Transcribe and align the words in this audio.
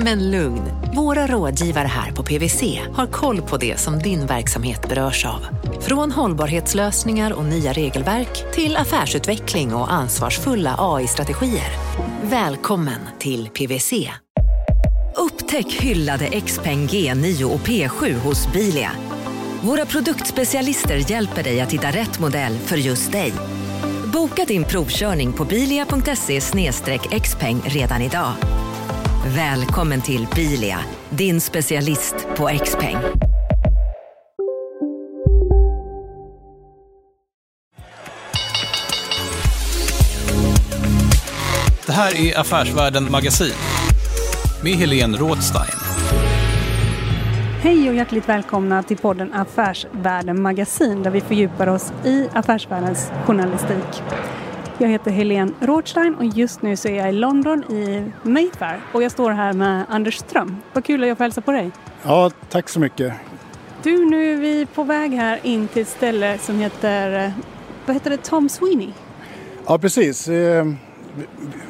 Men 0.00 0.30
lugn, 0.30 0.62
våra 0.94 1.26
rådgivare 1.26 1.86
här 1.86 2.12
på 2.12 2.22
PWC 2.22 2.80
har 2.92 3.06
koll 3.06 3.42
på 3.42 3.56
det 3.56 3.80
som 3.80 3.98
din 3.98 4.26
verksamhet 4.26 4.88
berörs 4.88 5.26
av. 5.26 5.46
Från 5.80 6.12
hållbarhetslösningar 6.12 7.32
och 7.32 7.44
nya 7.44 7.72
regelverk 7.72 8.52
till 8.52 8.76
affärsutveckling 8.76 9.74
och 9.74 9.92
ansvarsfulla 9.92 10.74
AI-strategier. 10.78 11.70
Välkommen 12.22 13.00
till 13.18 13.48
PWC. 13.48 13.92
Upptäck 15.16 15.72
hyllade 15.72 16.40
XPeng 16.40 16.86
G9 16.86 17.44
och 17.44 17.60
P7 17.60 18.14
hos 18.14 18.52
Bilia. 18.52 18.90
Våra 19.62 19.86
produktspecialister 19.86 21.10
hjälper 21.10 21.42
dig 21.42 21.60
att 21.60 21.72
hitta 21.72 21.90
rätt 21.90 22.20
modell 22.20 22.58
för 22.58 22.76
just 22.76 23.12
dig. 23.12 23.32
Boka 24.12 24.44
din 24.44 24.64
provkörning 24.64 25.32
på 25.32 25.44
bilia.se 25.44 26.40
xpeng 27.20 27.60
redan 27.66 28.02
idag. 28.02 28.32
Välkommen 29.26 30.02
till 30.02 30.26
Bilia, 30.34 30.78
din 31.10 31.40
specialist 31.40 32.14
på 32.36 32.48
X-peng. 32.48 32.96
Det 41.86 41.92
här 41.92 42.20
är 42.20 42.40
Affärsvärlden 42.40 43.10
Magasin 43.10 43.52
med 44.62 44.72
Helene 44.72 45.18
Rådstein. 45.18 45.78
Hej 47.62 47.88
och 47.88 47.94
hjärtligt 47.94 48.28
välkomna 48.28 48.82
till 48.82 48.98
podden 48.98 49.32
Affärsvärlden 49.32 50.42
Magasin 50.42 51.02
där 51.02 51.10
vi 51.10 51.20
fördjupar 51.20 51.66
oss 51.66 51.92
i 52.04 52.28
affärsvärldens 52.34 53.10
journalistik. 53.26 54.02
Jag 54.80 54.88
heter 54.88 55.10
Helene 55.10 55.52
Rothstein 55.60 56.14
och 56.14 56.24
just 56.24 56.62
nu 56.62 56.76
så 56.76 56.88
är 56.88 56.96
jag 56.96 57.08
i 57.08 57.12
London 57.12 57.64
i 57.64 58.04
Mayfair 58.22 58.80
och 58.92 59.02
jag 59.02 59.12
står 59.12 59.30
här 59.30 59.52
med 59.52 59.84
Anders 59.88 60.16
Ström. 60.16 60.56
Vad 60.72 60.84
kul 60.84 61.02
att 61.02 61.08
jag 61.08 61.16
får 61.16 61.24
hälsa 61.24 61.40
på 61.40 61.52
dig. 61.52 61.70
Ja, 62.02 62.30
tack 62.48 62.68
så 62.68 62.80
mycket. 62.80 63.12
Du, 63.82 64.10
nu 64.10 64.32
är 64.32 64.36
vi 64.36 64.66
på 64.66 64.84
väg 64.84 65.12
här 65.12 65.40
in 65.42 65.68
till 65.68 65.82
ett 65.82 65.88
ställe 65.88 66.38
som 66.38 66.58
heter, 66.58 67.24
eh, 67.24 67.32
vad 67.86 67.96
heter 67.96 68.10
det, 68.10 68.16
Tom 68.16 68.48
Sweeney? 68.48 68.90
Ja, 69.66 69.78
precis. 69.78 70.28
Eh, 70.28 70.66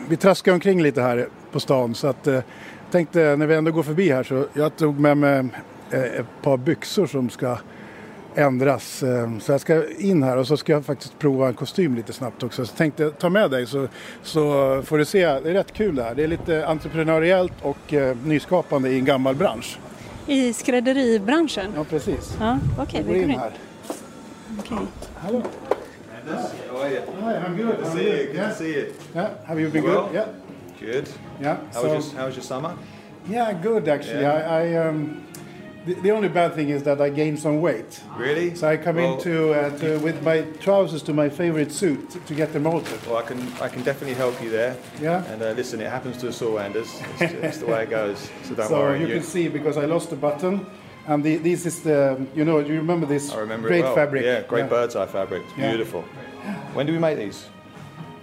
vi 0.09 0.17
traskar 0.17 0.53
omkring 0.53 0.83
lite 0.83 1.03
här 1.03 1.29
på 1.53 1.61
stan 1.61 1.95
så 1.95 2.07
att 2.07 2.27
jag 2.27 2.37
eh, 2.37 2.43
tänkte 2.91 3.37
när 3.37 3.47
vi 3.47 3.55
ändå 3.55 3.71
går 3.71 3.83
förbi 3.83 4.11
här 4.11 4.23
så 4.23 4.47
jag 4.53 4.77
tog 4.77 5.01
med 5.01 5.17
mig 5.17 5.49
ett 5.91 6.43
par 6.43 6.57
byxor 6.57 7.07
som 7.07 7.31
ska 7.31 7.59
ändras. 8.39 9.03
Eh, 9.03 9.39
så 9.39 9.53
jag 9.53 9.61
ska 9.61 9.83
in 9.99 10.23
här 10.23 10.37
och 10.37 10.47
så 10.47 10.57
ska 10.57 10.73
jag 10.73 10.85
faktiskt 10.85 11.19
prova 11.19 11.49
en 11.49 11.55
kostym 11.55 11.95
lite 11.95 12.13
snabbt 12.13 12.43
också. 12.43 12.67
Så 12.67 12.77
tänkte 12.77 13.11
ta 13.11 13.29
med 13.29 13.51
dig 13.51 13.67
så, 13.67 13.89
så 14.23 14.43
får 14.83 14.99
du 14.99 15.05
se. 15.05 15.27
Det 15.27 15.51
är 15.51 15.55
rätt 15.55 15.73
kul 15.73 15.95
det 15.95 16.03
här. 16.03 16.15
Det 16.15 16.25
är 16.25 16.29
lite 16.29 16.67
entreprenöriellt 16.67 17.53
och 17.63 17.95
eh, 17.95 18.17
nyskapande 18.25 18.91
i 18.91 18.99
en 18.99 19.05
gammal 19.05 19.35
bransch. 19.35 19.79
I 20.27 20.53
skrädderibranschen? 20.53 21.73
Ja, 21.77 21.85
precis. 21.85 22.37
Ja, 22.41 22.59
Okej, 22.79 23.01
okay, 23.01 23.15
vi 23.15 23.21
går 23.21 23.31
in. 23.31 23.39
Här. 23.39 23.53
Okay. 24.59 24.79
Hallå. 25.15 25.43
How 26.71 26.83
are 26.83 26.91
you? 26.91 27.01
Hi, 27.21 27.35
I'm 27.35 27.57
good. 27.57 27.77
Good 27.77 27.85
to 27.85 27.91
see 27.91 28.11
you. 28.11 28.27
Good 28.27 28.37
yeah. 28.37 28.49
to 28.49 28.55
see 28.55 28.75
you. 28.75 28.95
Yeah. 29.15 29.31
Have 29.47 29.61
you 29.61 29.71
been 29.71 29.85
well? 29.85 30.03
good? 30.03 30.15
Yeah. 30.15 30.93
Good. 30.93 31.09
Yeah. 31.41 31.57
How, 31.73 31.83
so, 31.83 31.95
was 31.95 32.13
your, 32.13 32.21
how 32.21 32.27
was 32.27 32.37
your 32.37 32.45
summer? 32.45 32.75
Yeah, 33.29 33.53
good 33.53 33.89
actually. 33.89 34.23
Yeah. 34.23 34.57
I, 34.57 34.63
I 34.63 34.89
um, 34.89 35.25
the, 35.87 35.95
the, 35.95 36.11
only 36.11 36.29
bad 36.29 36.55
thing 36.55 36.69
is 36.71 36.83
that 36.85 37.01
I 37.01 37.11
gained 37.11 37.39
some 37.39 37.61
weight. 37.61 38.01
Really? 38.17 38.55
So 38.55 38.69
I 38.69 38.77
come 38.77 38.97
well, 38.97 39.15
into 39.15 39.53
uh, 39.53 39.77
to, 39.79 39.99
with 39.99 40.23
my 40.23 40.43
trousers 40.61 41.03
to 41.05 41.13
my 41.13 41.29
favorite 41.29 41.73
suit 41.73 42.11
to, 42.11 42.21
to 42.21 42.35
get 42.35 42.53
them 42.53 42.67
altered. 42.67 43.05
Well, 43.07 43.17
I 43.17 43.23
can 43.23 43.41
I 43.61 43.69
can 43.69 43.83
definitely 43.83 44.15
help 44.15 44.41
you 44.43 44.51
there. 44.51 44.77
Yeah. 45.01 45.25
And 45.25 45.43
uh, 45.43 45.53
listen, 45.53 45.81
it 45.81 45.91
happens 45.91 46.19
to 46.19 46.29
us 46.29 46.43
all, 46.43 46.59
Anders. 46.59 47.01
It's, 47.21 47.33
it's 47.33 47.59
the 47.59 47.67
way 47.67 47.85
it 47.85 47.91
goes. 47.91 48.31
So 48.45 48.55
don't 48.55 48.69
so 48.69 48.79
worry. 48.79 49.01
you, 49.01 49.07
you 49.07 49.15
can 49.15 49.23
see 49.23 49.49
because 49.49 49.77
I 49.77 49.87
lost 49.87 50.13
a 50.13 50.17
button. 50.17 50.67
And 51.07 51.25
the, 51.25 51.37
this 51.37 51.65
is 51.65 51.83
the, 51.83 52.27
you 52.35 52.45
know, 52.45 52.59
you 52.59 52.75
remember 52.75 53.07
this 53.07 53.33
I 53.33 53.39
remember 53.39 53.69
great 53.69 53.83
well. 53.83 53.95
fabric? 53.95 54.25
Yeah, 54.25 54.43
great 54.43 54.65
yeah. 54.65 54.69
bird's 54.69 54.95
eye 54.95 55.07
fabric. 55.07 55.43
It's 55.43 55.57
yeah. 55.57 55.71
beautiful. 55.71 56.03
When 56.75 56.85
did 56.85 56.93
we 56.93 56.99
make 56.99 57.17
these? 57.17 57.49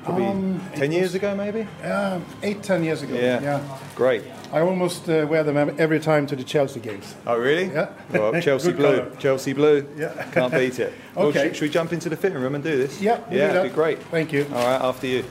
Probably 0.03 0.27
um, 0.27 0.61
10 0.75 0.91
years 0.91 1.16
ago, 1.16 1.35
maybe? 1.35 1.67
Uh, 1.83 2.19
eight, 2.43 2.61
ten 2.61 2.83
years 2.83 3.01
ago. 3.01 3.16
Yeah. 3.16 3.41
yeah. 3.41 3.79
Great. 3.95 4.22
I 4.55 4.61
almost 4.61 5.09
uh, 5.09 5.27
wear 5.29 5.43
them 5.43 5.57
every 5.77 5.99
time 5.99 6.25
to 6.27 6.35
the 6.35 6.43
Chelsea 6.43 6.79
games. 6.79 7.13
Oh, 7.27 7.38
really? 7.38 7.66
Yeah. 7.66 7.89
Well, 8.09 8.41
Chelsea 8.47 8.71
blue. 8.71 9.01
Color. 9.01 9.11
Chelsea 9.19 9.53
blue. 9.53 9.85
Yeah. 9.97 10.13
Can't 10.31 10.53
beat 10.53 10.79
it. 10.79 10.93
okay. 11.17 11.23
Well, 11.23 11.31
should, 11.33 11.55
should, 11.57 11.61
we 11.61 11.69
jump 11.69 11.91
into 11.91 12.09
the 12.09 12.16
fitting 12.16 12.39
room 12.39 12.55
and 12.55 12.63
do 12.63 12.77
this? 12.77 13.01
Yeah. 13.01 13.19
We'll 13.29 13.38
yeah, 13.38 13.49
it'd 13.49 13.63
be 13.63 13.75
great. 13.81 13.99
Thank 14.11 14.31
you. 14.31 14.45
All 14.53 14.66
right, 14.66 14.81
after 14.81 15.07
you. 15.07 15.23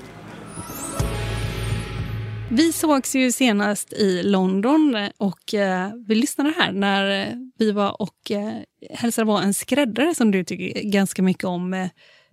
Vi 2.51 2.73
sågs 2.73 3.15
ju 3.15 3.33
senast 3.33 3.93
i 3.93 4.23
London 4.23 5.09
och 5.19 5.55
eh, 5.55 5.91
vi 6.07 6.15
lyssnade 6.15 6.55
här 6.57 6.73
när 6.73 7.33
vi 7.59 7.73
var 7.73 8.03
och 8.03 8.31
eh, 8.31 8.61
hälsade 8.91 9.27
på 9.27 9.33
en 9.33 9.55
skräddare 9.55 10.15
som 10.15 10.31
du 10.31 10.45
tycker 10.45 10.83
ganska 10.83 11.23
mycket 11.23 11.45
om 11.45 11.75
eh, 11.75 11.89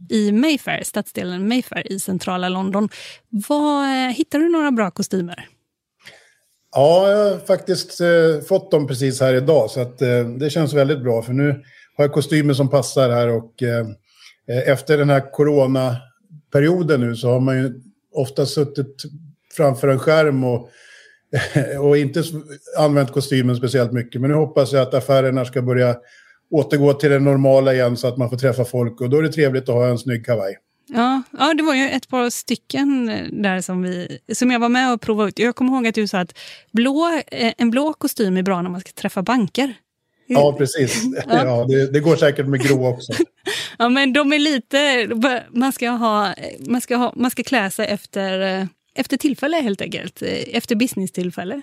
i 0.09 0.31
Mayfair, 0.31 0.83
stadsdelen 0.83 1.47
Mayfair 1.47 1.91
i 1.91 1.99
centrala 1.99 2.49
London. 2.49 2.89
Vad, 3.29 3.83
eh, 3.83 4.13
hittar 4.13 4.39
du 4.39 4.49
några 4.49 4.71
bra 4.71 4.91
kostymer? 4.91 5.47
Ja, 6.75 7.09
jag 7.09 7.31
har 7.31 7.37
faktiskt 7.37 8.01
eh, 8.01 8.45
fått 8.47 8.71
dem 8.71 8.87
precis 8.87 9.21
här 9.21 9.33
idag 9.33 9.69
så 9.69 9.81
att, 9.81 10.01
eh, 10.01 10.23
det 10.39 10.49
känns 10.49 10.73
väldigt 10.73 11.03
bra 11.03 11.21
för 11.21 11.33
nu 11.33 11.63
har 11.97 12.03
jag 12.03 12.13
kostymer 12.13 12.53
som 12.53 12.69
passar 12.69 13.09
här 13.09 13.27
och 13.27 13.63
eh, 13.63 13.87
eh 14.47 14.69
efter 14.69 14.97
den 14.97 15.09
här 15.09 15.31
coronaperioden 15.31 17.01
nu 17.01 17.15
så 17.15 17.29
har 17.29 17.39
man 17.39 17.57
ju 17.57 17.81
ofta 18.13 18.45
suttit 18.45 19.03
framför 19.57 19.87
en 19.87 19.99
skärm 19.99 20.43
och, 20.43 20.69
och 21.79 21.97
inte 21.97 22.23
använt 22.77 23.11
kostymen 23.11 23.55
speciellt 23.55 23.91
mycket. 23.91 24.21
Men 24.21 24.29
nu 24.29 24.35
hoppas 24.35 24.71
jag 24.71 24.81
att 24.81 24.93
affärerna 24.93 25.45
ska 25.45 25.61
börja 25.61 25.95
återgå 26.51 26.93
till 26.93 27.09
det 27.09 27.19
normala 27.19 27.73
igen 27.73 27.97
så 27.97 28.07
att 28.07 28.17
man 28.17 28.29
får 28.29 28.37
träffa 28.37 28.65
folk 28.65 29.01
och 29.01 29.09
då 29.09 29.17
är 29.17 29.21
det 29.21 29.31
trevligt 29.31 29.69
att 29.69 29.75
ha 29.75 29.87
en 29.87 29.97
snygg 29.97 30.25
kavaj. 30.25 30.57
Ja, 30.87 31.23
ja, 31.39 31.53
det 31.53 31.63
var 31.63 31.75
ju 31.75 31.89
ett 31.89 32.07
par 32.07 32.29
stycken 32.29 33.05
där 33.31 33.61
som, 33.61 33.81
vi, 33.81 34.19
som 34.33 34.51
jag 34.51 34.59
var 34.59 34.69
med 34.69 34.93
och 34.93 35.01
provade 35.01 35.29
ut. 35.29 35.39
Jag 35.39 35.55
kommer 35.55 35.73
ihåg 35.73 35.87
att 35.87 35.95
du 35.95 36.07
sa 36.07 36.19
att 36.19 36.37
blå, 36.71 37.21
eh, 37.27 37.53
en 37.57 37.71
blå 37.71 37.93
kostym 37.93 38.37
är 38.37 38.43
bra 38.43 38.61
när 38.61 38.69
man 38.69 38.81
ska 38.81 38.91
träffa 38.91 39.21
banker. 39.21 39.73
Ja, 40.27 40.55
precis. 40.57 41.03
Ja. 41.27 41.45
ja 41.45 41.65
det, 41.69 41.91
det, 41.91 41.99
går 41.99 42.15
säkert 42.15 42.47
med 42.47 42.61
grå 42.61 42.87
också. 42.87 43.13
ja, 43.77 43.89
men 43.89 44.13
de 44.13 44.33
är 44.33 44.39
lite... 44.39 45.07
Man 45.51 45.71
ska, 45.71 45.89
ha, 45.89 46.33
man 46.59 46.81
ska, 46.81 46.95
ha, 46.95 47.13
man 47.15 47.31
ska 47.31 47.43
klä 47.43 47.71
sig 47.71 47.87
efter, 47.87 48.67
efter 48.95 49.17
tillfälle 49.17 49.57
helt 49.57 49.81
enkelt. 49.81 50.21
Efter 50.47 50.75
business-tillfälle. 50.75 51.61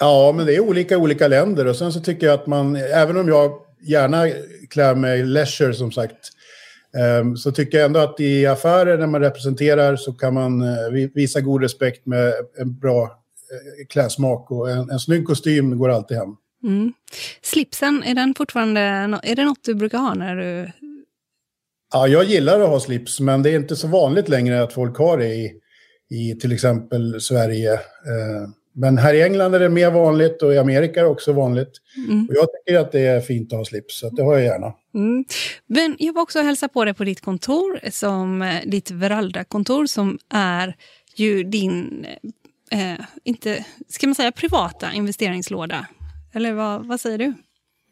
Ja, 0.00 0.32
men 0.36 0.46
det 0.46 0.54
är 0.54 0.60
olika 0.60 0.98
olika 0.98 1.28
länder. 1.28 1.66
Och 1.66 1.76
sen 1.76 1.92
så 1.92 2.00
tycker 2.00 2.26
jag 2.26 2.34
att 2.34 2.46
man, 2.46 2.76
även 2.76 3.16
om 3.16 3.28
jag 3.28 3.52
gärna 3.82 4.28
klär 4.70 4.94
mig 4.94 5.24
leisure 5.24 5.74
som 5.74 5.92
sagt, 5.92 6.30
så 7.36 7.52
tycker 7.52 7.78
jag 7.78 7.84
ändå 7.84 8.00
att 8.00 8.20
i 8.20 8.46
affärer 8.46 8.98
när 8.98 9.06
man 9.06 9.20
representerar 9.20 9.96
så 9.96 10.12
kan 10.12 10.34
man 10.34 10.62
eh, 10.62 11.10
visa 11.14 11.40
god 11.40 11.62
respekt 11.62 12.06
med 12.06 12.32
en 12.58 12.78
bra 12.78 13.02
eh, 13.02 13.86
klädsmak 13.88 14.50
och 14.50 14.70
en, 14.70 14.90
en 14.90 15.00
snygg 15.00 15.26
kostym 15.26 15.78
går 15.78 15.88
alltid 15.88 16.16
hem. 16.16 16.36
Mm. 16.64 16.92
Slipsen, 17.42 18.02
är 18.02 18.14
den 18.14 18.34
fortfarande, 18.34 18.80
är 19.22 19.36
det 19.36 19.44
något 19.44 19.64
du 19.64 19.74
brukar 19.74 19.98
ha 19.98 20.14
när 20.14 20.36
du... 20.36 20.72
Ja, 21.92 22.08
jag 22.08 22.24
gillar 22.24 22.60
att 22.60 22.68
ha 22.68 22.80
slips, 22.80 23.20
men 23.20 23.42
det 23.42 23.50
är 23.50 23.56
inte 23.56 23.76
så 23.76 23.88
vanligt 23.88 24.28
längre 24.28 24.62
att 24.62 24.72
folk 24.72 24.98
har 24.98 25.18
det 25.18 25.34
i, 25.34 25.52
i 26.10 26.34
till 26.40 26.52
exempel 26.52 27.20
Sverige. 27.20 27.72
Ehm, 27.72 28.54
men 28.72 28.98
här 28.98 29.14
i 29.14 29.22
England 29.22 29.54
är 29.54 29.60
det 29.60 29.68
mer 29.68 29.90
vanligt 29.90 30.42
och 30.42 30.54
i 30.54 30.58
Amerika 30.58 31.00
är 31.00 31.04
det 31.04 31.10
också 31.10 31.32
vanligt. 31.32 31.72
Mm. 32.08 32.26
Och 32.28 32.34
jag 32.34 32.48
tycker 32.52 32.80
att 32.80 32.92
det 32.92 33.00
är 33.00 33.20
fint 33.20 33.52
att 33.52 33.58
ha 33.58 33.64
slips, 33.64 33.98
så 33.98 34.10
det 34.10 34.22
har 34.22 34.32
jag 34.32 34.44
gärna. 34.44 34.72
Mm. 34.94 35.24
Men 35.66 35.96
jag 35.98 36.12
var 36.12 36.22
också 36.22 36.38
och 36.38 36.44
hälsa 36.44 36.68
på 36.68 36.84
dig 36.84 36.94
på 36.94 37.04
ditt 37.04 37.20
kontor, 37.20 37.80
som, 37.90 38.42
eh, 38.42 38.60
ditt 38.66 38.90
Veralda-kontor 38.90 39.86
som 39.86 40.18
är 40.34 40.76
ju 41.16 41.44
din, 41.44 42.06
eh, 42.70 43.00
inte, 43.24 43.64
ska 43.88 44.06
man 44.06 44.14
säga 44.14 44.32
privata 44.32 44.92
investeringslåda? 44.92 45.86
Eller 46.32 46.52
vad, 46.52 46.86
vad 46.86 47.00
säger 47.00 47.18
du? 47.18 47.34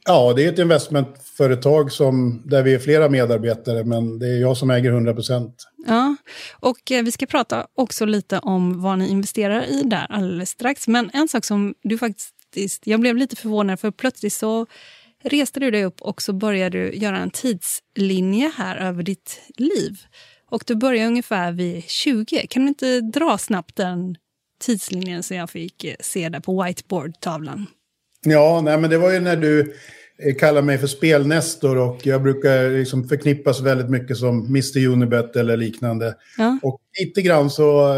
Ja, 0.05 0.33
det 0.37 0.45
är 0.45 0.53
ett 0.53 0.59
investmentföretag 0.59 1.93
som, 1.93 2.43
där 2.47 2.63
vi 2.63 2.75
är 2.75 2.79
flera 2.79 3.09
medarbetare, 3.09 3.85
men 3.85 4.19
det 4.19 4.27
är 4.27 4.41
jag 4.41 4.57
som 4.57 4.71
äger 4.71 4.91
100 4.91 5.15
procent. 5.15 5.55
Ja, 5.87 6.17
och 6.61 6.93
eh, 6.93 7.03
vi 7.03 7.13
ska 7.13 7.27
prata 7.27 7.67
också 7.75 8.05
lite 8.05 8.39
om 8.39 8.83
vad 8.83 8.99
ni 8.99 9.09
investerar 9.09 9.65
i 9.65 9.83
där 9.83 10.07
alldeles 10.11 10.51
strax. 10.51 10.89
Men 10.89 11.11
en 11.13 11.29
sak 11.29 11.45
som 11.45 11.75
du 11.83 11.99
faktiskt, 11.99 12.87
jag 12.87 13.01
blev 13.01 13.17
lite 13.17 13.37
förvånad 13.37 13.81
för 13.81 13.91
plötsligt 13.91 14.33
så 14.33 14.67
reste 15.23 15.61
du 15.61 15.71
dig 15.71 15.85
upp 15.85 16.03
och 16.03 16.23
så 16.23 16.33
började 16.33 16.79
du 16.79 16.95
göra 16.95 17.19
en 17.19 17.31
tidslinje 17.31 18.53
här 18.57 18.77
över 18.77 19.03
ditt 19.03 19.41
liv. 19.57 19.99
Och 20.51 20.65
du 20.67 20.75
började 20.75 21.09
ungefär 21.09 21.53
vid 21.53 21.85
20. 21.85 22.47
Kan 22.47 22.63
du 22.63 22.69
inte 22.69 23.01
dra 23.01 23.39
snabbt 23.39 23.77
den 23.77 24.17
tidslinjen 24.61 25.23
som 25.23 25.37
jag 25.37 25.51
fick 25.51 25.85
eh, 25.85 25.95
se 26.01 26.29
där 26.29 26.41
på 26.41 26.63
whiteboard-tavlan? 26.63 27.67
Ja, 28.27 28.61
nej, 28.65 28.79
men 28.79 28.91
det 28.91 28.99
var 28.99 29.13
ju 29.13 29.21
när 29.21 29.37
du 29.37 29.75
eh, 30.19 30.35
kallade 30.35 30.67
mig 30.67 30.79
för 30.79 30.87
spelnestor 30.87 31.79
och 31.79 32.07
jag 32.07 32.23
brukar 32.23 32.71
liksom 32.71 33.09
förknippas 33.09 33.61
väldigt 33.61 33.91
mycket 33.91 34.17
som 34.17 34.47
Mr 34.47 34.87
Unibet 34.87 35.37
eller 35.37 35.57
liknande. 35.57 36.15
Ja. 36.39 36.59
Och 36.63 36.81
lite 37.01 37.23
grann 37.23 37.51
så, 37.51 37.97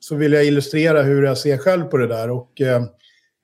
så 0.00 0.14
vill 0.16 0.32
jag 0.32 0.44
illustrera 0.44 1.02
hur 1.02 1.22
jag 1.22 1.38
ser 1.38 1.58
själv 1.58 1.84
på 1.84 1.96
det 1.96 2.06
där. 2.06 2.30
Och 2.30 2.60
eh, 2.60 2.82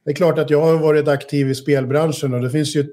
det 0.04 0.10
är 0.10 0.14
klart 0.14 0.38
att 0.38 0.50
jag 0.50 0.60
har 0.60 0.78
varit 0.78 1.08
aktiv 1.08 1.50
i 1.50 1.54
spelbranschen 1.54 2.34
och 2.34 2.40
det 2.40 2.50
finns 2.50 2.76
ju 2.76 2.86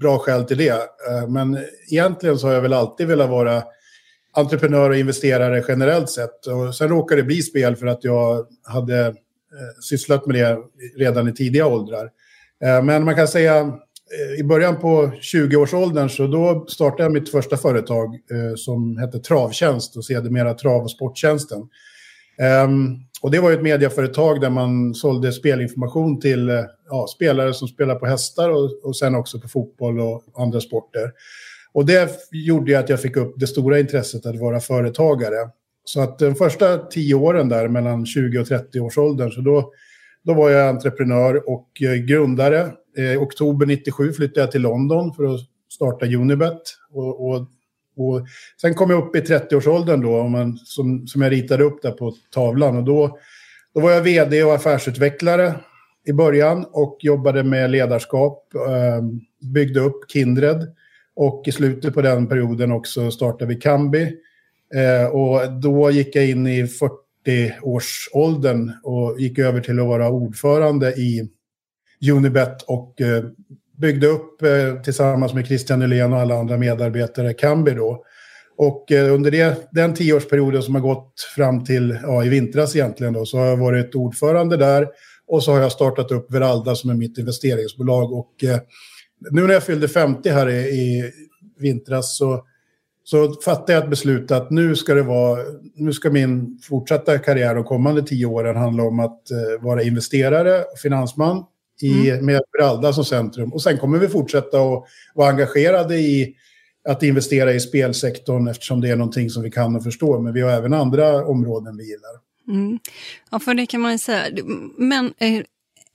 bra 0.00 0.18
skäl 0.18 0.44
till 0.44 0.58
det. 0.58 0.82
Eh, 1.08 1.28
men 1.28 1.58
egentligen 1.90 2.38
så 2.38 2.46
har 2.46 2.54
jag 2.54 2.62
väl 2.62 2.72
alltid 2.72 3.06
velat 3.06 3.30
vara 3.30 3.62
entreprenör 4.32 4.90
och 4.90 4.96
investerare 4.96 5.64
generellt 5.68 6.10
sett. 6.10 6.46
Och 6.46 6.74
sen 6.74 6.88
råkade 6.88 7.20
det 7.20 7.26
bli 7.26 7.42
spel 7.42 7.76
för 7.76 7.86
att 7.86 8.04
jag 8.04 8.46
hade 8.64 9.06
eh, 9.06 9.12
Eh, 9.58 9.80
sysslat 9.80 10.26
med 10.26 10.36
det 10.36 10.58
redan 10.96 11.28
i 11.28 11.32
tidiga 11.32 11.66
åldrar. 11.66 12.10
Eh, 12.64 12.82
men 12.82 13.04
man 13.04 13.14
kan 13.14 13.28
säga 13.28 13.58
eh, 13.60 14.40
i 14.40 14.44
början 14.44 14.80
på 14.80 15.12
20-årsåldern 15.20 16.08
så 16.08 16.26
då 16.26 16.66
startade 16.68 17.02
jag 17.02 17.12
mitt 17.12 17.30
första 17.30 17.56
företag 17.56 18.18
som 18.56 18.96
hette 18.98 19.18
Travtjänst 19.18 19.96
och 19.96 20.04
sedermera 20.04 20.54
Trav 20.54 20.82
och 20.82 20.90
Sporttjänsten. 20.90 21.68
Ehm, 22.40 22.96
och 23.22 23.30
det 23.30 23.40
var 23.40 23.50
ju 23.50 23.56
ett 23.56 23.62
mediaföretag 23.62 24.40
där 24.40 24.50
man 24.50 24.94
sålde 24.94 25.32
spelinformation 25.32 26.20
till 26.20 26.64
ja, 26.88 27.06
spelare 27.16 27.54
som 27.54 27.68
spelar 27.68 27.94
på 27.94 28.06
hästar 28.06 28.50
och, 28.50 28.84
och 28.84 28.96
sen 28.96 29.14
också 29.14 29.40
på 29.40 29.48
fotboll 29.48 30.00
och 30.00 30.22
andra 30.36 30.60
sporter. 30.60 31.12
Och 31.72 31.86
det 31.86 32.10
gjorde 32.32 32.70
ju 32.70 32.76
att 32.76 32.88
jag 32.88 33.00
fick 33.00 33.16
upp 33.16 33.34
det 33.36 33.46
stora 33.46 33.78
intresset 33.78 34.26
att 34.26 34.40
vara 34.40 34.60
företagare. 34.60 35.50
Så 35.88 36.00
att 36.00 36.18
de 36.18 36.34
första 36.34 36.78
tio 36.78 37.14
åren 37.14 37.48
där, 37.48 37.68
mellan 37.68 38.06
20 38.06 38.38
och 38.38 38.46
30 38.46 38.80
års 38.80 38.98
åldern, 38.98 39.30
så 39.30 39.40
då, 39.40 39.72
då 40.24 40.34
var 40.34 40.50
jag 40.50 40.68
entreprenör 40.68 41.48
och 41.50 41.82
eh, 41.82 41.94
grundare. 41.94 42.70
I 42.96 43.16
oktober 43.16 43.66
97 43.66 44.12
flyttade 44.12 44.40
jag 44.40 44.52
till 44.52 44.62
London 44.62 45.14
för 45.14 45.34
att 45.34 45.40
starta 45.72 46.06
Unibet. 46.06 46.62
Och, 46.92 47.28
och, 47.28 47.36
och 47.96 48.26
sen 48.60 48.74
kom 48.74 48.90
jag 48.90 49.06
upp 49.06 49.16
i 49.16 49.20
30-årsåldern 49.20 50.00
då, 50.00 50.20
om 50.20 50.32
man, 50.32 50.56
som, 50.56 51.06
som 51.06 51.22
jag 51.22 51.32
ritade 51.32 51.64
upp 51.64 51.82
där 51.82 51.92
på 51.92 52.14
tavlan. 52.34 52.76
Och 52.76 52.84
då, 52.84 53.18
då 53.74 53.80
var 53.80 53.90
jag 53.90 54.02
vd 54.02 54.44
och 54.44 54.54
affärsutvecklare 54.54 55.54
i 56.06 56.12
början 56.12 56.66
och 56.72 56.98
jobbade 57.00 57.42
med 57.42 57.70
ledarskap, 57.70 58.54
eh, 58.54 59.02
byggde 59.54 59.80
upp 59.80 60.10
Kindred. 60.10 60.74
Och 61.16 61.42
i 61.46 61.52
slutet 61.52 61.94
på 61.94 62.02
den 62.02 62.26
perioden 62.26 62.72
också 62.72 63.10
startade 63.10 63.54
vi 63.54 63.60
Kambi. 63.60 64.16
Eh, 64.74 65.06
och 65.06 65.52
då 65.52 65.90
gick 65.90 66.16
jag 66.16 66.28
in 66.28 66.46
i 66.46 66.68
40-årsåldern 67.26 68.72
och 68.82 69.20
gick 69.20 69.38
över 69.38 69.60
till 69.60 69.80
att 69.80 69.86
vara 69.86 70.10
ordförande 70.10 70.92
i 70.92 71.28
Unibet 72.12 72.62
och 72.62 73.00
eh, 73.00 73.24
byggde 73.80 74.06
upp 74.06 74.42
eh, 74.42 74.82
tillsammans 74.82 75.34
med 75.34 75.46
Christian 75.46 75.78
Nylén 75.78 76.12
och 76.12 76.18
alla 76.18 76.34
andra 76.34 76.56
medarbetare 76.56 77.34
Kambi 77.34 77.70
då. 77.70 78.04
Och 78.56 78.92
eh, 78.92 79.14
under 79.14 79.30
det, 79.30 79.68
den 79.72 79.94
tioårsperioden 79.94 80.62
som 80.62 80.74
har 80.74 80.82
gått 80.82 81.20
fram 81.36 81.64
till 81.64 81.98
ja, 82.02 82.24
i 82.24 82.28
vintras 82.28 82.76
egentligen 82.76 83.12
då, 83.12 83.26
så 83.26 83.38
har 83.38 83.46
jag 83.46 83.56
varit 83.56 83.94
ordförande 83.94 84.56
där 84.56 84.88
och 85.28 85.44
så 85.44 85.52
har 85.52 85.60
jag 85.60 85.72
startat 85.72 86.12
upp 86.12 86.32
Veralda 86.32 86.74
som 86.74 86.90
är 86.90 86.94
mitt 86.94 87.18
investeringsbolag. 87.18 88.12
Och 88.12 88.44
eh, 88.44 88.58
nu 89.30 89.42
när 89.42 89.54
jag 89.54 89.62
fyllde 89.62 89.88
50 89.88 90.30
här 90.30 90.48
i, 90.48 90.54
i 90.54 91.12
vintras 91.58 92.16
så, 92.16 92.44
så 93.10 93.34
fattade 93.44 93.72
jag 93.72 93.82
ett 93.82 93.90
beslut 93.90 94.30
att 94.30 94.50
nu 94.50 94.76
ska, 94.76 94.94
det 94.94 95.02
vara, 95.02 95.42
nu 95.74 95.92
ska 95.92 96.10
min 96.10 96.58
fortsatta 96.62 97.18
karriär 97.18 97.54
de 97.54 97.64
kommande 97.64 98.02
tio 98.02 98.26
åren 98.26 98.56
handla 98.56 98.82
om 98.82 99.00
att 99.00 99.30
eh, 99.30 99.62
vara 99.64 99.82
investerare 99.82 100.62
och 100.62 100.78
finansman 100.78 101.44
i, 101.82 102.12
med 102.22 102.40
Veralda 102.58 102.92
som 102.92 103.04
centrum. 103.04 103.52
Och 103.52 103.62
sen 103.62 103.78
kommer 103.78 103.98
vi 103.98 104.08
fortsätta 104.08 104.60
att 104.60 104.84
vara 105.14 105.28
engagerade 105.28 105.96
i 105.96 106.34
att 106.88 107.02
investera 107.02 107.52
i 107.52 107.60
spelsektorn 107.60 108.48
eftersom 108.48 108.80
det 108.80 108.90
är 108.90 108.96
någonting 108.96 109.30
som 109.30 109.42
vi 109.42 109.50
kan 109.50 109.76
och 109.76 109.84
förstår. 109.84 110.20
Men 110.20 110.32
vi 110.32 110.40
har 110.40 110.50
även 110.50 110.74
andra 110.74 111.26
områden 111.26 111.76
vi 111.76 111.84
gillar. 111.84 112.12
Mm. 112.48 112.78
Ja, 113.30 113.38
för 113.38 113.54
det 113.54 113.66
kan 113.66 113.80
man 113.80 113.92
ju 113.92 113.98
säga. 113.98 114.44
Men 114.78 115.12
eh, 115.18 115.42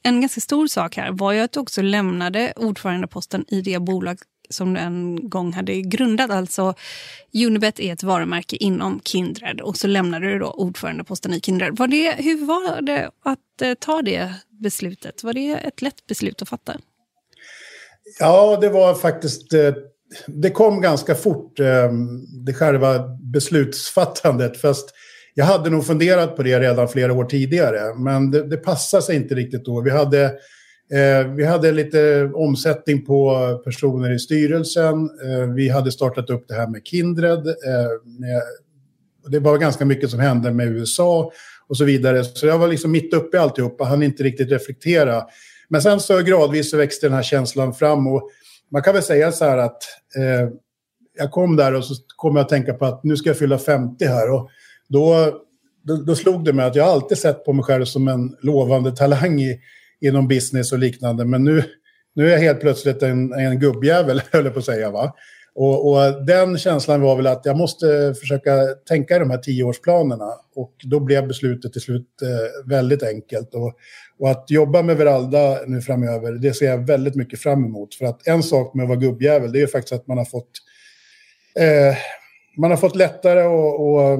en 0.03 0.21
ganska 0.21 0.41
stor 0.41 0.67
sak 0.67 0.97
här 0.97 1.11
var 1.11 1.31
ju 1.31 1.39
att 1.39 1.51
du 1.51 1.59
också 1.59 1.81
lämnade 1.81 2.53
ordförandeposten 2.55 3.45
i 3.47 3.61
det 3.61 3.79
bolag 3.79 4.17
som 4.53 4.73
du 4.73 4.79
en 4.79 5.29
gång 5.29 5.53
hade 5.53 5.81
grundat. 5.81 6.31
Alltså 6.31 6.73
Unibet 7.33 7.79
är 7.79 7.93
ett 7.93 8.03
varumärke 8.03 8.55
inom 8.55 9.01
Kindred 9.03 9.61
och 9.61 9.77
så 9.77 9.87
lämnade 9.87 10.31
du 10.31 10.39
då 10.39 10.51
ordförandeposten 10.51 11.33
i 11.33 11.41
Kindred. 11.41 11.77
Var 11.77 11.87
det, 11.87 12.11
hur 12.11 12.45
var 12.45 12.81
det 12.81 13.11
att 13.23 13.61
eh, 13.61 13.73
ta 13.73 14.01
det 14.01 14.33
beslutet? 14.61 15.23
Var 15.23 15.33
det 15.33 15.53
ett 15.53 15.81
lätt 15.81 16.07
beslut 16.07 16.41
att 16.41 16.49
fatta? 16.49 16.77
Ja, 18.19 18.57
det 18.61 18.69
var 18.69 18.95
faktiskt... 18.95 19.53
Eh, 19.53 19.73
det 20.27 20.49
kom 20.49 20.81
ganska 20.81 21.15
fort, 21.15 21.59
ehm, 21.59 22.25
det 22.45 22.53
själva 22.53 23.07
beslutsfattandet. 23.33 24.61
Fast 24.61 24.89
jag 25.33 25.45
hade 25.45 25.69
nog 25.69 25.85
funderat 25.85 26.35
på 26.35 26.43
det 26.43 26.59
redan 26.59 26.87
flera 26.87 27.13
år 27.13 27.25
tidigare. 27.25 27.95
Men 27.95 28.31
det, 28.31 28.49
det 28.49 28.57
passade 28.57 29.03
sig 29.03 29.15
inte 29.15 29.35
riktigt 29.35 29.65
då. 29.65 29.81
Vi 29.81 29.89
hade, 29.89 30.33
Eh, 30.93 31.27
vi 31.27 31.45
hade 31.45 31.71
lite 31.71 32.31
omsättning 32.33 33.05
på 33.05 33.37
personer 33.63 34.11
i 34.11 34.19
styrelsen. 34.19 35.09
Eh, 35.25 35.53
vi 35.55 35.69
hade 35.69 35.91
startat 35.91 36.29
upp 36.29 36.47
det 36.47 36.53
här 36.53 36.67
med 36.67 36.81
Kindred. 36.85 37.47
Eh, 37.47 37.91
med, 38.05 38.41
det 39.27 39.39
var 39.39 39.57
ganska 39.57 39.85
mycket 39.85 40.09
som 40.09 40.19
hände 40.19 40.51
med 40.51 40.67
USA 40.67 41.31
och 41.67 41.77
så 41.77 41.85
vidare. 41.85 42.23
Så 42.23 42.47
jag 42.47 42.57
var 42.57 42.67
liksom 42.67 42.91
mitt 42.91 43.13
uppe 43.13 43.37
i 43.37 43.39
alltihopa, 43.39 43.83
han 43.83 44.03
inte 44.03 44.23
riktigt 44.23 44.51
reflektera. 44.51 45.23
Men 45.69 45.81
sen 45.81 45.99
så 45.99 46.21
gradvis 46.21 46.71
så 46.71 46.77
växte 46.77 47.05
den 47.05 47.15
här 47.15 47.23
känslan 47.23 47.73
fram 47.73 48.07
och 48.07 48.29
man 48.71 48.81
kan 48.81 48.93
väl 48.93 49.03
säga 49.03 49.31
så 49.31 49.45
här 49.45 49.57
att 49.57 49.83
eh, 50.17 50.49
jag 51.17 51.31
kom 51.31 51.55
där 51.55 51.73
och 51.73 51.85
så 51.85 51.93
kom 52.15 52.35
jag 52.35 52.43
att 52.43 52.49
tänka 52.49 52.73
på 52.73 52.85
att 52.85 53.03
nu 53.03 53.17
ska 53.17 53.29
jag 53.29 53.37
fylla 53.37 53.57
50 53.57 54.05
här. 54.05 54.31
Och 54.31 54.49
då, 54.89 55.31
då, 55.83 55.95
då 55.95 56.15
slog 56.15 56.45
det 56.45 56.53
mig 56.53 56.65
att 56.65 56.75
jag 56.75 56.87
alltid 56.87 57.17
sett 57.17 57.45
på 57.45 57.53
mig 57.53 57.63
själv 57.63 57.85
som 57.85 58.07
en 58.07 58.35
lovande 58.41 58.95
talang 58.95 59.41
i, 59.41 59.59
inom 60.03 60.27
business 60.27 60.71
och 60.71 60.79
liknande. 60.79 61.25
Men 61.25 61.43
nu, 61.43 61.63
nu 62.15 62.27
är 62.27 62.31
jag 62.31 62.39
helt 62.39 62.61
plötsligt 62.61 63.03
en, 63.03 63.33
en 63.33 63.59
gubbjävel, 63.59 64.21
höll 64.31 64.45
jag 64.45 64.53
på 64.53 64.59
att 64.59 64.65
säga. 64.65 64.91
Va? 64.91 65.13
Och, 65.55 65.91
och, 65.91 66.25
den 66.25 66.57
känslan 66.57 67.01
var 67.01 67.15
väl 67.15 67.27
att 67.27 67.45
jag 67.45 67.57
måste 67.57 68.13
försöka 68.19 68.65
tänka 68.87 69.15
i 69.15 69.19
de 69.19 69.29
här 69.29 69.37
tioårsplanerna. 69.37 70.29
Och 70.55 70.73
då 70.83 70.99
blev 70.99 71.27
beslutet 71.27 71.73
till 71.73 71.81
slut 71.81 72.07
eh, 72.21 72.69
väldigt 72.69 73.03
enkelt. 73.03 73.55
Och, 73.55 73.73
och, 74.19 74.29
att 74.29 74.51
jobba 74.51 74.81
med 74.81 74.97
Veralda 74.97 75.59
nu 75.67 75.81
framöver, 75.81 76.31
det 76.31 76.53
ser 76.53 76.65
jag 76.65 76.87
väldigt 76.87 77.15
mycket 77.15 77.39
fram 77.39 77.65
emot. 77.65 77.95
För 77.95 78.05
att 78.05 78.27
en 78.27 78.43
sak 78.43 78.73
med 78.73 78.83
att 78.83 78.89
vara 78.89 78.99
gubbjävel, 78.99 79.51
det 79.51 79.57
är 79.57 79.61
ju 79.61 79.67
faktiskt 79.67 79.93
att 79.93 80.07
man 80.07 80.17
har 80.17 80.25
fått, 80.25 80.51
eh, 81.59 81.97
man 82.57 82.69
har 82.69 82.77
fått 82.77 82.95
lättare 82.95 83.39
att, 83.39 84.19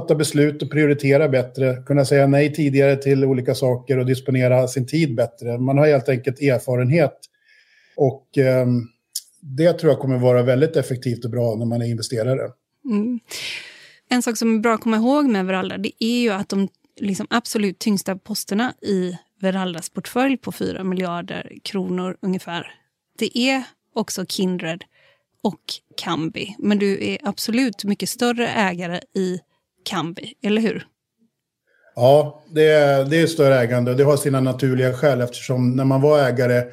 fatta 0.00 0.14
beslut 0.14 0.62
och 0.62 0.70
prioritera 0.70 1.28
bättre. 1.28 1.82
Kunna 1.86 2.04
säga 2.04 2.26
nej 2.26 2.54
tidigare 2.54 2.96
till 2.96 3.24
olika 3.24 3.54
saker 3.54 3.98
och 3.98 4.06
disponera 4.06 4.68
sin 4.68 4.86
tid 4.86 5.14
bättre. 5.14 5.58
Man 5.58 5.78
har 5.78 5.86
helt 5.86 6.08
enkelt 6.08 6.40
erfarenhet. 6.40 7.18
Och... 7.96 8.38
Eh, 8.38 8.66
det 9.46 9.72
tror 9.72 9.92
jag 9.92 10.00
kommer 10.00 10.18
vara 10.18 10.42
väldigt 10.42 10.76
effektivt 10.76 11.24
och 11.24 11.30
bra 11.30 11.54
när 11.54 11.66
man 11.66 11.82
är 11.82 11.86
investerare. 11.86 12.50
Mm. 12.84 13.20
En 14.08 14.22
sak 14.22 14.36
som 14.36 14.54
är 14.54 14.58
bra 14.58 14.74
att 14.74 14.80
komma 14.80 14.96
ihåg 14.96 15.26
med 15.28 15.46
Veralda 15.46 15.78
det 15.78 16.04
är 16.04 16.20
ju 16.20 16.30
att 16.30 16.48
de 16.48 16.68
liksom 17.00 17.26
absolut 17.30 17.78
tyngsta 17.78 18.16
posterna 18.16 18.74
i 18.82 19.18
Veraldas 19.40 19.90
portfölj 19.90 20.36
på 20.36 20.52
4 20.52 20.84
miljarder 20.84 21.52
kronor 21.62 22.16
ungefär. 22.20 22.74
Det 23.18 23.38
är 23.38 23.62
också 23.94 24.26
Kindred 24.26 24.84
och 25.42 25.62
Kambi. 25.96 26.56
Men 26.58 26.78
du 26.78 27.04
är 27.04 27.18
absolut 27.22 27.84
mycket 27.84 28.08
större 28.08 28.48
ägare 28.48 29.00
i 29.14 29.40
Kambi, 29.86 30.32
eller 30.42 30.62
hur? 30.62 30.86
Ja, 31.94 32.44
det 32.50 32.70
är, 32.70 33.04
det 33.04 33.16
är 33.16 33.26
större 33.26 33.58
ägande 33.60 33.90
och 33.90 33.96
det 33.96 34.04
har 34.04 34.16
sina 34.16 34.40
naturliga 34.40 34.92
skäl 34.92 35.20
eftersom 35.20 35.76
när 35.76 35.84
man 35.84 36.00
var 36.00 36.18
ägare 36.18 36.64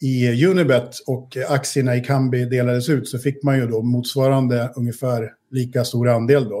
i 0.00 0.46
Unibet 0.46 0.98
och 1.06 1.36
aktierna 1.48 1.96
i 1.96 2.00
Kambi 2.00 2.44
delades 2.44 2.88
ut 2.88 3.08
så 3.08 3.18
fick 3.18 3.42
man 3.42 3.58
ju 3.58 3.66
då 3.66 3.82
motsvarande 3.82 4.72
ungefär 4.76 5.32
lika 5.50 5.84
stor 5.84 6.08
andel 6.08 6.48
då. 6.48 6.58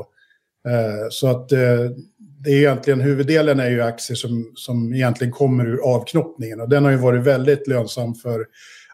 Eh, 0.68 1.08
så 1.10 1.28
att 1.28 1.52
eh, 1.52 1.58
det 2.18 2.50
är 2.50 2.56
egentligen 2.56 3.00
huvuddelen 3.00 3.60
är 3.60 3.70
ju 3.70 3.82
aktier 3.82 4.16
som, 4.16 4.52
som 4.54 4.94
egentligen 4.94 5.32
kommer 5.32 5.66
ur 5.66 5.80
avknoppningen 5.84 6.60
och 6.60 6.68
den 6.68 6.84
har 6.84 6.90
ju 6.90 6.96
varit 6.96 7.22
väldigt 7.22 7.68
lönsam 7.68 8.14
för 8.14 8.46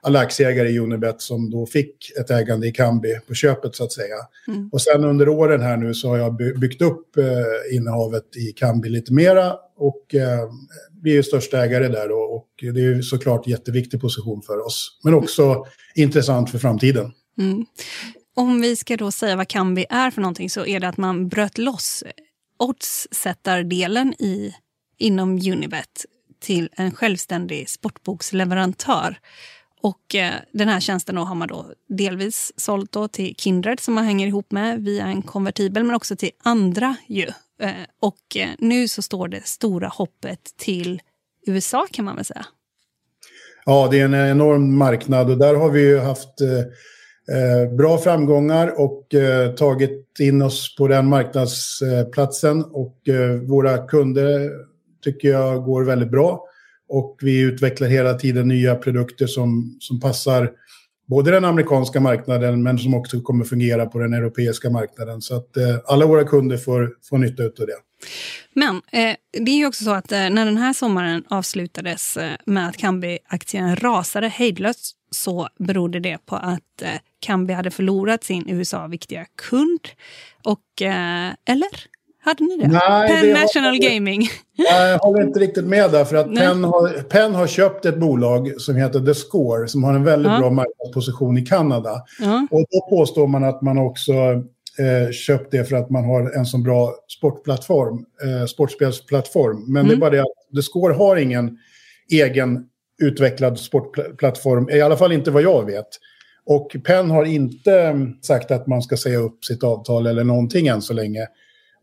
alla 0.07 0.19
aktieägare 0.21 0.69
i 0.69 0.79
Unibet 0.79 1.21
som 1.21 1.51
då 1.51 1.67
fick 1.67 2.11
ett 2.21 2.31
ägande 2.31 2.67
i 2.67 2.73
Kambi 2.73 3.19
på 3.29 3.35
köpet 3.35 3.77
så 3.77 3.85
att 3.85 3.93
säga. 3.93 4.17
Och 4.73 4.83
sen 4.83 5.05
under 5.05 5.29
åren 5.29 5.61
här 5.61 5.77
nu 5.77 5.95
så 5.95 6.09
har 6.09 6.17
jag 6.17 6.37
by- 6.37 6.55
byggt 6.55 6.83
upp 6.83 7.17
eh, 7.17 7.77
innehavet 7.77 8.37
i 8.37 8.53
Kambi 8.53 8.89
lite 8.89 9.13
mera 9.13 9.55
och 9.77 10.15
eh, 10.15 10.51
vi 11.03 11.11
är 11.11 11.15
ju 11.15 11.23
största 11.23 11.65
ägare 11.65 11.89
där 11.89 12.09
då, 12.09 12.15
och 12.17 12.49
det 12.61 12.81
är 12.81 12.95
ju 12.95 13.03
såklart 13.03 13.47
jätteviktig 13.47 14.01
position 14.01 14.43
för 14.43 14.67
oss. 14.67 15.01
Men 15.05 15.15
också 15.15 15.67
intressant 15.95 16.51
för 16.51 16.59
framtiden. 16.59 17.13
Om 18.37 18.61
vi 18.61 18.77
ska 18.77 18.97
då 18.97 19.11
säga 19.11 19.37
vad 19.37 19.49
Kambi 19.49 19.87
är 19.91 20.11
för 20.11 20.21
någonting 20.21 20.51
så 20.51 20.67
är 20.67 20.81
det 20.81 20.89
att 20.89 20.97
man 20.97 21.29
bröt 21.29 21.59
loss 21.59 22.05
oddssättardelen 22.59 24.15
i, 24.19 24.55
inom 24.99 25.31
Unibet 25.31 26.05
till 26.41 26.69
en 26.77 26.91
självständig 26.91 27.69
sportboksleverantör. 27.69 29.19
Och 29.83 30.15
eh, 30.15 30.35
den 30.53 30.69
här 30.69 30.81
tjänsten 30.81 31.15
då 31.15 31.23
har 31.23 31.35
man 31.35 31.49
då 31.49 31.67
delvis 31.89 32.53
sålt 32.57 32.93
då 32.93 33.09
till 33.09 33.35
Kindred 33.39 33.81
som 33.81 33.95
man 33.95 34.05
hänger 34.05 34.27
ihop 34.27 34.53
med 34.53 34.85
via 34.85 35.07
en 35.07 35.23
konvertibel 35.23 35.85
men 35.85 35.95
också 35.97 36.17
till 36.17 36.31
andra 36.43 36.97
ju. 37.09 37.27
Eh, 37.63 37.71
och 38.01 38.37
eh, 38.37 38.49
nu 38.59 38.89
så 38.89 39.03
står 39.03 39.29
det 39.29 39.47
stora 39.47 39.89
hoppet 39.89 40.41
till 40.57 41.01
USA 41.47 41.87
kan 41.91 42.05
man 42.05 42.17
väl 42.17 42.25
säga. 42.25 42.47
Ja, 43.65 43.89
det 43.91 44.01
är 44.01 44.05
en 44.05 44.15
enorm 44.15 44.77
marknad 44.77 45.31
och 45.31 45.39
där 45.39 45.55
har 45.55 45.71
vi 45.71 45.81
ju 45.81 45.99
haft 45.99 46.41
eh, 46.41 46.59
eh, 47.37 47.73
bra 47.73 47.99
framgångar 47.99 48.81
och 48.81 49.15
eh, 49.15 49.55
tagit 49.55 50.21
in 50.21 50.43
oss 50.43 50.77
på 50.77 50.89
den 50.89 51.09
marknadsplatsen. 51.09 52.65
Och 52.65 52.99
våra 53.49 53.79
kunder 53.79 54.51
tycker 55.05 55.29
jag 55.29 55.65
går 55.65 55.85
väldigt 55.85 56.11
bra. 56.11 56.47
Och 56.89 57.19
vi 57.23 57.41
utvecklar 57.41 57.89
hela 57.89 58.15
tiden 58.15 58.49
nya 58.49 58.75
produkter 58.75 59.27
som, 59.27 59.77
som 59.81 60.01
passar 60.01 60.51
både 61.09 61.31
den 61.31 61.45
amerikanska 61.45 62.01
marknaden 62.01 62.63
men 62.63 62.79
som 62.79 62.95
också 62.95 63.21
kommer 63.21 63.45
fungera 63.45 63.87
på 63.87 63.99
den 63.99 64.15
europeiska 64.15 64.71
marknaden. 64.71 65.23
Så 65.23 65.37
att 65.37 65.57
eh, 65.57 65.77
alla 65.85 66.07
våra 66.07 66.25
kunder 66.25 66.57
får, 66.57 66.93
får 67.09 67.19
nytta 67.19 67.43
av 67.43 67.51
det. 67.57 67.77
Men 68.55 68.77
eh, 68.77 69.17
det 69.45 69.51
är 69.51 69.57
ju 69.57 69.67
också 69.67 69.85
så 69.85 69.91
att 69.91 70.13
eh, 70.13 70.31
när 70.31 70.45
den 70.45 70.57
här 70.57 70.73
sommaren 70.73 71.25
avslutades 71.29 72.17
eh, 72.17 72.37
med 72.47 72.69
att 72.69 72.77
Kambi-aktien 72.77 73.77
rasade 73.77 74.29
hejdlöst 74.29 74.97
så 75.11 75.49
berodde 75.59 76.01
det 76.01 76.19
på 76.27 76.37
att 76.37 76.83
eh, 76.83 76.89
Kambi 77.21 77.55
hade 77.55 77.71
förlorat 77.71 78.25
sin 78.25 78.49
USA-viktiga 78.49 79.27
kund. 79.51 79.81
Och, 80.45 80.83
eh, 80.83 81.33
eller? 81.47 81.96
Hade 82.27 82.45
ni 82.45 82.57
det? 82.57 82.69
Nej, 82.69 83.09
Penn 83.09 83.27
det 83.27 83.41
National 83.43 83.79
Gaming. 83.79 84.23
Jag 84.57 84.99
håller 84.99 85.23
inte 85.23 85.41
riktigt 85.41 85.65
med 85.65 85.91
där, 85.91 86.05
för 86.05 86.17
att 86.17 86.31
Nej. 86.31 86.47
Penn 86.47 86.65
har, 86.65 87.03
Penn 87.03 87.35
har 87.35 87.47
köpt 87.47 87.85
ett 87.85 87.99
bolag 87.99 88.53
som 88.61 88.77
heter 88.77 89.01
The 89.01 89.15
Score, 89.15 89.69
som 89.69 89.85
har 89.85 89.95
en 89.95 90.05
väldigt 90.05 90.33
Ja. 90.33 90.39
bra 90.39 90.51
marknadsposition 90.51 91.39
i 91.39 91.47
Kanada. 91.47 92.03
Ja. 92.21 92.47
Och 92.51 92.61
då 92.71 92.97
påstår 92.97 93.27
man 93.27 93.45
att 93.45 93.63
man 93.63 93.79
också 93.79 94.13
eh, 94.79 95.11
köpt 95.13 95.51
det 95.51 95.65
för 95.69 95.77
att 95.77 95.91
man 95.91 96.05
har 96.05 96.31
en 96.39 96.47
så 96.47 96.59
bra 96.59 96.95
sportplattform, 97.19 98.05
eh, 98.25 98.47
sportspelsplattform. 98.47 99.65
Men 99.73 99.77
Mm. 99.85 99.89
det 99.89 99.95
är 99.95 100.01
bara 100.01 100.11
det 100.11 100.21
att 100.21 100.57
The 100.57 100.63
Score 100.63 100.95
har 100.95 101.17
ingen 101.17 101.59
egen 102.13 102.65
utvecklad 103.03 103.59
sportplattform, 103.59 104.69
i 104.71 104.81
alla 104.81 104.97
fall 104.97 105.13
inte 105.13 105.31
vad 105.31 105.43
jag 105.43 105.67
vet. 105.67 105.89
Och 106.47 106.77
Penn 106.85 107.11
har 107.11 107.25
inte 107.25 107.81
mm, 107.81 108.13
sagt 108.23 108.51
att 108.51 108.67
man 108.67 108.83
ska 108.83 108.97
säga 108.97 109.19
upp 109.19 109.45
sitt 109.45 109.65
avtal 109.65 110.07
eller 110.07 110.25
någonting 110.25 110.67
än 110.67 110.83
så 110.83 110.93
länge. 110.95 111.27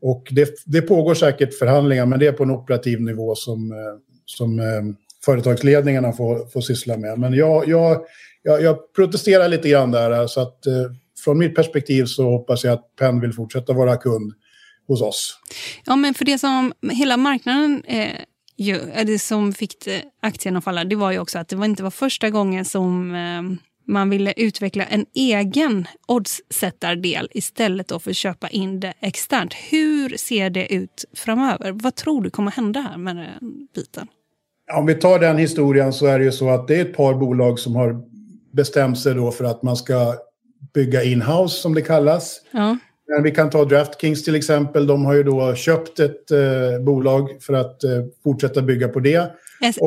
Och 0.05 0.27
det, 0.31 0.49
det 0.65 0.81
pågår 0.81 1.13
säkert 1.13 1.53
förhandlingar, 1.53 2.05
men 2.05 2.19
det 2.19 2.27
är 2.27 2.31
på 2.31 2.43
en 2.43 2.51
operativ 2.51 3.01
nivå 3.01 3.35
som, 3.35 3.71
eh, 3.71 3.77
som 4.25 4.59
eh, 4.59 4.65
företagsledningarna 5.25 6.13
får, 6.13 6.45
får 6.45 6.61
syssla 6.61 6.97
med. 6.97 7.19
Men 7.19 7.33
jag, 7.33 7.67
jag, 7.67 8.01
jag, 8.43 8.61
jag 8.61 8.93
protesterar 8.93 9.47
lite 9.47 9.69
grann 9.69 9.91
där, 9.91 10.27
så 10.27 10.41
att 10.41 10.65
eh, 10.65 10.73
från 11.23 11.37
mitt 11.37 11.55
perspektiv 11.55 12.05
så 12.05 12.29
hoppas 12.29 12.63
jag 12.63 12.73
att 12.73 12.95
Penn 12.99 13.19
vill 13.19 13.33
fortsätta 13.33 13.73
vara 13.73 13.97
kund 13.97 14.33
hos 14.87 15.01
oss. 15.01 15.39
Ja, 15.85 15.95
men 15.95 16.13
för 16.13 16.25
det 16.25 16.39
som 16.39 16.73
hela 16.91 17.17
marknaden 17.17 17.83
eh, 17.87 18.11
ju, 18.57 18.79
det 19.05 19.19
som 19.19 19.53
fick 19.53 19.75
aktien 20.21 20.57
att 20.57 20.63
falla, 20.63 20.83
det 20.83 20.95
var 20.95 21.11
ju 21.11 21.19
också 21.19 21.39
att 21.39 21.47
det 21.47 21.55
var 21.55 21.65
inte 21.65 21.83
var 21.83 21.91
första 21.91 22.29
gången 22.29 22.65
som 22.65 23.15
eh, 23.15 23.72
man 23.87 24.09
ville 24.09 24.33
utveckla 24.37 24.83
en 24.83 25.05
egen 25.15 25.87
oddssättardel 26.07 27.29
istället 27.33 27.87
för 28.03 28.09
att 28.09 28.15
köpa 28.15 28.49
in 28.49 28.79
det 28.79 28.93
externt. 28.99 29.53
Hur 29.53 30.17
ser 30.17 30.49
det 30.49 30.73
ut 30.73 31.05
framöver? 31.15 31.71
Vad 31.71 31.95
tror 31.95 32.21
du 32.21 32.29
kommer 32.29 32.51
hända 32.51 32.79
här 32.79 32.97
med 32.97 33.15
den 33.15 33.67
biten? 33.75 34.07
Om 34.73 34.85
vi 34.85 34.95
tar 34.95 35.19
den 35.19 35.37
historien 35.37 35.93
så 35.93 36.05
är 36.05 36.19
det 36.19 36.25
ju 36.25 36.31
så 36.31 36.49
att 36.49 36.67
det 36.67 36.75
är 36.75 36.81
ett 36.81 36.95
par 36.95 37.13
bolag 37.13 37.59
som 37.59 37.75
har 37.75 38.01
bestämt 38.53 38.99
sig 38.99 39.13
då 39.13 39.31
för 39.31 39.45
att 39.45 39.63
man 39.63 39.75
ska 39.77 40.15
bygga 40.73 41.03
in-house 41.03 41.61
som 41.61 41.73
det 41.73 41.81
kallas. 41.81 42.41
Ja. 42.51 42.77
Men 43.07 43.23
vi 43.23 43.31
kan 43.31 43.49
ta 43.49 43.65
DraftKings 43.65 44.23
till 44.23 44.35
exempel. 44.35 44.87
De 44.87 45.05
har 45.05 45.13
ju 45.13 45.23
då 45.23 45.55
köpt 45.55 45.99
ett 45.99 46.31
eh, 46.31 46.39
bolag 46.85 47.29
för 47.41 47.53
att 47.53 47.83
eh, 47.83 47.89
fortsätta 48.23 48.61
bygga 48.61 48.87
på 48.87 48.99
det. 48.99 49.31
S- 49.61 49.77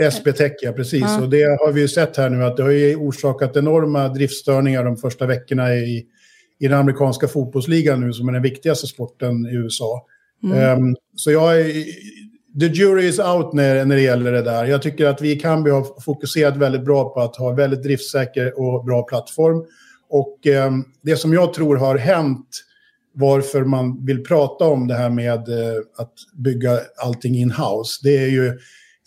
SBTech. 0.00 0.12
SBTech, 0.12 0.52
ja 0.62 0.72
precis. 0.72 1.00
Ja. 1.00 1.22
Och 1.22 1.30
det 1.30 1.42
har 1.42 1.72
vi 1.72 1.80
ju 1.80 1.88
sett 1.88 2.16
här 2.16 2.30
nu 2.30 2.44
att 2.44 2.56
det 2.56 2.62
har 2.62 2.70
ju 2.70 2.96
orsakat 2.96 3.56
enorma 3.56 4.08
driftstörningar 4.08 4.84
de 4.84 4.96
första 4.96 5.26
veckorna 5.26 5.74
i, 5.74 6.06
i 6.58 6.68
den 6.68 6.78
amerikanska 6.78 7.28
fotbollsligan 7.28 8.00
nu 8.00 8.12
som 8.12 8.28
är 8.28 8.32
den 8.32 8.42
viktigaste 8.42 8.86
sporten 8.86 9.46
i 9.46 9.54
USA. 9.54 10.06
Ehm, 10.54 10.96
så 11.14 11.30
jag 11.30 11.60
är, 11.60 11.84
the 12.60 12.66
jury 12.66 13.08
is 13.08 13.18
out 13.18 13.52
när, 13.52 13.84
när 13.84 13.96
det 13.96 14.02
gäller 14.02 14.32
det 14.32 14.42
där. 14.42 14.64
Jag 14.64 14.82
tycker 14.82 15.06
att 15.06 15.22
vi 15.22 15.32
i 15.32 15.40
Kambi 15.40 15.70
har 15.70 16.00
fokuserat 16.00 16.56
väldigt 16.56 16.84
bra 16.84 17.14
på 17.14 17.20
att 17.20 17.36
ha 17.36 17.52
väldigt 17.52 17.82
driftsäker 17.82 18.60
och 18.60 18.84
bra 18.84 19.02
plattform. 19.02 19.64
Och 20.08 20.46
ehm, 20.46 20.84
det 21.02 21.16
som 21.16 21.32
jag 21.32 21.54
tror 21.54 21.76
har 21.76 21.98
hänt 21.98 22.48
varför 23.12 23.64
man 23.64 24.06
vill 24.06 24.24
prata 24.24 24.64
om 24.64 24.86
det 24.86 24.94
här 24.94 25.10
med 25.10 25.48
eh, 25.48 25.80
att 25.98 26.12
bygga 26.34 26.80
allting 26.96 27.34
in-house, 27.34 28.00
det 28.02 28.16
är 28.16 28.28
ju 28.28 28.58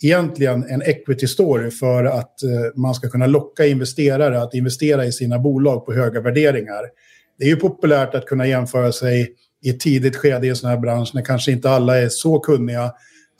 egentligen 0.02 0.64
en 0.70 0.82
equity 0.82 1.26
story 1.26 1.70
för 1.70 2.04
att 2.04 2.42
eh, 2.42 2.50
man 2.74 2.94
ska 2.94 3.08
kunna 3.08 3.26
locka 3.26 3.66
investerare 3.66 4.42
att 4.42 4.54
investera 4.54 5.04
i 5.04 5.12
sina 5.12 5.38
bolag 5.38 5.86
på 5.86 5.92
höga 5.92 6.20
värderingar. 6.20 6.82
Det 7.38 7.44
är 7.44 7.48
ju 7.48 7.56
populärt 7.56 8.14
att 8.14 8.26
kunna 8.26 8.46
jämföra 8.46 8.92
sig 8.92 9.34
i 9.62 9.70
ett 9.70 9.80
tidigt 9.80 10.16
skede 10.16 10.46
i 10.46 10.50
en 10.50 10.56
sån 10.56 10.70
här 10.70 10.78
bransch 10.78 11.10
när 11.14 11.22
kanske 11.22 11.52
inte 11.52 11.70
alla 11.70 11.98
är 11.98 12.08
så 12.08 12.40
kunniga 12.40 12.92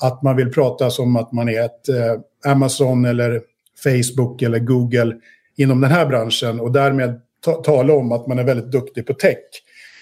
att 0.02 0.23
man 0.23 0.37
vill 0.37 0.52
prata 0.52 0.90
som 0.90 1.17
att 1.17 1.33
man 1.33 1.49
är 1.49 1.64
ett 1.64 1.88
eh, 1.88 2.50
Amazon 2.52 3.05
eller 3.05 3.40
Facebook 3.85 4.43
eller 4.43 4.59
Google 4.59 5.17
inom 5.57 5.81
den 5.81 5.90
här 5.90 6.07
branschen 6.07 6.61
och 6.61 6.73
därmed 6.73 7.21
ta- 7.45 7.62
tala 7.62 7.93
om 7.93 8.12
att 8.12 8.26
man 8.26 8.38
är 8.38 8.45
väldigt 8.45 8.73
duktig 8.73 9.07
på 9.07 9.14
tech. 9.14 9.38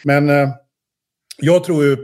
Men 0.04 0.30
eh, 0.30 0.48
jag 1.38 1.64
tror 1.64 1.84
ju 1.84 1.96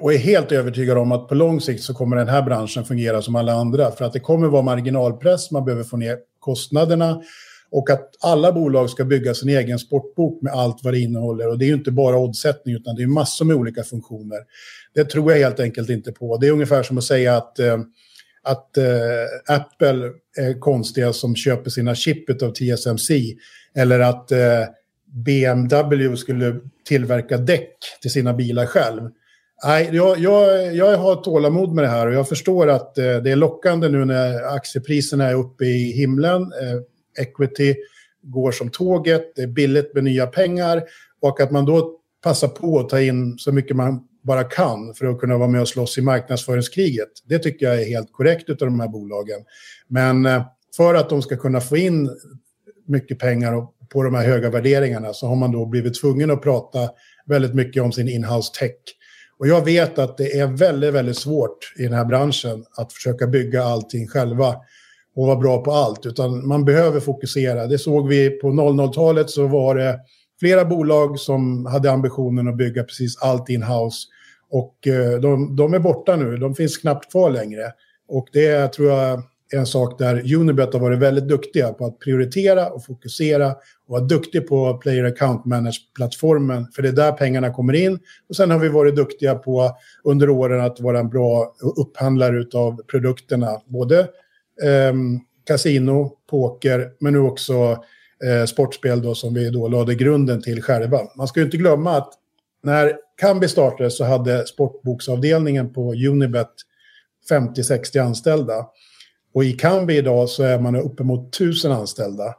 och 0.00 0.14
är 0.14 0.18
helt 0.18 0.52
övertygad 0.52 0.98
om 0.98 1.12
att 1.12 1.28
på 1.28 1.34
lång 1.34 1.60
sikt 1.60 1.82
så 1.82 1.94
kommer 1.94 2.16
den 2.16 2.28
här 2.28 2.42
branschen 2.42 2.84
fungera 2.84 3.22
som 3.22 3.36
alla 3.36 3.52
andra. 3.52 3.90
För 3.90 4.04
att 4.04 4.12
det 4.12 4.20
kommer 4.20 4.46
vara 4.46 4.62
marginalpress, 4.62 5.50
man 5.50 5.64
behöver 5.64 5.84
få 5.84 5.96
ner 5.96 6.18
kostnaderna. 6.38 7.22
Och 7.72 7.90
att 7.90 8.08
alla 8.20 8.52
bolag 8.52 8.90
ska 8.90 9.04
bygga 9.04 9.34
sin 9.34 9.48
egen 9.48 9.78
sportbok 9.78 10.42
med 10.42 10.52
allt 10.52 10.84
vad 10.84 10.94
det 10.94 11.00
innehåller. 11.00 11.48
Och 11.48 11.58
det 11.58 11.64
är 11.64 11.66
ju 11.66 11.74
inte 11.74 11.90
bara 11.90 12.18
oddsättning 12.18 12.74
utan 12.74 12.94
det 12.94 13.02
är 13.02 13.06
massor 13.06 13.44
med 13.44 13.56
olika 13.56 13.82
funktioner. 13.82 14.38
Det 14.94 15.04
tror 15.04 15.32
jag 15.32 15.38
helt 15.38 15.60
enkelt 15.60 15.90
inte 15.90 16.12
på. 16.12 16.36
Det 16.36 16.46
är 16.46 16.52
ungefär 16.52 16.82
som 16.82 16.98
att 16.98 17.04
säga 17.04 17.36
att, 17.36 17.58
eh, 17.58 17.78
att 18.42 18.76
eh, 18.76 19.54
Apple 19.56 20.10
är 20.36 20.60
konstiga 20.60 21.12
som 21.12 21.36
köper 21.36 21.70
sina 21.70 21.94
chip 21.94 22.42
av 22.42 22.52
TSMC. 22.52 23.36
Eller 23.74 24.00
att 24.00 24.32
eh, 24.32 24.64
BMW 25.12 26.16
skulle 26.16 26.60
tillverka 26.84 27.38
däck 27.38 27.76
till 28.02 28.10
sina 28.10 28.34
bilar 28.34 28.66
själv. 28.66 29.10
Nej, 29.64 29.90
jag, 29.92 30.18
jag, 30.18 30.74
jag 30.74 30.98
har 30.98 31.16
tålamod 31.16 31.74
med 31.74 31.84
det 31.84 31.88
här 31.88 32.06
och 32.06 32.12
jag 32.12 32.28
förstår 32.28 32.68
att 32.68 32.98
eh, 32.98 33.04
det 33.04 33.30
är 33.30 33.36
lockande 33.36 33.88
nu 33.88 34.04
när 34.04 34.54
aktiepriserna 34.56 35.24
är 35.24 35.34
uppe 35.34 35.64
i 35.64 35.92
himlen. 35.92 36.42
Eh, 36.42 37.22
equity 37.22 37.74
går 38.22 38.52
som 38.52 38.70
tåget, 38.70 39.32
det 39.36 39.42
är 39.42 39.46
billigt 39.46 39.94
med 39.94 40.04
nya 40.04 40.26
pengar 40.26 40.82
och 41.20 41.40
att 41.40 41.50
man 41.50 41.64
då 41.64 41.96
passar 42.24 42.48
på 42.48 42.78
att 42.78 42.88
ta 42.88 43.00
in 43.00 43.38
så 43.38 43.52
mycket 43.52 43.76
man 43.76 44.00
bara 44.22 44.44
kan 44.44 44.94
för 44.94 45.06
att 45.06 45.20
kunna 45.20 45.38
vara 45.38 45.48
med 45.48 45.60
och 45.60 45.68
slåss 45.68 45.98
i 45.98 46.02
marknadsföringskriget. 46.02 47.08
Det 47.24 47.38
tycker 47.38 47.66
jag 47.66 47.82
är 47.82 47.86
helt 47.86 48.12
korrekt 48.12 48.50
av 48.50 48.56
de 48.56 48.80
här 48.80 48.88
bolagen. 48.88 49.40
Men 49.88 50.26
eh, 50.26 50.42
för 50.76 50.94
att 50.94 51.10
de 51.10 51.22
ska 51.22 51.36
kunna 51.36 51.60
få 51.60 51.76
in 51.76 52.10
mycket 52.86 53.18
pengar 53.18 53.52
och 53.52 53.74
på 53.88 54.02
de 54.02 54.14
här 54.14 54.26
höga 54.26 54.50
värderingarna 54.50 55.12
så 55.12 55.26
har 55.26 55.36
man 55.36 55.52
då 55.52 55.66
blivit 55.66 56.00
tvungen 56.00 56.30
att 56.30 56.42
prata 56.42 56.90
väldigt 57.26 57.54
mycket 57.54 57.82
om 57.82 57.92
sin 57.92 58.08
inhouse 58.08 58.52
tech. 58.58 58.76
Och 59.40 59.48
jag 59.48 59.64
vet 59.64 59.98
att 59.98 60.16
det 60.16 60.38
är 60.38 60.46
väldigt, 60.46 60.94
väldigt 60.94 61.16
svårt 61.16 61.72
i 61.78 61.82
den 61.82 61.92
här 61.92 62.04
branschen 62.04 62.64
att 62.76 62.92
försöka 62.92 63.26
bygga 63.26 63.64
allting 63.64 64.08
själva 64.08 64.56
och 65.16 65.26
vara 65.26 65.36
bra 65.36 65.64
på 65.64 65.72
allt, 65.72 66.06
utan 66.06 66.48
man 66.48 66.64
behöver 66.64 67.00
fokusera. 67.00 67.66
Det 67.66 67.78
såg 67.78 68.08
vi 68.08 68.30
på 68.30 68.48
00-talet 68.48 69.30
så 69.30 69.46
var 69.46 69.74
det 69.74 70.00
flera 70.40 70.64
bolag 70.64 71.18
som 71.18 71.66
hade 71.66 71.90
ambitionen 71.90 72.48
att 72.48 72.56
bygga 72.56 72.84
precis 72.84 73.22
allt 73.22 73.48
in-house 73.48 74.06
och 74.50 74.86
eh, 74.86 75.20
de, 75.20 75.56
de 75.56 75.74
är 75.74 75.78
borta 75.78 76.16
nu, 76.16 76.36
de 76.36 76.54
finns 76.54 76.78
knappt 76.78 77.10
kvar 77.10 77.30
längre. 77.30 77.72
Och 78.08 78.28
det 78.32 78.68
tror 78.68 78.88
jag 78.88 79.22
en 79.52 79.66
sak 79.66 79.98
där 79.98 80.34
Unibet 80.34 80.72
har 80.72 80.80
varit 80.80 80.98
väldigt 80.98 81.28
duktiga 81.28 81.72
på 81.72 81.86
att 81.86 81.98
prioritera 81.98 82.70
och 82.70 82.84
fokusera 82.84 83.46
och 83.50 83.56
vara 83.86 84.00
duktig 84.00 84.48
på 84.48 84.78
Player 84.78 85.04
Account 85.04 85.44
Manage-plattformen, 85.44 86.66
för 86.74 86.82
det 86.82 86.88
är 86.88 86.92
där 86.92 87.12
pengarna 87.12 87.52
kommer 87.52 87.72
in. 87.72 87.98
Och 88.28 88.36
sen 88.36 88.50
har 88.50 88.58
vi 88.58 88.68
varit 88.68 88.96
duktiga 88.96 89.34
på 89.34 89.76
under 90.04 90.30
åren 90.30 90.60
att 90.60 90.80
vara 90.80 90.98
en 91.00 91.08
bra 91.08 91.54
upphandlare 91.76 92.44
av 92.54 92.82
produkterna, 92.82 93.60
både 93.66 94.00
eh, 94.62 94.94
kasino, 95.46 96.16
poker, 96.30 96.90
men 97.00 97.12
nu 97.12 97.18
också 97.18 97.54
eh, 98.24 98.44
sportspel 98.46 99.02
då, 99.02 99.14
som 99.14 99.34
vi 99.34 99.50
då 99.50 99.68
lade 99.68 99.94
grunden 99.94 100.42
till 100.42 100.62
själva. 100.62 101.00
Man 101.16 101.28
ska 101.28 101.40
ju 101.40 101.44
inte 101.44 101.56
glömma 101.56 101.96
att 101.96 102.12
när 102.62 102.96
Kambi 103.20 103.48
startade 103.48 103.90
så 103.90 104.04
hade 104.04 104.46
sportboksavdelningen 104.46 105.72
på 105.72 105.94
Unibet 105.94 106.50
50-60 107.30 108.02
anställda. 108.02 108.66
Och 109.34 109.44
i 109.44 109.52
Kambi 109.52 109.96
idag 109.96 110.28
så 110.28 110.42
är 110.42 110.58
man 110.58 110.76
uppemot 110.76 111.32
tusen 111.32 111.72
anställda. 111.72 112.34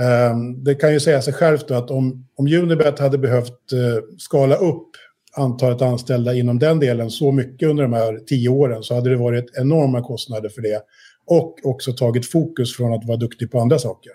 Ehm, 0.00 0.64
det 0.64 0.74
kan 0.74 0.92
ju 0.92 1.00
säga 1.00 1.22
sig 1.22 1.32
självt 1.32 1.68
då 1.68 1.74
att 1.74 1.90
om, 1.90 2.26
om 2.36 2.46
Unibet 2.46 2.98
hade 2.98 3.18
behövt 3.18 3.72
eh, 3.72 4.04
skala 4.18 4.56
upp 4.56 4.88
antalet 5.36 5.82
anställda 5.82 6.34
inom 6.34 6.58
den 6.58 6.80
delen 6.80 7.10
så 7.10 7.32
mycket 7.32 7.68
under 7.68 7.82
de 7.82 7.92
här 7.92 8.18
tio 8.26 8.48
åren 8.48 8.82
så 8.82 8.94
hade 8.94 9.10
det 9.10 9.16
varit 9.16 9.50
enorma 9.56 10.02
kostnader 10.02 10.48
för 10.48 10.62
det 10.62 10.82
och 11.30 11.58
också 11.62 11.92
tagit 11.92 12.30
fokus 12.30 12.76
från 12.76 12.94
att 12.94 13.04
vara 13.04 13.16
duktig 13.16 13.50
på 13.50 13.60
andra 13.60 13.78
saker. 13.78 14.12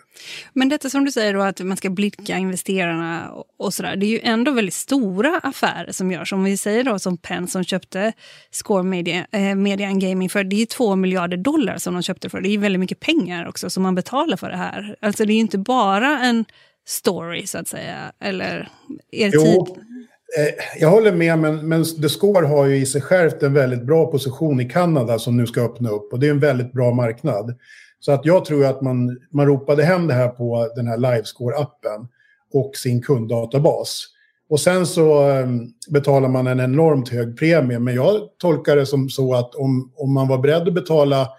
Men 0.53 0.69
detta 0.69 0.89
som 0.89 1.05
du 1.05 1.12
säger 1.12 1.34
då 1.34 1.41
att 1.41 1.60
man 1.60 1.77
ska 1.77 1.89
blicka 1.89 2.38
investerarna 2.38 3.31
och 3.57 3.74
sådär, 3.74 3.95
det 3.95 4.05
är 4.05 4.10
ju 4.10 4.19
ändå 4.24 4.51
väldigt 4.51 4.74
stora 4.74 5.39
affärer 5.43 5.91
som 5.91 6.12
görs. 6.12 6.34
Om 6.34 6.43
vi 6.43 6.57
säger 6.57 6.84
då 6.84 7.00
som 7.00 7.17
Penn 7.17 7.48
som 7.48 7.63
köpte 7.63 8.13
Score 8.51 8.84
Media, 8.84 9.27
eh, 9.31 9.55
Media 9.55 9.88
and 9.88 10.01
Gaming 10.01 10.29
för, 10.29 10.43
det 10.43 10.55
är 10.55 10.60
ju 10.60 10.65
två 10.65 10.95
miljarder 10.95 11.38
dollar 11.38 11.77
som 11.77 11.93
de 11.93 12.03
köpte 12.03 12.29
för. 12.29 12.41
Det 12.41 12.50
är 12.50 12.51
ju 12.51 12.57
väldigt 12.57 12.79
mycket 12.79 13.00
pengar 13.00 13.48
också 13.48 13.69
som 13.69 13.84
man 13.84 13.95
betalar 13.95 14.38
för 14.38 14.50
det 14.50 14.57
här. 14.57 14.95
Alltså 15.01 15.25
det 15.25 15.34
är 15.34 15.36
ju 15.36 15.41
inte 15.41 15.57
bara 15.57 16.19
en 16.19 16.45
story 16.88 17.48
så 17.48 17.57
att 17.57 17.67
säga, 17.67 18.12
eller 18.19 18.69
er 19.12 19.31
jo. 19.34 19.41
tid. 19.41 19.84
Eh, 20.38 20.54
jag 20.80 20.89
håller 20.89 21.12
med, 21.12 21.39
men, 21.39 21.68
men 21.68 21.84
The 21.84 22.10
Score 22.10 22.48
har 22.48 22.65
ju 22.65 22.77
i 22.77 22.86
sig 22.86 23.01
självt 23.01 23.44
en 23.44 23.54
väldigt 23.54 23.84
bra 23.84 24.12
position 24.12 24.60
i 24.60 24.70
Kanada 24.70 25.20
som 25.20 25.38
nu 25.38 25.48
ska 25.48 25.62
öppna 25.62 25.89
upp. 25.89 26.13
Och 26.13 26.20
det 26.20 26.27
är 26.27 26.32
en 26.32 26.39
väldigt 26.39 26.74
bra 26.74 26.92
marknad. 26.92 27.56
Så 28.00 28.12
att 28.12 28.25
jag 28.25 28.46
tror 28.46 28.65
att 28.65 28.82
man, 28.82 29.20
man 29.32 29.46
ropade 29.46 29.84
hem 29.84 30.08
det 30.08 30.13
här 30.13 30.27
på 30.27 30.72
den 30.75 30.88
här 30.88 30.98
Livescore-appen 30.98 32.08
och 32.54 32.75
sin 32.75 33.01
kunddatabas. 33.01 34.06
Och 34.50 34.60
sen 34.60 34.86
så 34.86 35.30
um, 35.30 35.74
betalar 35.89 36.30
man 36.30 36.48
en 36.48 36.60
enormt 36.60 37.10
hög 37.10 37.38
premie. 37.38 37.80
Men 37.80 37.96
jag 37.96 38.22
tolkar 38.38 38.75
det 38.75 38.86
som 38.86 39.10
så 39.10 39.34
att 39.34 39.56
om, 39.56 39.92
om 39.96 40.13
man 40.13 40.27
var 40.27 40.38
beredd 40.38 40.68
att 40.68 40.74
betala 40.74 41.30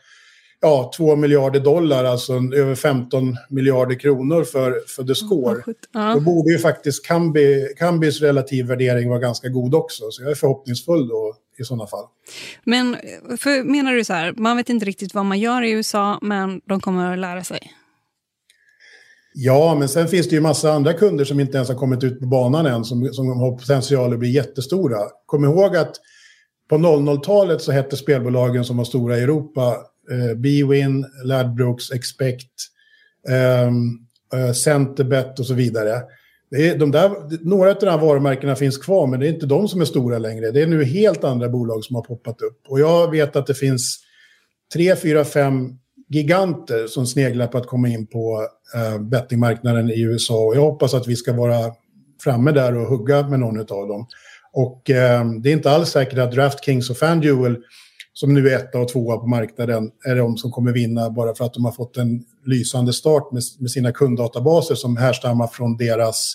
ja, 0.67 0.91
2 0.97 1.17
miljarder 1.17 1.61
dollar, 1.61 2.05
alltså 2.05 2.33
över 2.55 2.75
15 2.75 3.37
miljarder 3.49 3.95
kronor 3.95 4.45
för, 4.45 4.83
för 4.89 5.05
The 5.05 5.15
Score. 5.15 5.63
Ja. 5.93 6.15
Då 6.15 6.21
borde 6.21 6.53
ju 6.53 6.59
faktiskt 6.59 7.07
Kambi, 7.07 7.69
Kambis 7.79 8.21
relativ 8.21 8.67
värdering 8.67 9.09
vara 9.09 9.19
ganska 9.19 9.49
god 9.49 9.75
också. 9.75 10.11
Så 10.11 10.23
jag 10.23 10.31
är 10.31 10.35
förhoppningsfull 10.35 11.09
då 11.09 11.35
i 11.59 11.65
sådana 11.65 11.87
fall. 11.87 12.05
Men 12.65 12.97
för, 13.39 13.65
menar 13.65 13.93
du 13.93 14.05
så 14.05 14.13
här, 14.13 14.35
man 14.37 14.57
vet 14.57 14.69
inte 14.69 14.87
riktigt 14.87 15.15
vad 15.15 15.25
man 15.25 15.41
gör 15.41 15.63
i 15.63 15.71
USA, 15.71 16.19
men 16.23 16.61
de 16.65 16.81
kommer 16.81 17.13
att 17.13 17.19
lära 17.19 17.45
sig? 17.45 17.73
Ja, 19.35 19.75
men 19.79 19.89
sen 19.89 20.09
finns 20.09 20.29
det 20.29 20.35
ju 20.35 20.41
massa 20.41 20.73
andra 20.73 20.93
kunder 20.93 21.25
som 21.25 21.41
inte 21.41 21.57
ens 21.57 21.69
har 21.69 21.77
kommit 21.77 22.05
ut 22.05 22.21
på 22.21 22.27
banan 22.27 22.67
än, 22.67 22.85
som, 22.85 23.09
som 23.13 23.41
har 23.41 23.59
potential 23.59 24.13
att 24.13 24.19
bli 24.19 24.31
jättestora. 24.31 24.99
Kom 25.27 25.45
ihåg 25.45 25.77
att 25.77 25.97
på 26.69 26.77
00-talet 26.77 27.63
så 27.63 27.73
hette 27.73 27.97
spelbolagen 27.97 28.65
som 28.65 28.77
var 28.77 28.85
stora 28.85 29.19
i 29.19 29.23
Europa 29.23 29.77
eh, 30.11 30.35
Bwin, 30.35 31.07
Ladbrokes, 31.25 31.91
Expect, 31.91 32.53
ehm, 33.29 33.99
eh, 34.35 34.53
Centerbet 34.53 35.39
och 35.39 35.47
så 35.47 35.55
vidare. 35.55 36.03
Det 36.51 36.69
är 36.69 36.79
de 36.79 36.91
där, 36.91 37.11
några 37.49 37.71
av 37.71 37.77
de 37.81 37.87
här 37.87 37.99
varumärkena 37.99 38.57
finns 38.57 38.79
kvar, 38.79 39.07
men 39.07 39.21
det 39.21 39.27
är 39.27 39.33
inte 39.33 39.47
de 39.47 39.69
som 39.69 39.81
är 39.81 39.85
stora 39.85 40.19
längre. 40.19 40.51
Det 40.51 40.63
är 40.63 40.67
nu 40.67 40.85
helt 40.85 41.25
andra 41.25 41.49
bolag 41.49 41.85
som 41.85 41.97
har 41.97 42.03
poppat 42.03 42.43
upp. 42.43 42.61
Och 42.69 42.81
jag 42.81 43.11
vet 43.11 43.37
att 43.37 43.47
det 43.47 43.55
finns 43.55 43.99
tre, 44.75 44.97
fyra, 44.97 45.25
fem 45.25 45.79
giganter 46.09 46.87
som 46.87 47.07
sneglar 47.07 47.47
på 47.47 47.59
att 47.59 47.67
komma 47.67 47.89
in 47.89 48.07
på 48.07 48.49
eh, 48.75 49.01
bettingmarknaden 49.01 49.91
i 49.91 50.01
USA. 50.01 50.47
Och 50.47 50.57
jag 50.57 50.61
hoppas 50.61 50.95
att 50.95 51.09
vi 51.09 51.17
ska 51.17 51.33
vara 51.33 51.73
framme 52.25 52.53
där 52.53 52.77
och 52.77 52.87
hugga 52.87 53.29
med 53.29 53.41
någon 53.41 53.59
av 53.59 53.89
dem. 53.89 54.07
Och 54.53 54.91
eh, 54.91 55.25
det 55.43 55.49
är 55.49 55.53
inte 55.53 55.71
alls 55.71 55.89
säkert 55.89 56.19
att 56.19 56.33
DraftKings 56.33 56.91
och 56.91 56.97
FanDuel 56.97 57.57
som 58.19 58.35
nu 58.35 58.49
är 58.49 58.57
etta 58.57 58.79
och 58.79 58.89
tvåa 58.89 59.17
på 59.17 59.27
marknaden, 59.27 59.91
är 60.05 60.17
de 60.17 60.37
som 60.37 60.51
kommer 60.51 60.73
vinna 60.73 61.11
bara 61.11 61.35
för 61.35 61.45
att 61.45 61.55
de 61.55 61.65
har 61.65 61.73
fått 61.73 61.97
en 61.97 62.25
lysande 62.47 62.93
start 62.93 63.33
med, 63.33 63.43
med 63.59 63.71
sina 63.71 63.93
kunddatabaser 63.93 64.75
som 64.75 64.97
härstammar 64.97 65.47
från 65.47 65.77
deras 65.77 66.35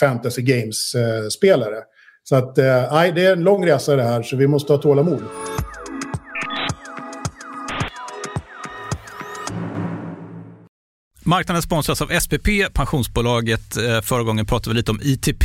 fantasy 0.00 0.42
games-spelare. 0.42 1.76
Eh, 1.76 1.82
så 2.24 2.36
att, 2.36 2.58
eh, 2.58 3.14
det 3.14 3.26
är 3.26 3.32
en 3.32 3.42
lång 3.44 3.66
resa 3.66 3.96
det 3.96 4.02
här, 4.02 4.22
så 4.22 4.36
vi 4.36 4.46
måste 4.46 4.72
ha 4.72 4.78
tålamod. 4.78 5.22
Marknaden 11.22 11.62
sponsras 11.62 12.02
av 12.02 12.20
SPP, 12.20 12.48
pensionsbolaget. 12.72 13.76
Eh, 13.76 14.00
förra 14.00 14.22
gången 14.22 14.46
pratade 14.46 14.74
vi 14.74 14.76
lite 14.76 14.90
om 14.90 15.00
ITP. 15.02 15.44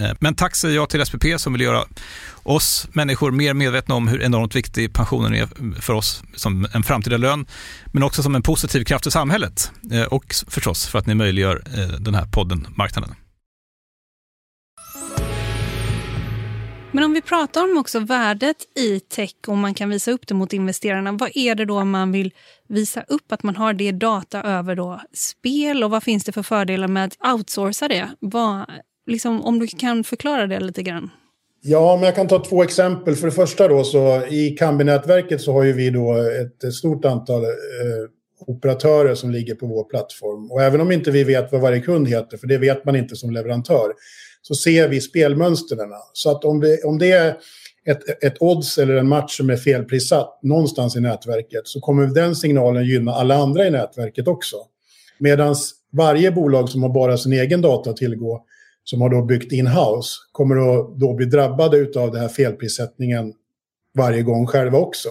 Eh, 0.00 0.16
men 0.20 0.34
tack 0.34 0.56
säger 0.56 0.74
jag 0.74 0.88
till 0.88 1.06
SPP 1.06 1.24
som 1.36 1.52
vill 1.52 1.62
göra 1.62 1.84
oss 2.42 2.88
människor 2.92 3.30
mer 3.30 3.54
medvetna 3.54 3.94
om 3.94 4.08
hur 4.08 4.22
enormt 4.22 4.54
viktig 4.54 4.92
pensionen 4.94 5.34
är 5.34 5.80
för 5.80 5.92
oss 5.92 6.22
som 6.34 6.68
en 6.74 6.82
framtida 6.82 7.16
lön, 7.16 7.46
men 7.92 8.02
också 8.02 8.22
som 8.22 8.34
en 8.34 8.42
positiv 8.42 8.84
kraft 8.84 9.06
i 9.06 9.10
samhället 9.10 9.72
eh, 9.92 10.02
och 10.02 10.34
förstås 10.48 10.86
för 10.86 10.98
att 10.98 11.06
ni 11.06 11.14
möjliggör 11.14 11.62
eh, 11.76 12.00
den 12.00 12.14
här 12.14 12.26
podden 12.26 12.66
Marknaden. 12.76 13.14
Men 16.92 17.04
om 17.04 17.12
vi 17.12 17.22
pratar 17.22 17.64
om 17.64 17.78
också 17.78 18.00
värdet 18.00 18.56
i 18.76 19.00
tech 19.00 19.34
och 19.46 19.56
man 19.56 19.74
kan 19.74 19.88
visa 19.88 20.10
upp 20.10 20.26
det 20.26 20.34
mot 20.34 20.52
investerarna. 20.52 21.12
Vad 21.12 21.30
är 21.34 21.54
det 21.54 21.64
då 21.64 21.84
man 21.84 22.12
vill 22.12 22.32
visa 22.68 23.02
upp 23.02 23.32
att 23.32 23.42
man 23.42 23.56
har 23.56 23.72
det 23.72 23.92
data 23.92 24.42
över 24.42 24.74
då 24.74 25.00
spel 25.12 25.84
och 25.84 25.90
vad 25.90 26.02
finns 26.02 26.24
det 26.24 26.32
för 26.32 26.42
fördelar 26.42 26.88
med 26.88 27.04
att 27.04 27.32
outsourca 27.32 27.88
det? 27.88 28.10
Vad, 28.20 28.66
liksom, 29.08 29.44
om 29.44 29.58
du 29.58 29.66
kan 29.66 30.04
förklara 30.04 30.46
det 30.46 30.60
lite 30.60 30.82
grann. 30.82 31.10
Ja, 31.60 31.96
men 31.96 32.04
jag 32.04 32.14
kan 32.14 32.28
ta 32.28 32.44
två 32.44 32.62
exempel. 32.62 33.14
För 33.14 33.26
det 33.26 33.32
första 33.32 33.68
då 33.68 33.84
så 33.84 34.26
i 34.26 34.56
Kambi-nätverket 34.58 35.40
så 35.40 35.52
har 35.52 35.64
ju 35.64 35.72
vi 35.72 35.90
då 35.90 36.16
ett 36.64 36.74
stort 36.74 37.04
antal 37.04 37.44
eh, 37.44 37.50
operatörer 38.46 39.14
som 39.14 39.30
ligger 39.30 39.54
på 39.54 39.66
vår 39.66 39.84
plattform. 39.84 40.50
Och 40.50 40.62
även 40.62 40.80
om 40.80 40.92
inte 40.92 41.10
vi 41.10 41.24
vet 41.24 41.52
vad 41.52 41.60
varje 41.60 41.80
kund 41.80 42.08
heter, 42.08 42.36
för 42.36 42.46
det 42.46 42.58
vet 42.58 42.84
man 42.84 42.96
inte 42.96 43.16
som 43.16 43.30
leverantör, 43.30 43.92
så 44.42 44.54
ser 44.54 44.88
vi 44.88 45.00
spelmönstren. 45.00 45.88
Så 46.12 46.30
att 46.30 46.44
om, 46.44 46.60
vi, 46.60 46.82
om 46.82 46.98
det 46.98 47.12
är 47.12 47.36
ett, 47.86 48.24
ett 48.24 48.36
odds 48.40 48.78
eller 48.78 48.94
en 48.94 49.08
match 49.08 49.36
som 49.36 49.50
är 49.50 49.56
felprissatt 49.56 50.38
någonstans 50.42 50.96
i 50.96 51.00
nätverket 51.00 51.62
så 51.64 51.80
kommer 51.80 52.06
den 52.06 52.36
signalen 52.36 52.84
gynna 52.84 53.12
alla 53.12 53.34
andra 53.34 53.66
i 53.66 53.70
nätverket 53.70 54.28
också. 54.28 54.56
Medan 55.18 55.54
varje 55.92 56.32
bolag 56.32 56.68
som 56.68 56.82
har 56.82 56.90
bara 56.90 57.16
sin 57.16 57.32
egen 57.32 57.60
data 57.60 57.90
att 57.90 57.96
tillgå, 57.96 58.44
som 58.90 59.00
har 59.00 59.08
då 59.08 59.22
byggt 59.22 59.52
in-house, 59.52 60.10
kommer 60.32 60.56
att 60.56 60.98
då 60.98 61.14
bli 61.14 61.26
drabbade 61.26 62.00
av 62.00 62.12
den 62.12 62.20
här 62.20 62.28
felprissättningen 62.28 63.32
varje 63.94 64.22
gång 64.22 64.46
själva 64.46 64.78
också. 64.78 65.08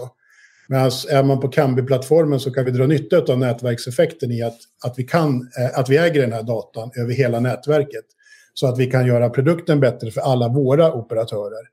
Medan 0.68 0.86
alltså, 0.86 1.10
är 1.10 1.24
man 1.24 1.40
på 1.40 1.48
Kambi-plattformen 1.48 2.40
så 2.40 2.52
kan 2.52 2.66
vi 2.66 2.72
dra 2.72 2.86
nytta 2.86 3.18
av 3.18 3.40
nätverkseffekten 3.40 4.32
i 4.32 4.42
att, 4.42 4.58
att, 4.86 4.94
vi 4.98 5.04
kan, 5.04 5.50
eh, 5.60 5.80
att 5.80 5.90
vi 5.90 5.98
äger 5.98 6.22
den 6.22 6.34
här 6.34 6.44
datan 6.44 6.92
över 6.96 7.14
hela 7.14 7.40
nätverket. 7.40 8.06
Så 8.54 8.68
att 8.68 8.80
vi 8.80 8.92
kan 8.92 9.08
göra 9.08 9.30
produkten 9.30 9.80
bättre 9.80 10.12
för 10.12 10.22
alla 10.22 10.48
våra 10.48 10.94
operatörer. 10.94 11.68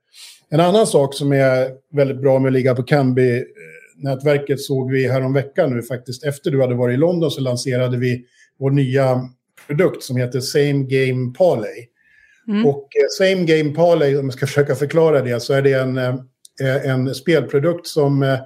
En 0.49 0.59
annan 0.59 0.87
sak 0.87 1.13
som 1.13 1.31
är 1.31 1.71
väldigt 1.93 2.21
bra 2.21 2.39
med 2.39 2.49
att 2.49 2.53
ligga 2.53 2.75
på 2.75 2.83
Kambi-nätverket 2.83 4.61
såg 4.61 4.91
vi 4.91 5.07
häromveckan 5.07 5.75
nu 5.75 5.81
faktiskt. 5.81 6.23
Efter 6.23 6.51
du 6.51 6.61
hade 6.61 6.75
varit 6.75 6.93
i 6.93 6.97
London 6.97 7.31
så 7.31 7.41
lanserade 7.41 7.97
vi 7.97 8.25
vår 8.59 8.71
nya 8.71 9.29
produkt 9.67 10.03
som 10.03 10.17
heter 10.17 10.39
Same 10.39 10.83
Game 10.83 11.33
Parlay. 11.37 11.87
Mm. 12.47 12.65
Och 12.65 12.89
eh, 12.95 13.07
Same 13.17 13.45
Game 13.45 13.75
Parlay, 13.75 14.17
om 14.17 14.25
jag 14.25 14.33
ska 14.33 14.45
försöka 14.47 14.75
förklara 14.75 15.21
det, 15.21 15.39
så 15.39 15.53
är 15.53 15.61
det 15.61 15.73
en, 15.73 15.97
eh, 15.97 16.15
en 16.85 17.15
spelprodukt 17.15 17.87
som 17.87 18.23
eh, 18.23 18.39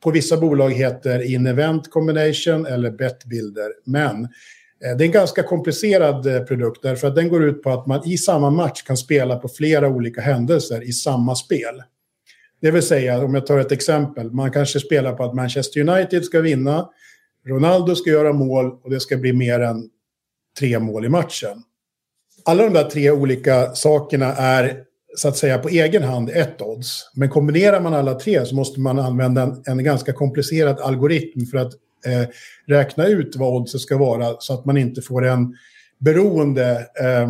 på 0.00 0.10
vissa 0.10 0.36
bolag 0.36 0.70
heter 0.70 1.34
In-Event 1.34 1.90
Combination 1.90 2.66
eller 2.66 2.90
Bet 2.90 3.24
Builder. 3.24 3.72
Men 3.84 4.24
eh, 4.24 4.96
det 4.98 5.04
är 5.04 5.06
en 5.06 5.12
ganska 5.12 5.42
komplicerad 5.42 6.26
eh, 6.26 6.42
produkt 6.42 6.82
därför 6.82 7.08
att 7.08 7.14
den 7.14 7.28
går 7.28 7.44
ut 7.44 7.62
på 7.62 7.70
att 7.70 7.86
man 7.86 8.08
i 8.08 8.18
samma 8.18 8.50
match 8.50 8.82
kan 8.82 8.96
spela 8.96 9.36
på 9.36 9.48
flera 9.48 9.88
olika 9.88 10.20
händelser 10.20 10.82
i 10.82 10.92
samma 10.92 11.34
spel. 11.34 11.82
Det 12.60 12.70
vill 12.70 12.82
säga, 12.82 13.24
om 13.24 13.34
jag 13.34 13.46
tar 13.46 13.58
ett 13.58 13.72
exempel, 13.72 14.30
man 14.30 14.50
kanske 14.50 14.80
spelar 14.80 15.12
på 15.12 15.24
att 15.24 15.34
Manchester 15.34 15.80
United 15.80 16.24
ska 16.24 16.40
vinna, 16.40 16.88
Ronaldo 17.46 17.94
ska 17.94 18.10
göra 18.10 18.32
mål 18.32 18.72
och 18.82 18.90
det 18.90 19.00
ska 19.00 19.16
bli 19.16 19.32
mer 19.32 19.60
än 19.60 19.90
tre 20.58 20.78
mål 20.78 21.04
i 21.04 21.08
matchen. 21.08 21.62
Alla 22.44 22.64
de 22.64 22.72
där 22.72 22.84
tre 22.84 23.10
olika 23.10 23.74
sakerna 23.74 24.34
är 24.34 24.82
så 25.16 25.28
att 25.28 25.36
säga 25.36 25.58
på 25.58 25.68
egen 25.68 26.02
hand 26.02 26.30
ett 26.30 26.62
odds. 26.62 27.10
Men 27.14 27.28
kombinerar 27.28 27.80
man 27.80 27.94
alla 27.94 28.14
tre 28.14 28.46
så 28.46 28.54
måste 28.54 28.80
man 28.80 28.98
använda 28.98 29.42
en, 29.42 29.62
en 29.66 29.84
ganska 29.84 30.12
komplicerad 30.12 30.80
algoritm 30.80 31.46
för 31.46 31.58
att 31.58 31.72
eh, 32.06 32.28
räkna 32.66 33.06
ut 33.06 33.36
vad 33.36 33.54
oddset 33.54 33.80
ska 33.80 33.98
vara 33.98 34.36
så 34.38 34.54
att 34.54 34.64
man 34.64 34.76
inte 34.76 35.02
får 35.02 35.26
en 35.26 35.54
beroende, 35.98 36.70
eh, 37.00 37.28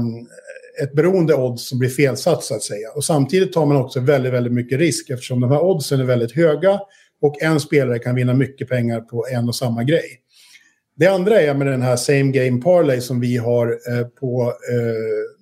ett 0.83 0.93
beroende 0.93 1.35
odds 1.35 1.69
som 1.69 1.79
blir 1.79 1.89
felsatt 1.89 2.45
så 2.45 2.55
att 2.55 2.63
säga. 2.63 2.91
Och 2.95 3.05
samtidigt 3.05 3.53
tar 3.53 3.67
man 3.67 3.77
också 3.77 4.01
väldigt, 4.01 4.33
väldigt 4.33 4.53
mycket 4.53 4.79
risk 4.79 5.11
eftersom 5.11 5.41
de 5.41 5.51
här 5.51 5.65
oddsen 5.65 6.01
är 6.01 6.05
väldigt 6.05 6.33
höga 6.33 6.81
och 7.23 7.43
en 7.43 7.61
spelare 7.61 7.99
kan 7.99 8.15
vinna 8.15 8.35
mycket 8.35 8.69
pengar 8.69 9.01
på 9.01 9.27
en 9.31 9.49
och 9.49 9.55
samma 9.55 9.85
grej. 9.85 10.21
Det 10.99 11.07
andra 11.07 11.41
är 11.41 11.55
med 11.55 11.67
den 11.67 11.83
här 11.83 11.97
same 11.97 12.33
game 12.33 12.63
parlay 12.63 13.01
som 13.01 13.21
vi 13.21 13.37
har 13.37 13.67
eh, 13.67 14.07
på 14.07 14.43
eh, 14.73 15.39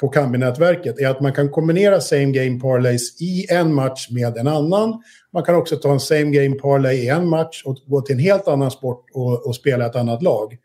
på 0.00 0.08
Kambi-nätverket 0.08 1.00
är 1.00 1.08
att 1.08 1.20
man 1.20 1.32
kan 1.32 1.50
kombinera 1.50 2.00
same 2.00 2.32
game 2.32 2.60
parlays 2.60 3.22
i 3.22 3.46
en 3.50 3.74
match 3.74 4.10
med 4.10 4.36
en 4.36 4.46
annan. 4.46 5.02
Man 5.32 5.44
kan 5.44 5.54
också 5.54 5.76
ta 5.76 5.92
en 5.92 6.00
same 6.00 6.30
game 6.30 6.54
parlay 6.54 6.96
i 6.96 7.08
en 7.08 7.28
match 7.28 7.62
och 7.64 7.76
gå 7.86 8.00
till 8.00 8.14
en 8.14 8.20
helt 8.20 8.48
annan 8.48 8.70
sport 8.70 9.04
och, 9.14 9.46
och 9.46 9.56
spela 9.56 9.86
ett 9.86 9.96
annat 9.96 10.22
lag. 10.22 10.56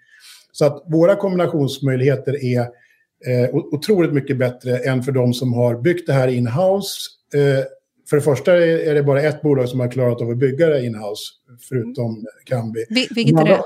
Så 0.51 0.65
att 0.65 0.83
våra 0.87 1.15
kombinationsmöjligheter 1.15 2.45
är 2.45 2.61
eh, 3.27 3.55
otroligt 3.55 4.13
mycket 4.13 4.37
bättre 4.37 4.77
än 4.77 5.03
för 5.03 5.11
de 5.11 5.33
som 5.33 5.53
har 5.53 5.75
byggt 5.75 6.07
det 6.07 6.13
här 6.13 6.27
in-house. 6.27 6.97
Eh, 7.35 7.65
för 8.09 8.15
det 8.15 8.21
första 8.21 8.57
är 8.65 8.93
det 8.93 9.03
bara 9.03 9.21
ett 9.21 9.41
bolag 9.41 9.69
som 9.69 9.79
har 9.79 9.91
klarat 9.91 10.21
av 10.21 10.29
att 10.29 10.37
bygga 10.37 10.67
det 10.67 10.85
in-house, 10.85 11.23
förutom 11.69 12.25
Kambi. 12.45 12.85
Vil 12.89 13.07
vilket 13.15 13.39
är 13.39 13.45
det? 13.45 13.61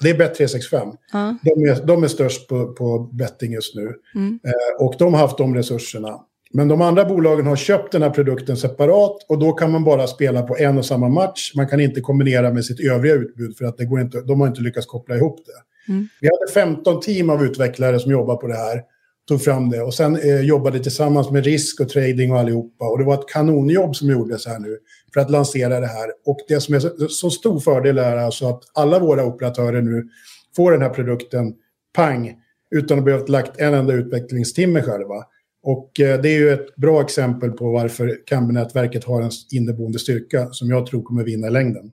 Det 0.00 0.10
är 0.10 0.14
Bet365. 0.14 0.96
Ja. 1.12 1.36
De, 1.42 1.50
är, 1.50 1.86
de 1.86 2.04
är 2.04 2.08
störst 2.08 2.48
på, 2.48 2.72
på 2.72 2.98
betting 2.98 3.52
just 3.52 3.74
nu. 3.74 3.94
Mm. 4.14 4.40
Eh, 4.44 4.84
och 4.86 4.94
de 4.98 5.14
har 5.14 5.20
haft 5.20 5.38
de 5.38 5.54
resurserna. 5.54 6.20
Men 6.52 6.68
de 6.68 6.82
andra 6.82 7.04
bolagen 7.04 7.46
har 7.46 7.56
köpt 7.56 7.92
den 7.92 8.02
här 8.02 8.10
produkten 8.10 8.56
separat 8.56 9.26
och 9.28 9.38
då 9.38 9.52
kan 9.52 9.70
man 9.70 9.84
bara 9.84 10.06
spela 10.06 10.42
på 10.42 10.56
en 10.56 10.78
och 10.78 10.84
samma 10.86 11.08
match. 11.08 11.52
Man 11.56 11.68
kan 11.68 11.80
inte 11.80 12.00
kombinera 12.00 12.52
med 12.52 12.64
sitt 12.64 12.80
övriga 12.80 13.14
utbud 13.14 13.56
för 13.56 13.64
att 13.64 13.78
det 13.78 13.84
går 13.84 14.00
inte, 14.00 14.20
de 14.20 14.40
har 14.40 14.48
inte 14.48 14.60
lyckats 14.60 14.86
koppla 14.86 15.16
ihop 15.16 15.40
det. 15.46 15.92
Mm. 15.92 16.08
Vi 16.20 16.28
hade 16.28 16.52
15 16.52 17.00
team 17.00 17.30
av 17.30 17.44
utvecklare 17.44 18.00
som 18.00 18.12
jobbar 18.12 18.36
på 18.36 18.46
det 18.46 18.56
här 18.56 18.82
tog 19.28 19.42
fram 19.42 19.70
det 19.70 19.82
och 19.82 19.94
sen 19.94 20.16
eh, 20.16 20.40
jobbade 20.40 20.78
tillsammans 20.78 21.30
med 21.30 21.44
risk 21.44 21.80
och 21.80 21.88
trading 21.88 22.32
och 22.32 22.38
allihopa. 22.38 22.84
Och 22.84 22.98
det 22.98 23.04
var 23.04 23.14
ett 23.14 23.28
kanonjobb 23.28 23.96
som 23.96 24.10
gjordes 24.10 24.46
här 24.46 24.58
nu 24.58 24.78
för 25.14 25.20
att 25.20 25.30
lansera 25.30 25.80
det 25.80 25.86
här. 25.86 26.10
Och 26.26 26.38
det 26.48 26.60
som 26.60 26.74
är 26.74 26.80
så, 26.80 27.08
så 27.08 27.30
stor 27.30 27.60
fördel 27.60 27.98
är 27.98 28.16
alltså 28.16 28.48
att 28.48 28.62
alla 28.74 28.98
våra 28.98 29.24
operatörer 29.24 29.82
nu 29.82 30.08
får 30.56 30.72
den 30.72 30.82
här 30.82 30.90
produkten 30.90 31.54
pang 31.94 32.34
utan 32.70 32.98
att 32.98 33.04
behöva 33.04 33.26
lagt 33.26 33.60
en 33.60 33.74
enda 33.74 33.94
utvecklingstimme 33.94 34.82
själva. 34.82 35.24
Och 35.62 36.00
eh, 36.00 36.20
det 36.20 36.28
är 36.28 36.38
ju 36.38 36.52
ett 36.52 36.76
bra 36.76 37.02
exempel 37.02 37.50
på 37.50 37.72
varför 37.72 38.18
kambinätverket 38.26 39.04
har 39.04 39.22
en 39.22 39.30
inneboende 39.52 39.98
styrka 39.98 40.48
som 40.52 40.68
jag 40.68 40.86
tror 40.86 41.02
kommer 41.02 41.24
vinna 41.24 41.46
i 41.46 41.50
längden. 41.50 41.92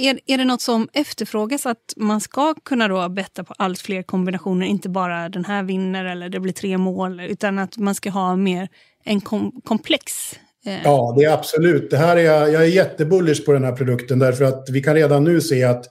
Är, 0.00 0.20
är 0.26 0.38
det 0.38 0.44
något 0.44 0.60
som 0.60 0.88
efterfrågas 0.92 1.66
att 1.66 1.94
man 1.96 2.20
ska 2.20 2.54
kunna 2.54 2.88
då 2.88 3.08
betta 3.08 3.44
på 3.44 3.54
allt 3.58 3.80
fler 3.80 4.02
kombinationer, 4.02 4.66
inte 4.66 4.88
bara 4.88 5.28
den 5.28 5.44
här 5.44 5.62
vinner 5.62 6.04
eller 6.04 6.28
det 6.28 6.40
blir 6.40 6.52
tre 6.52 6.78
mål, 6.78 7.20
utan 7.20 7.58
att 7.58 7.76
man 7.76 7.94
ska 7.94 8.10
ha 8.10 8.36
mer 8.36 8.68
en 9.04 9.20
kom, 9.20 9.60
komplex 9.64 10.32
eh... 10.66 10.82
Ja, 10.84 11.14
det 11.18 11.24
är 11.24 11.32
absolut. 11.32 11.90
Det 11.90 11.96
här 11.96 12.16
är, 12.16 12.22
jag 12.22 12.62
är 12.62 12.66
jättebullish 12.66 13.44
på 13.44 13.52
den 13.52 13.64
här 13.64 13.72
produkten 13.72 14.18
därför 14.18 14.44
att 14.44 14.68
vi 14.70 14.82
kan 14.82 14.94
redan 14.94 15.24
nu 15.24 15.40
se 15.40 15.64
att 15.64 15.86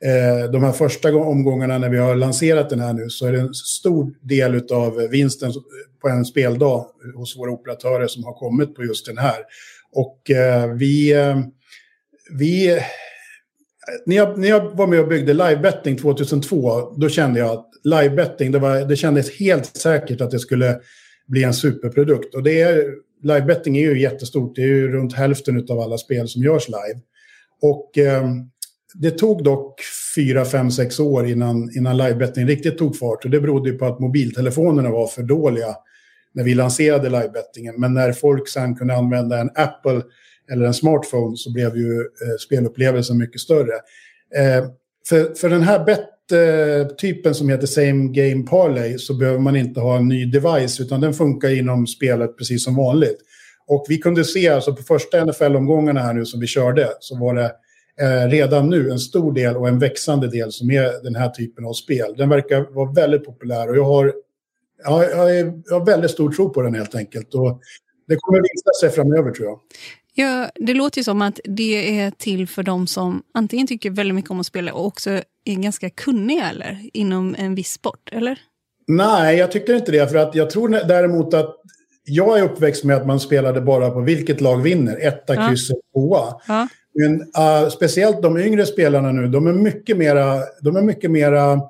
eh, 0.00 0.50
de 0.50 0.64
här 0.64 0.72
första 0.72 1.16
omgångarna 1.16 1.78
när 1.78 1.88
vi 1.88 1.98
har 1.98 2.14
lanserat 2.14 2.70
den 2.70 2.80
här 2.80 2.92
nu 2.92 3.08
så 3.08 3.26
är 3.26 3.32
det 3.32 3.40
en 3.40 3.54
stor 3.54 4.14
del 4.22 4.72
av 4.72 5.08
vinsten 5.10 5.52
på 6.02 6.08
en 6.08 6.24
speldag 6.24 6.86
hos 7.16 7.38
våra 7.38 7.50
operatörer 7.50 8.06
som 8.06 8.24
har 8.24 8.32
kommit 8.32 8.74
på 8.74 8.84
just 8.84 9.06
den 9.06 9.18
här. 9.18 9.38
Och 9.92 10.30
eh, 10.30 10.66
vi, 10.66 11.12
eh, 11.12 11.36
vi 12.38 12.80
när 14.06 14.16
jag, 14.16 14.38
när 14.38 14.48
jag 14.48 14.76
var 14.76 14.86
med 14.86 15.00
och 15.00 15.08
byggde 15.08 15.32
livebetting 15.32 15.96
2002, 15.96 16.94
då 16.96 17.08
kände 17.08 17.40
jag 17.40 17.50
att 17.50 17.70
livebetting, 17.84 18.52
det, 18.52 18.84
det 18.84 18.96
kändes 18.96 19.38
helt 19.38 19.76
säkert 19.76 20.20
att 20.20 20.30
det 20.30 20.38
skulle 20.38 20.80
bli 21.26 21.42
en 21.42 21.54
superprodukt. 21.54 22.34
Och 22.34 22.42
det 22.42 22.60
är, 22.60 22.84
livebetting 23.22 23.76
är 23.76 23.80
ju 23.80 24.00
jättestort, 24.00 24.56
det 24.56 24.62
är 24.62 24.66
ju 24.66 24.92
runt 24.92 25.14
hälften 25.14 25.66
av 25.70 25.80
alla 25.80 25.98
spel 25.98 26.28
som 26.28 26.42
görs 26.42 26.68
live. 26.68 27.00
Och 27.62 27.98
eh, 27.98 28.28
det 28.94 29.10
tog 29.10 29.44
dock 29.44 29.80
fyra, 30.16 30.44
fem, 30.44 30.70
sex 30.70 31.00
år 31.00 31.26
innan, 31.26 31.70
innan 31.76 31.96
livebetting 31.96 32.46
riktigt 32.46 32.78
tog 32.78 32.98
fart. 32.98 33.24
Och 33.24 33.30
det 33.30 33.40
berodde 33.40 33.70
ju 33.70 33.78
på 33.78 33.86
att 33.86 34.00
mobiltelefonerna 34.00 34.90
var 34.90 35.06
för 35.06 35.22
dåliga 35.22 35.76
när 36.34 36.44
vi 36.44 36.54
lanserade 36.54 37.10
livebettingen. 37.10 37.74
Men 37.78 37.94
när 37.94 38.12
folk 38.12 38.48
sen 38.48 38.76
kunde 38.76 38.94
använda 38.94 39.38
en 39.38 39.50
Apple 39.54 40.02
eller 40.52 40.66
en 40.66 40.74
smartphone 40.74 41.36
så 41.36 41.52
blev 41.52 41.76
ju 41.76 42.00
eh, 42.00 42.36
spelupplevelsen 42.40 43.18
mycket 43.18 43.40
större. 43.40 43.74
Eh, 44.36 44.64
för, 45.08 45.34
för 45.34 45.48
den 45.48 45.62
här 45.62 45.84
bet-typen 45.84 47.30
eh, 47.30 47.34
som 47.34 47.48
heter 47.48 47.66
Same 47.66 48.12
Game 48.12 48.46
Parlay 48.46 48.98
så 48.98 49.14
behöver 49.14 49.38
man 49.38 49.56
inte 49.56 49.80
ha 49.80 49.96
en 49.96 50.08
ny 50.08 50.26
device 50.26 50.80
utan 50.80 51.00
den 51.00 51.14
funkar 51.14 51.58
inom 51.58 51.86
spelet 51.86 52.38
precis 52.38 52.64
som 52.64 52.76
vanligt. 52.76 53.18
Och 53.66 53.86
vi 53.88 53.98
kunde 53.98 54.24
se 54.24 54.48
alltså 54.48 54.76
på 54.76 54.82
första 54.82 55.24
NFL-omgångarna 55.24 56.00
här 56.00 56.14
nu 56.14 56.24
som 56.24 56.40
vi 56.40 56.46
körde 56.46 56.88
så 57.00 57.18
var 57.18 57.34
det 57.34 57.52
eh, 58.00 58.28
redan 58.28 58.70
nu 58.70 58.90
en 58.90 58.98
stor 58.98 59.32
del 59.32 59.56
och 59.56 59.68
en 59.68 59.78
växande 59.78 60.28
del 60.28 60.52
som 60.52 60.70
är 60.70 61.02
den 61.02 61.14
här 61.14 61.28
typen 61.28 61.64
av 61.64 61.72
spel. 61.72 62.14
Den 62.16 62.28
verkar 62.28 62.74
vara 62.74 62.92
väldigt 62.92 63.24
populär 63.24 63.68
och 63.68 63.76
jag 63.76 63.84
har, 63.84 64.12
ja, 64.84 65.04
jag, 65.04 65.38
är, 65.38 65.62
jag 65.64 65.78
har 65.78 65.86
väldigt 65.86 66.10
stor 66.10 66.32
tro 66.32 66.50
på 66.50 66.62
den 66.62 66.74
helt 66.74 66.94
enkelt. 66.94 67.34
Och 67.34 67.60
det 68.08 68.16
kommer 68.16 68.38
visa 68.38 68.70
sig 68.80 68.90
framöver 68.90 69.30
tror 69.30 69.48
jag. 69.48 69.60
Ja, 70.16 70.50
det 70.54 70.74
låter 70.74 70.98
ju 70.98 71.04
som 71.04 71.22
att 71.22 71.40
det 71.44 72.00
är 72.00 72.10
till 72.10 72.48
för 72.48 72.62
de 72.62 72.86
som 72.86 73.22
antingen 73.34 73.66
tycker 73.66 73.90
väldigt 73.90 74.14
mycket 74.14 74.30
om 74.30 74.40
att 74.40 74.46
spela 74.46 74.72
och 74.72 74.86
också 74.86 75.10
är 75.44 75.54
ganska 75.54 75.90
kunniga 75.90 76.50
eller, 76.50 76.90
inom 76.92 77.34
en 77.38 77.54
viss 77.54 77.72
sport, 77.72 78.08
eller? 78.12 78.38
Nej, 78.86 79.36
jag 79.36 79.52
tycker 79.52 79.74
inte 79.74 79.92
det. 79.92 80.10
För 80.10 80.16
att 80.16 80.34
jag 80.34 80.50
tror 80.50 80.68
däremot 80.68 81.34
att 81.34 81.56
jag 82.04 82.38
är 82.38 82.42
uppväxt 82.42 82.84
med 82.84 82.96
att 82.96 83.06
man 83.06 83.20
spelade 83.20 83.60
bara 83.60 83.90
på 83.90 84.00
vilket 84.00 84.40
lag 84.40 84.62
vinner, 84.62 84.98
etta, 85.06 85.34
Ja. 85.34 85.48
kryss, 85.48 85.68
tvåa. 85.94 86.40
Ja. 86.48 86.68
Men 86.94 87.20
uh, 87.20 87.68
speciellt 87.70 88.22
de 88.22 88.36
yngre 88.36 88.66
spelarna 88.66 89.12
nu, 89.12 89.26
de 89.28 89.46
är 89.46 89.52
mycket 89.52 89.96
mera, 89.96 90.40
de 90.60 90.76
är 90.76 90.82
mycket 90.82 91.10
mera 91.10 91.60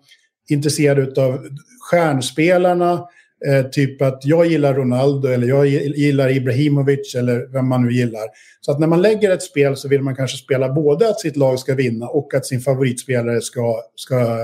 intresserade 0.48 1.22
av 1.26 1.48
stjärnspelarna. 1.90 3.06
Eh, 3.48 3.66
typ 3.66 4.02
att 4.02 4.20
jag 4.24 4.46
gillar 4.46 4.74
Ronaldo 4.74 5.28
eller 5.28 5.46
jag 5.46 5.66
gillar 5.66 6.36
Ibrahimovic 6.36 7.14
eller 7.14 7.52
vem 7.52 7.68
man 7.68 7.86
nu 7.86 7.92
gillar. 7.92 8.22
Så 8.60 8.72
att 8.72 8.80
när 8.80 8.86
man 8.86 9.02
lägger 9.02 9.30
ett 9.30 9.42
spel 9.42 9.76
så 9.76 9.88
vill 9.88 10.02
man 10.02 10.16
kanske 10.16 10.36
spela 10.36 10.68
både 10.68 11.08
att 11.08 11.20
sitt 11.20 11.36
lag 11.36 11.58
ska 11.58 11.74
vinna 11.74 12.08
och 12.08 12.34
att 12.34 12.46
sin 12.46 12.60
favoritspelare 12.60 13.40
ska, 13.40 13.82
ska 13.94 14.38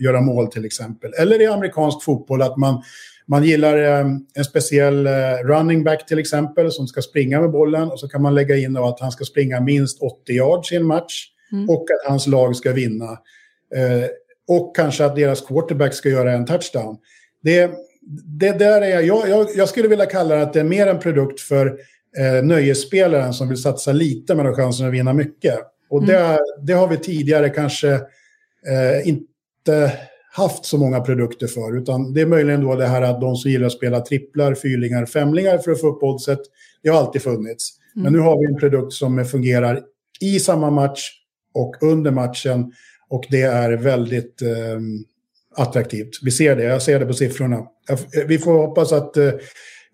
göra 0.00 0.20
mål 0.20 0.46
till 0.46 0.64
exempel. 0.64 1.12
Eller 1.18 1.42
i 1.42 1.46
amerikansk 1.46 2.02
fotboll 2.02 2.42
att 2.42 2.56
man, 2.56 2.82
man 3.26 3.44
gillar 3.44 3.82
eh, 3.82 4.06
en 4.34 4.44
speciell 4.44 5.06
eh, 5.06 5.12
running 5.44 5.84
back 5.84 6.06
till 6.06 6.18
exempel 6.18 6.72
som 6.72 6.86
ska 6.86 7.02
springa 7.02 7.40
med 7.40 7.50
bollen 7.50 7.90
och 7.90 8.00
så 8.00 8.08
kan 8.08 8.22
man 8.22 8.34
lägga 8.34 8.56
in 8.56 8.76
att 8.76 9.00
han 9.00 9.12
ska 9.12 9.24
springa 9.24 9.60
minst 9.60 10.02
80 10.02 10.32
yards 10.32 10.72
i 10.72 10.76
en 10.76 10.86
match 10.86 11.26
och 11.68 11.82
att 11.90 12.10
hans 12.10 12.26
lag 12.26 12.56
ska 12.56 12.72
vinna. 12.72 13.10
Eh, 13.74 14.08
och 14.48 14.76
kanske 14.76 15.04
att 15.04 15.16
deras 15.16 15.40
quarterback 15.40 15.94
ska 15.94 16.08
göra 16.08 16.32
en 16.32 16.46
touchdown. 16.46 16.96
Det, 17.42 17.70
det 18.24 18.52
där 18.52 18.80
är, 18.82 19.00
jag, 19.00 19.28
jag, 19.28 19.48
jag 19.56 19.68
skulle 19.68 19.88
vilja 19.88 20.06
kalla 20.06 20.34
det 20.34 20.42
att 20.42 20.52
det 20.52 20.60
är 20.60 20.64
mer 20.64 20.86
en 20.86 20.98
produkt 20.98 21.40
för 21.40 21.66
eh, 22.18 22.44
nöjesspelaren 22.44 23.32
som 23.32 23.48
vill 23.48 23.62
satsa 23.62 23.92
lite 23.92 24.34
men 24.34 24.46
har 24.46 24.54
chansen 24.54 24.86
att 24.86 24.92
vinna 24.92 25.12
mycket. 25.12 25.58
Och 25.90 26.06
det, 26.06 26.38
det 26.62 26.72
har 26.72 26.88
vi 26.88 26.96
tidigare 26.96 27.48
kanske 27.48 27.92
eh, 27.92 29.08
inte 29.08 29.92
haft 30.32 30.64
så 30.64 30.78
många 30.78 31.00
produkter 31.00 31.46
för. 31.46 31.78
Utan 31.78 32.14
det 32.14 32.20
är 32.20 32.26
möjligen 32.26 32.60
då 32.60 32.74
det 32.74 32.86
här 32.86 33.02
att 33.02 33.20
de 33.20 33.36
som 33.36 33.50
gillar 33.50 33.66
att 33.66 33.72
spela 33.72 34.00
tripplar, 34.00 34.54
fyrlingar, 34.54 35.06
femlingar 35.06 35.58
för 35.58 35.70
att 35.70 35.80
få 35.80 35.88
upp 35.88 36.02
oddset. 36.02 36.40
Det 36.82 36.88
har 36.88 36.98
alltid 36.98 37.22
funnits. 37.22 37.70
Men 37.94 38.12
nu 38.12 38.18
har 38.18 38.40
vi 38.40 38.46
en 38.46 38.56
produkt 38.56 38.92
som 38.92 39.24
fungerar 39.24 39.82
i 40.20 40.40
samma 40.40 40.70
match 40.70 41.10
och 41.54 41.82
under 41.82 42.10
matchen. 42.10 42.72
Och 43.08 43.26
det 43.30 43.42
är 43.42 43.72
väldigt 43.72 44.42
eh, 44.42 44.80
attraktivt. 45.56 46.10
Vi 46.22 46.30
ser 46.30 46.56
det, 46.56 46.62
jag 46.62 46.82
ser 46.82 47.00
det 47.00 47.06
på 47.06 47.12
siffrorna. 47.12 47.56
Eh, 47.90 47.98
vi 48.28 48.38
får 48.38 48.66
hoppas 48.66 48.92
att 48.92 49.16
eh, 49.16 49.32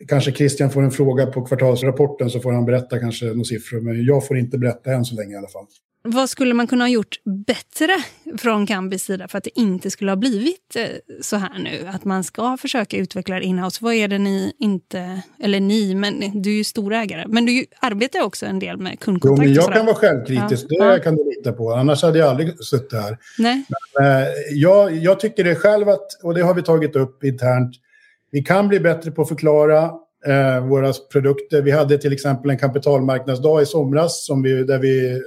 kanske 0.09 0.33
Christian 0.33 0.71
får 0.71 0.83
en 0.83 0.91
fråga 0.91 1.27
på 1.27 1.45
kvartalsrapporten 1.45 2.31
så 2.31 2.41
får 2.41 2.53
han 2.53 2.65
berätta 2.65 2.99
kanske 2.99 3.25
några 3.25 3.45
siffror. 3.45 3.81
Men 3.81 4.05
jag 4.05 4.27
får 4.27 4.39
inte 4.39 4.59
berätta 4.59 4.93
än 4.93 5.05
så 5.05 5.15
länge 5.15 5.35
i 5.35 5.37
alla 5.37 5.49
fall. 5.49 5.67
Vad 6.05 6.31
skulle 6.31 6.55
man 6.55 6.67
kunna 6.67 6.85
ha 6.85 6.89
gjort 6.89 7.17
bättre 7.47 7.93
från 8.39 8.67
Kambis 8.67 9.05
sida 9.05 9.29
för 9.29 9.39
att 9.39 9.45
det 9.45 9.59
inte 9.61 9.91
skulle 9.91 10.11
ha 10.11 10.17
blivit 10.17 10.77
eh, 10.77 10.85
så 11.21 11.37
här 11.37 11.59
nu? 11.59 11.87
Att 11.89 12.05
man 12.05 12.25
ska 12.25 12.57
försöka 12.57 12.97
utveckla 12.97 13.35
det 13.37 13.45
inhouse. 13.45 13.79
Vad 13.81 13.95
är 13.95 14.09
det 14.09 14.19
ni 14.19 14.53
inte, 14.59 15.23
eller 15.43 15.61
ni, 15.61 15.95
men 15.95 16.43
du 16.43 16.51
är 16.51 16.55
ju 16.57 16.65
storägare. 16.65 17.25
Men 17.29 17.47
du 17.47 17.67
arbetar 17.81 18.23
också 18.23 18.47
en 18.47 18.59
del 18.59 18.77
med 18.77 18.93
Jo, 18.93 18.99
kundkontakt 19.05 19.49
men 19.49 19.59
och 19.59 19.65
jag 19.65 19.73
kan 19.73 19.87
vara 19.87 19.97
självkritisk, 19.97 20.67
Ja. 20.69 20.85
det 20.85 20.93
Ja. 20.93 20.99
kan 21.03 21.17
du 21.17 21.25
lita 21.37 21.53
på. 21.53 21.73
Annars 21.73 22.03
hade 22.03 22.19
jag 22.19 22.29
aldrig 22.29 22.65
suttit 22.65 22.93
här. 22.93 23.19
Nej. 23.39 23.65
Eh, 24.01 24.29
jag, 24.53 24.97
jag 24.97 25.21
tycker 25.21 25.45
det 25.45 25.55
själv 25.55 25.89
att, 25.89 26.07
och 26.23 26.35
det 26.35 26.43
har 26.43 26.55
vi 26.55 26.63
tagit 26.63 26.97
upp 26.97 27.25
internt, 27.25 27.75
vi 28.31 28.43
kan 28.43 28.69
bli 28.69 28.81
bättre 28.81 29.11
på 29.11 29.23
att 29.23 29.29
förklara 29.29 29.91
eh, 30.27 30.67
våra 30.67 30.93
produkter. 31.13 31.63
Vi 31.63 31.71
hade 31.71 31.99
till 31.99 32.13
exempel 32.13 32.51
en 32.51 32.59
kapitalmarknadsdag 32.59 33.63
i 33.63 33.67
somras 33.67 34.27
som 34.27 34.43
vi, 34.43 34.65
där 34.65 34.79
vi 34.79 35.23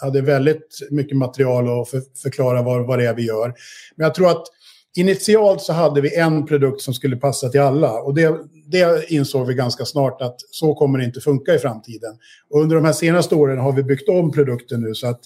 hade 0.00 0.20
väldigt 0.20 0.78
mycket 0.90 1.16
material 1.16 1.80
att 1.80 1.88
för, 1.88 2.02
förklara 2.22 2.62
vad, 2.62 2.86
vad 2.86 2.98
det 2.98 3.06
är 3.06 3.14
vi 3.14 3.26
gör. 3.26 3.54
Men 3.96 4.04
jag 4.04 4.14
tror 4.14 4.30
att 4.30 4.44
initialt 4.96 5.60
så 5.60 5.72
hade 5.72 6.00
vi 6.00 6.16
en 6.16 6.46
produkt 6.46 6.80
som 6.80 6.94
skulle 6.94 7.16
passa 7.16 7.48
till 7.48 7.60
alla. 7.60 7.92
Och 7.92 8.14
det, 8.14 8.36
det 8.66 9.10
insåg 9.10 9.46
vi 9.46 9.54
ganska 9.54 9.84
snart 9.84 10.22
att 10.22 10.36
så 10.50 10.74
kommer 10.74 10.98
det 10.98 11.04
inte 11.04 11.20
funka 11.20 11.54
i 11.54 11.58
framtiden. 11.58 12.16
Och 12.50 12.60
under 12.60 12.76
de 12.76 12.84
här 12.84 12.92
senaste 12.92 13.34
åren 13.34 13.58
har 13.58 13.72
vi 13.72 13.82
byggt 13.82 14.08
om 14.08 14.32
produkten 14.32 14.80
nu 14.80 14.94
så 14.94 15.06
att 15.06 15.20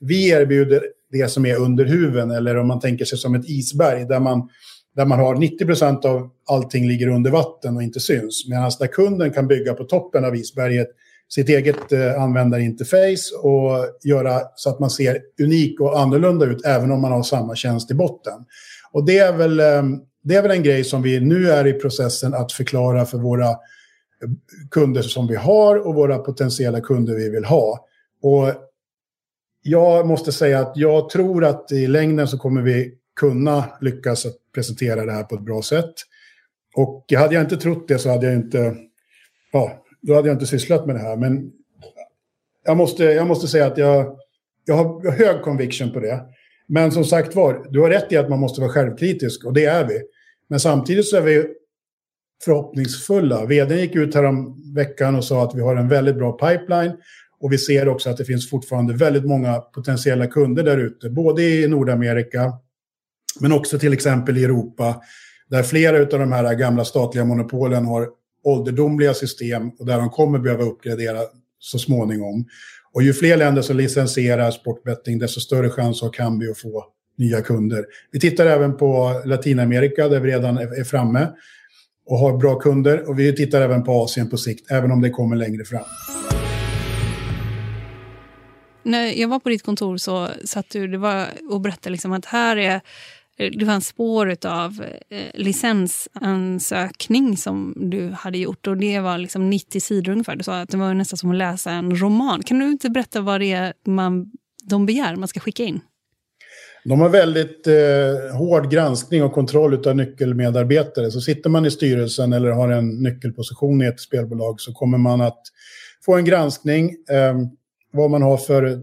vi 0.00 0.28
erbjuder 0.28 0.82
det 1.10 1.28
som 1.28 1.46
är 1.46 1.56
under 1.56 1.84
huven 1.84 2.30
eller 2.30 2.56
om 2.56 2.68
man 2.68 2.80
tänker 2.80 3.04
sig 3.04 3.18
som 3.18 3.34
ett 3.34 3.48
isberg 3.48 4.04
där 4.04 4.20
man, 4.20 4.48
där 4.96 5.06
man 5.06 5.18
har 5.18 5.34
90 5.34 5.66
procent 5.66 6.04
av 6.04 6.30
allting 6.48 6.88
ligger 6.88 7.08
under 7.08 7.30
vatten 7.30 7.76
och 7.76 7.82
inte 7.82 8.00
syns. 8.00 8.48
Medan 8.48 8.70
där 8.78 8.86
kunden 8.86 9.32
kan 9.32 9.46
bygga 9.46 9.74
på 9.74 9.84
toppen 9.84 10.24
av 10.24 10.36
isberget 10.36 10.88
sitt 11.28 11.48
eget 11.48 11.92
eh, 11.92 12.22
användarinterface 12.22 13.36
och 13.42 13.86
göra 14.04 14.40
så 14.54 14.70
att 14.70 14.78
man 14.78 14.90
ser 14.90 15.20
unik 15.42 15.80
och 15.80 16.00
annorlunda 16.00 16.46
ut 16.46 16.64
även 16.64 16.90
om 16.90 17.00
man 17.00 17.12
har 17.12 17.22
samma 17.22 17.56
tjänst 17.56 17.90
i 17.90 17.94
botten. 17.94 18.44
Och 18.92 19.06
det 19.06 19.18
är 19.18 19.32
väl, 19.32 19.60
eh, 19.60 19.82
det 20.22 20.34
är 20.34 20.42
väl 20.42 20.50
en 20.50 20.62
grej 20.62 20.84
som 20.84 21.02
vi 21.02 21.20
nu 21.20 21.50
är 21.50 21.66
i 21.66 21.72
processen 21.72 22.34
att 22.34 22.52
förklara 22.52 23.04
för 23.04 23.18
våra 23.18 23.48
eh, 23.48 23.56
kunder 24.70 25.02
som 25.02 25.26
vi 25.26 25.36
har 25.36 25.86
och 25.86 25.94
våra 25.94 26.18
potentiella 26.18 26.80
kunder 26.80 27.14
vi 27.14 27.30
vill 27.30 27.44
ha. 27.44 27.86
Och 28.22 28.52
jag 29.62 30.06
måste 30.06 30.32
säga 30.32 30.60
att 30.60 30.72
jag 30.76 31.10
tror 31.10 31.44
att 31.44 31.72
i 31.72 31.86
längden 31.86 32.28
så 32.28 32.38
kommer 32.38 32.62
vi 32.62 32.94
kunna 33.16 33.64
lyckas 33.80 34.26
att 34.26 34.36
presentera 34.54 35.04
det 35.04 35.12
här 35.12 35.22
på 35.22 35.34
ett 35.34 35.40
bra 35.40 35.62
sätt. 35.62 35.94
Och 36.76 37.04
hade 37.16 37.34
jag 37.34 37.44
inte 37.44 37.56
trott 37.56 37.88
det 37.88 37.98
så 37.98 38.10
hade 38.10 38.26
jag 38.26 38.34
inte, 38.34 38.76
ja, 39.52 39.84
då 40.00 40.14
hade 40.14 40.28
jag 40.28 40.34
inte 40.34 40.46
sysslat 40.46 40.86
med 40.86 40.94
det 40.94 41.02
här. 41.02 41.16
Men 41.16 41.52
jag 42.64 42.76
måste, 42.76 43.04
jag 43.04 43.26
måste 43.26 43.48
säga 43.48 43.66
att 43.66 43.78
jag, 43.78 44.18
jag 44.64 44.74
har 44.74 45.10
hög 45.10 45.42
conviction 45.42 45.92
på 45.92 46.00
det. 46.00 46.24
Men 46.66 46.92
som 46.92 47.04
sagt 47.04 47.34
var, 47.34 47.66
du 47.70 47.80
har 47.80 47.90
rätt 47.90 48.12
i 48.12 48.16
att 48.16 48.28
man 48.28 48.38
måste 48.38 48.60
vara 48.60 48.70
självkritisk 48.70 49.44
och 49.44 49.52
det 49.52 49.64
är 49.64 49.86
vi. 49.86 50.00
Men 50.48 50.60
samtidigt 50.60 51.08
så 51.08 51.16
är 51.16 51.20
vi 51.20 51.46
förhoppningsfulla. 52.44 53.46
Vdn 53.46 53.78
gick 53.78 53.96
ut 53.96 54.14
här 54.14 54.74
veckan 54.74 55.14
och 55.16 55.24
sa 55.24 55.44
att 55.44 55.54
vi 55.54 55.60
har 55.60 55.76
en 55.76 55.88
väldigt 55.88 56.16
bra 56.16 56.32
pipeline. 56.32 56.92
Och 57.40 57.52
vi 57.52 57.58
ser 57.58 57.88
också 57.88 58.10
att 58.10 58.16
det 58.16 58.24
finns 58.24 58.50
fortfarande 58.50 58.94
väldigt 58.94 59.24
många 59.24 59.60
potentiella 59.60 60.26
kunder 60.26 60.62
där 60.62 60.78
ute. 60.78 61.10
Både 61.10 61.42
i 61.42 61.68
Nordamerika, 61.68 62.52
men 63.40 63.52
också 63.52 63.78
till 63.78 63.92
exempel 63.92 64.38
i 64.38 64.44
Europa. 64.44 65.02
Där 65.48 65.62
flera 65.62 65.98
av 65.98 66.06
de 66.06 66.32
här 66.32 66.54
gamla 66.54 66.84
statliga 66.84 67.24
monopolen 67.24 67.84
har 67.84 68.08
ålderdomliga 68.48 69.14
system 69.14 69.70
och 69.78 69.86
där 69.86 69.98
de 69.98 70.10
kommer 70.10 70.38
behöva 70.38 70.64
uppgradera 70.64 71.20
så 71.58 71.78
småningom. 71.78 72.46
Och 72.92 73.02
ju 73.02 73.12
fler 73.12 73.36
länder 73.36 73.62
som 73.62 73.76
licensierar 73.76 74.50
sportbetting, 74.50 75.18
desto 75.18 75.40
större 75.40 75.70
chans 75.70 76.02
har 76.02 76.12
Kambi 76.12 76.50
att 76.50 76.58
få 76.58 76.84
nya 77.18 77.40
kunder. 77.40 77.84
Vi 78.12 78.20
tittar 78.20 78.46
även 78.46 78.76
på 78.76 79.22
Latinamerika 79.24 80.08
där 80.08 80.20
vi 80.20 80.30
redan 80.30 80.58
är 80.58 80.84
framme 80.84 81.28
och 82.06 82.18
har 82.18 82.36
bra 82.36 82.54
kunder. 82.60 83.08
Och 83.08 83.18
vi 83.18 83.36
tittar 83.36 83.60
även 83.60 83.84
på 83.84 83.92
Asien 83.92 84.30
på 84.30 84.36
sikt, 84.36 84.70
även 84.70 84.90
om 84.92 85.00
det 85.00 85.10
kommer 85.10 85.36
längre 85.36 85.64
fram. 85.64 85.84
När 88.82 89.20
jag 89.20 89.28
var 89.28 89.38
på 89.38 89.48
ditt 89.48 89.62
kontor 89.62 89.96
så 89.96 90.28
satt 90.44 90.70
du 90.70 90.86
det 90.86 90.98
var, 90.98 91.26
och 91.50 91.60
berättade 91.60 91.90
liksom 91.90 92.12
att 92.12 92.24
här 92.24 92.56
är 92.56 92.80
det 93.38 93.64
var 93.64 93.74
en 93.74 93.80
spår 93.80 94.36
av 94.46 94.84
eh, 95.08 95.30
licensansökning 95.34 97.36
som 97.36 97.74
du 97.76 98.10
hade 98.10 98.38
gjort 98.38 98.66
och 98.66 98.76
det 98.76 99.00
var 99.00 99.18
liksom 99.18 99.50
90 99.50 99.80
sidor 99.80 100.12
ungefär. 100.12 100.36
Du 100.36 100.44
sa 100.44 100.60
att 100.60 100.70
det 100.70 100.76
var 100.76 100.94
nästan 100.94 101.16
som 101.16 101.30
att 101.30 101.36
läsa 101.36 101.70
en 101.70 101.96
roman. 101.96 102.42
Kan 102.42 102.58
du 102.58 102.70
inte 102.70 102.90
berätta 102.90 103.20
vad 103.20 103.40
det 103.40 103.52
är 103.52 103.72
man, 103.86 104.32
de 104.64 104.86
begär 104.86 105.16
man 105.16 105.28
ska 105.28 105.40
skicka 105.40 105.64
in? 105.64 105.80
De 106.84 107.00
har 107.00 107.08
väldigt 107.08 107.66
eh, 107.66 108.36
hård 108.36 108.70
granskning 108.70 109.22
och 109.22 109.32
kontroll 109.32 109.88
av 109.88 109.96
nyckelmedarbetare. 109.96 111.10
Så 111.10 111.20
sitter 111.20 111.50
man 111.50 111.66
i 111.66 111.70
styrelsen 111.70 112.32
eller 112.32 112.50
har 112.50 112.68
en 112.68 112.88
nyckelposition 112.88 113.82
i 113.82 113.86
ett 113.86 114.00
spelbolag 114.00 114.60
så 114.60 114.72
kommer 114.72 114.98
man 114.98 115.20
att 115.20 115.42
få 116.04 116.16
en 116.16 116.24
granskning. 116.24 116.90
Eh, 116.90 117.36
vad 117.92 118.10
man 118.10 118.22
har 118.22 118.36
för 118.36 118.64
eh, 118.64 118.78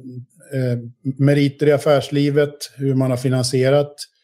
meriter 1.17 1.67
i 1.67 1.71
affärslivet, 1.71 2.55
hur 2.75 2.95
man 2.95 3.09
har 3.09 3.17
finansierat 3.17 3.87
eh, 3.87 4.14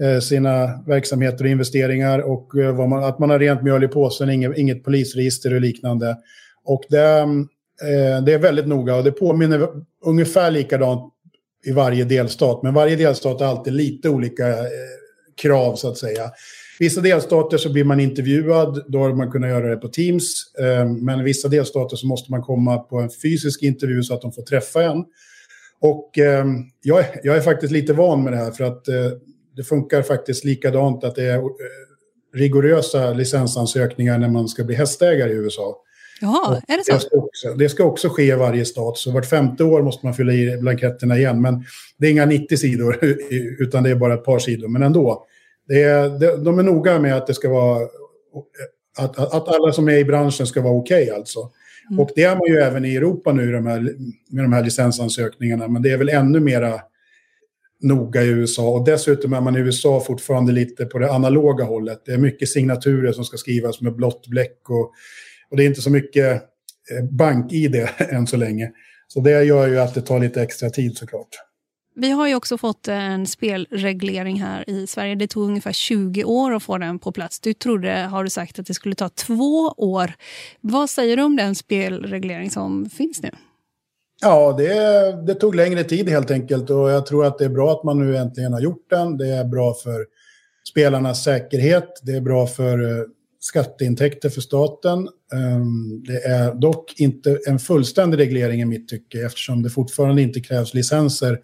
Eh, 0.00 0.20
sina 0.20 0.82
verksamheter 0.86 1.44
och 1.44 1.50
investeringar 1.50 2.18
och 2.18 2.58
eh, 2.58 2.76
vad 2.76 2.88
man, 2.88 3.04
att 3.04 3.18
man 3.18 3.30
har 3.30 3.38
rent 3.38 3.62
mjöl 3.62 3.84
i 3.84 3.88
påsen, 3.88 4.30
inget, 4.30 4.58
inget 4.58 4.84
polisregister 4.84 5.54
och 5.54 5.60
liknande. 5.60 6.16
Och 6.64 6.82
det, 6.88 7.08
eh, 7.82 8.24
det 8.26 8.32
är 8.32 8.38
väldigt 8.38 8.66
noga 8.66 8.96
och 8.96 9.04
det 9.04 9.12
påminner 9.12 9.68
ungefär 10.04 10.50
likadant 10.50 11.12
i 11.66 11.72
varje 11.72 12.04
delstat. 12.04 12.62
Men 12.62 12.74
varje 12.74 12.96
delstat 12.96 13.40
har 13.40 13.46
alltid 13.46 13.72
lite 13.72 14.08
olika 14.08 14.44
krav 15.42 15.76
så 15.76 15.88
att 15.88 15.98
säga. 15.98 16.30
Vissa 16.78 17.00
delstater 17.00 17.56
så 17.56 17.72
blir 17.72 17.84
man 17.84 18.00
intervjuad, 18.00 18.84
då 18.88 18.98
har 18.98 19.12
man 19.12 19.30
kunnat 19.30 19.50
göra 19.50 19.68
det 19.68 19.76
på 19.76 19.88
Teams. 19.88 20.24
Men 21.00 21.20
i 21.20 21.22
vissa 21.22 21.48
delstater 21.48 21.96
så 21.96 22.06
måste 22.06 22.30
man 22.30 22.42
komma 22.42 22.78
på 22.78 22.98
en 22.98 23.10
fysisk 23.22 23.62
intervju 23.62 24.02
så 24.02 24.14
att 24.14 24.20
de 24.22 24.32
får 24.32 24.42
träffa 24.42 24.82
en. 24.82 25.04
Och 25.80 26.10
jag, 26.82 26.98
är- 27.00 27.20
jag 27.22 27.36
är 27.36 27.40
faktiskt 27.40 27.72
lite 27.72 27.92
van 27.92 28.24
med 28.24 28.32
det 28.32 28.36
här 28.36 28.50
för 28.50 28.64
att 28.64 28.88
det 29.56 29.64
funkar 29.64 30.02
faktiskt 30.02 30.44
likadant 30.44 31.04
att 31.04 31.14
det 31.14 31.24
är 31.24 31.36
eh, 31.36 31.44
rigorösa 32.34 33.12
licensansökningar 33.12 34.18
när 34.18 34.28
man 34.28 34.48
ska 34.48 34.64
bli 34.64 34.74
hästägare 34.74 35.30
i 35.30 35.34
USA. 35.34 35.76
Jaha, 36.20 36.62
är 36.68 36.76
det 36.76 36.82
Det 36.86 37.00
så? 37.00 37.06
ska, 37.06 37.16
också, 37.16 37.54
det 37.54 37.68
ska 37.68 37.84
också 37.84 38.08
ske 38.08 38.22
i 38.22 38.32
varje 38.32 38.64
stat, 38.64 38.98
så 38.98 39.10
vart 39.10 39.26
femte 39.26 39.64
år 39.64 39.82
måste 39.82 40.06
man 40.06 40.14
fylla 40.14 40.32
i 40.32 40.56
blanketterna 40.56 41.18
igen. 41.18 41.40
Men 41.40 41.64
det 41.98 42.06
är 42.06 42.10
inga 42.10 42.26
90 42.26 42.56
sidor, 42.56 42.98
utan 43.60 43.82
det 43.82 43.90
är 43.90 43.94
bara 43.94 44.14
ett 44.14 44.24
par 44.24 44.38
sidor. 44.38 44.68
Men 44.68 44.82
ändå, 44.82 45.24
det 45.68 45.82
är, 45.82 46.08
det, 46.08 46.36
de 46.36 46.58
är 46.58 46.62
noga 46.62 46.98
med 46.98 47.16
att 47.16 47.26
det 47.26 47.34
ska 47.34 47.48
vara 47.48 47.88
Att, 48.98 49.18
att, 49.18 49.48
alla 49.48 49.72
som 49.72 49.88
är 49.88 49.96
i 49.96 50.04
branschen 50.04 50.46
ska 50.46 50.60
vara 50.60 50.74
okej 50.74 51.10
alltså. 51.10 51.50
Och 51.98 52.10
det 52.14 52.22
är 52.22 52.36
man 52.36 52.46
ju 52.48 52.56
även 52.56 52.84
i 52.84 52.96
Europa 52.96 53.32
nu 53.32 53.52
de 53.52 53.66
här, 53.66 53.80
med 54.30 54.44
de 54.44 54.52
här 54.52 54.64
licensansökningarna, 54.64 55.68
men 55.68 55.82
det 55.82 55.90
är 55.90 55.96
väl 55.96 56.08
ännu 56.08 56.40
mera 56.40 56.80
noga 57.82 58.22
i 58.22 58.28
USA. 58.28 58.68
Och 58.68 58.84
dessutom 58.84 59.32
är 59.32 59.40
man 59.40 59.56
i 59.56 59.58
USA 59.58 60.00
fortfarande 60.06 60.52
lite 60.52 60.84
på 60.84 60.98
det 60.98 61.12
analoga 61.12 61.64
hållet. 61.64 62.02
Det 62.06 62.12
är 62.12 62.18
mycket 62.18 62.48
signaturer 62.48 63.12
som 63.12 63.24
ska 63.24 63.36
skrivas 63.36 63.80
med 63.80 63.96
blått 63.96 64.26
bläck 64.26 64.70
och, 64.70 64.92
och 65.50 65.56
det 65.56 65.62
är 65.62 65.66
inte 65.66 65.82
så 65.82 65.90
mycket 65.90 66.32
eh, 66.90 67.04
bank-id 67.10 67.74
än 67.98 68.26
så 68.26 68.36
länge. 68.36 68.70
Så 69.08 69.20
det 69.20 69.44
gör 69.44 69.68
ju 69.68 69.80
att 69.80 69.94
det 69.94 70.02
tar 70.02 70.20
lite 70.20 70.42
extra 70.42 70.70
tid 70.70 70.96
såklart. 70.96 71.28
Vi 71.96 72.10
har 72.10 72.28
ju 72.28 72.34
också 72.34 72.58
fått 72.58 72.88
en 72.88 73.26
spelreglering 73.26 74.40
här 74.40 74.70
i 74.70 74.86
Sverige. 74.86 75.14
Det 75.14 75.26
tog 75.26 75.48
ungefär 75.48 75.72
20 75.72 76.24
år 76.24 76.54
att 76.54 76.62
få 76.62 76.78
den 76.78 76.98
på 76.98 77.12
plats. 77.12 77.40
Du 77.40 77.54
trodde, 77.54 77.92
har 77.92 78.24
du 78.24 78.30
sagt, 78.30 78.58
att 78.58 78.66
det 78.66 78.74
skulle 78.74 78.94
ta 78.94 79.08
två 79.08 79.74
år. 79.76 80.12
Vad 80.60 80.90
säger 80.90 81.16
du 81.16 81.22
om 81.22 81.36
den 81.36 81.54
spelreglering 81.54 82.50
som 82.50 82.90
finns 82.90 83.22
nu? 83.22 83.30
Ja, 84.22 84.54
det, 84.58 85.26
det, 85.26 85.34
tog 85.34 85.54
längre 85.54 85.84
tid 85.84 86.08
helt 86.08 86.30
enkelt 86.30 86.70
och 86.70 86.90
jag 86.90 87.06
tror 87.06 87.26
att 87.26 87.38
det 87.38 87.44
är 87.44 87.48
bra 87.48 87.72
att 87.72 87.84
man 87.84 87.98
nu 87.98 88.16
äntligen 88.16 88.52
har 88.52 88.60
gjort 88.60 88.90
den. 88.90 89.16
Det 89.16 89.28
är 89.28 89.44
bra 89.44 89.74
för 89.74 90.06
spelarnas 90.70 91.24
säkerhet, 91.24 92.00
det 92.02 92.12
är 92.12 92.20
bra 92.20 92.46
för 92.46 92.98
eh, 92.98 93.04
skatteintäkter 93.40 94.28
för 94.28 94.40
staten. 94.40 95.08
Ehm, 95.32 96.02
det 96.06 96.24
är 96.24 96.54
dock 96.54 97.00
inte 97.00 97.38
en 97.46 97.58
fullständig 97.58 98.18
reglering 98.18 98.60
i 98.60 98.64
mitt 98.64 98.88
tycke 98.88 99.26
eftersom 99.26 99.62
det 99.62 99.70
fortfarande 99.70 100.22
inte 100.22 100.40
krävs 100.40 100.74
licenser 100.74 101.38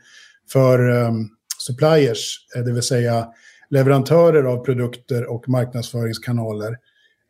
för 0.53 0.91
ehm, 0.91 1.29
suppliers, 1.67 2.47
eh, 2.57 2.63
det 2.63 2.73
vill 2.73 2.83
säga 2.83 3.29
leverantörer 3.71 4.45
av 4.45 4.65
produkter 4.65 5.31
och 5.31 5.49
marknadsföringskanaler. 5.49 6.77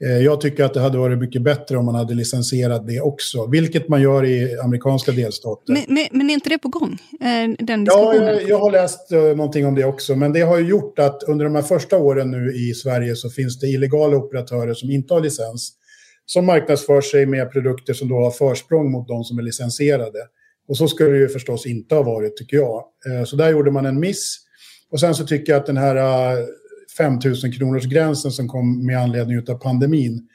Eh, 0.04 0.18
jag 0.18 0.40
tycker 0.40 0.64
att 0.64 0.74
det 0.74 0.80
hade 0.80 0.98
varit 0.98 1.18
mycket 1.18 1.42
bättre 1.42 1.76
om 1.76 1.84
man 1.84 1.94
hade 1.94 2.14
licensierat 2.14 2.86
det 2.86 3.00
också, 3.00 3.46
vilket 3.46 3.88
man 3.88 4.02
gör 4.02 4.24
i 4.24 4.58
amerikanska 4.58 5.12
delstater. 5.12 5.72
Men, 5.72 5.84
men, 5.88 6.06
men 6.10 6.30
är 6.30 6.34
inte 6.34 6.48
det 6.48 6.58
på 6.58 6.68
gång? 6.68 6.98
Eh, 7.20 7.66
den 7.66 7.84
ja, 7.84 8.14
jag, 8.14 8.48
jag, 8.48 8.58
har 8.58 8.70
läst 8.70 9.10
någonting 9.10 9.66
om 9.66 9.74
det 9.74 9.84
också, 9.84 10.16
men 10.16 10.32
det 10.32 10.40
har 10.40 10.58
ju 10.58 10.68
gjort 10.68 10.98
att 10.98 11.22
under 11.22 11.44
de 11.44 11.54
här 11.54 11.62
första 11.62 11.98
åren 11.98 12.30
nu 12.30 12.52
i 12.54 12.74
Sverige 12.74 13.16
så 13.16 13.30
finns 13.30 13.60
det 13.60 13.66
illegala 13.66 14.16
operatörer 14.16 14.74
som 14.74 14.90
inte 14.90 15.14
har 15.14 15.20
licens, 15.20 15.72
som 16.26 16.46
marknadsför 16.46 17.00
sig 17.00 17.26
med 17.26 17.52
produkter 17.52 17.94
som 17.94 18.08
då 18.08 18.14
har 18.14 18.30
försprång 18.30 18.90
mot 18.90 19.08
de 19.08 19.24
som 19.24 19.38
är 19.38 19.42
licensierade. 19.42 20.18
Och 20.68 20.76
så 20.76 20.88
skulle 20.88 21.10
det 21.10 21.18
ju 21.18 21.28
förstås 21.28 21.66
inte 21.66 21.94
ha 21.94 22.02
varit, 22.02 22.36
tycker 22.36 22.56
jag. 22.56 22.84
Eh, 23.06 23.24
så 23.24 23.36
där 23.36 23.50
gjorde 23.50 23.70
man 23.70 23.86
en 23.86 24.00
miss. 24.00 24.36
Och 24.90 25.00
sen 25.00 25.14
så 25.14 25.26
tycker 25.26 25.52
jag 25.52 25.60
att 25.60 25.66
den 25.66 25.76
här 25.76 25.96
5 27.00 27.18
000 27.24 27.52
kronors 27.52 27.86
gränsen 27.86 28.30
som 28.30 28.48
kom 28.48 28.86
med 28.86 28.98
anledning 28.98 29.38
av 29.38 29.54
pandemin, 29.54 30.28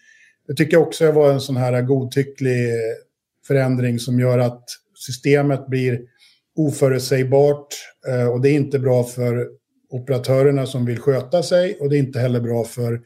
det 0.48 0.54
tycker 0.54 0.74
jag 0.74 0.88
också 0.88 1.12
var 1.12 1.34
en 1.34 1.42
sån 1.42 1.58
här 1.58 1.82
godtycklig 1.82 2.70
förändring 3.48 4.00
som 4.00 4.20
gör 4.20 4.40
att 4.40 4.64
systemet 5.06 5.68
blir 5.68 6.02
oförutsägbart 6.56 7.68
eh, 8.08 8.28
och 8.28 8.42
det 8.42 8.50
är 8.50 8.54
inte 8.54 8.80
bra 8.80 9.04
för 9.04 9.48
operatörerna 9.90 10.66
som 10.66 10.86
vill 10.86 11.00
sköta 11.00 11.44
sig 11.44 11.78
och 11.80 11.90
det 11.90 11.98
är 11.98 12.00
inte 12.00 12.20
heller 12.20 12.40
bra 12.40 12.64
för 12.64 13.02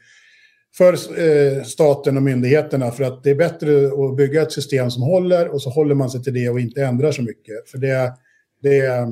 för 0.76 0.92
eh, 0.92 1.62
staten 1.62 2.16
och 2.16 2.22
myndigheterna. 2.22 2.90
För 2.90 3.04
att 3.04 3.24
det 3.24 3.30
är 3.30 3.34
bättre 3.34 3.86
att 3.86 4.16
bygga 4.16 4.42
ett 4.42 4.52
system 4.52 4.90
som 4.90 5.02
håller 5.02 5.48
och 5.48 5.62
så 5.62 5.70
håller 5.70 5.94
man 5.94 6.10
sig 6.10 6.22
till 6.22 6.34
det 6.34 6.48
och 6.48 6.60
inte 6.60 6.84
ändrar 6.84 7.12
så 7.12 7.22
mycket. 7.22 7.70
För 7.70 7.78
det, 7.78 8.12
det, 8.62 9.06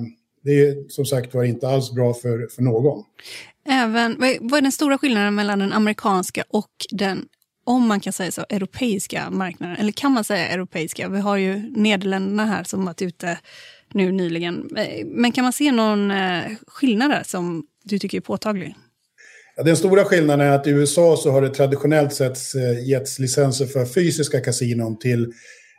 det 0.48 0.68
är 0.68 0.88
som 0.88 1.04
sagt 1.04 1.34
var 1.34 1.44
inte 1.44 1.68
alls 1.68 1.92
bra 1.92 2.14
för, 2.14 2.48
för 2.54 2.62
någon. 2.62 3.04
Även, 3.68 4.16
vad 4.40 4.58
är 4.58 4.62
den 4.62 4.72
stora 4.72 4.98
skillnaden 4.98 5.34
mellan 5.34 5.58
den 5.58 5.72
amerikanska 5.72 6.44
och 6.48 6.70
den 6.90 7.26
om 7.64 7.88
man 7.88 8.00
kan 8.00 8.12
säga 8.12 8.30
så, 8.30 8.44
europeiska 8.48 9.30
marknaden? 9.30 9.76
Eller 9.76 9.92
kan 9.92 10.12
man 10.12 10.24
säga 10.24 10.48
europeiska? 10.48 11.08
Vi 11.08 11.20
har 11.20 11.36
ju 11.36 11.70
Nederländerna 11.76 12.46
här 12.46 12.64
som 12.64 12.84
varit 12.84 13.02
ute 13.02 13.38
nu 13.92 14.12
nyligen. 14.12 14.70
Men 15.06 15.32
kan 15.32 15.44
man 15.44 15.52
se 15.52 15.72
någon 15.72 16.10
eh, 16.10 16.42
skillnad 16.66 17.10
där 17.10 17.22
som 17.22 17.66
du 17.84 17.98
tycker 17.98 18.18
är 18.18 18.22
påtaglig? 18.22 18.74
Ja, 19.56 19.62
den 19.62 19.76
stora 19.76 20.04
skillnaden 20.04 20.46
är 20.46 20.52
att 20.52 20.66
i 20.66 20.70
USA 20.70 21.16
så 21.16 21.30
har 21.30 21.42
det 21.42 21.50
traditionellt 21.50 22.12
sett 22.14 22.38
eh, 22.54 22.88
getts 22.88 23.18
licenser 23.18 23.66
för 23.66 23.86
fysiska 23.86 24.40
kasinon 24.40 24.98
till 24.98 25.32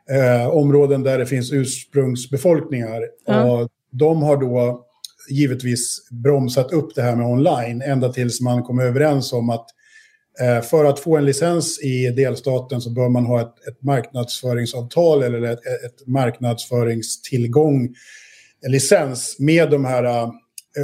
eh, 0.10 0.48
områden 0.48 1.04
där 1.04 1.20
det 1.20 1.26
finns 1.26 1.52
ursprungsbefolkningar. 1.54 3.02
Mm. 3.28 3.50
Och 3.50 3.70
de 3.92 4.22
har 4.22 4.38
då 4.38 4.86
givetvis 5.30 6.08
bromsat 6.12 6.72
upp 6.72 6.96
det 6.96 7.02
här 7.02 7.16
med 7.16 7.26
online 7.26 7.82
ända 7.82 8.14
tills 8.14 8.42
man 8.42 8.64
kom 8.64 8.80
överens 8.80 9.34
om 9.34 9.50
att 9.50 9.66
eh, 10.42 10.62
för 10.62 10.86
att 10.86 11.00
få 11.00 11.18
en 11.18 11.26
licens 11.26 11.84
i 11.84 12.10
delstaten 12.10 12.82
så 12.82 12.90
bör 12.90 13.10
man 13.10 13.26
ha 13.26 13.42
ett, 13.42 13.68
ett 13.68 13.84
marknadsföringsavtal 13.84 15.24
eller 15.24 15.42
ett, 15.42 15.60
ett 15.60 16.08
marknadsföringstillgång, 16.08 17.96
en 18.62 18.72
licens 18.72 19.36
med 19.40 19.72
de 19.72 19.86
här 19.86 20.04
uh, 20.04 20.32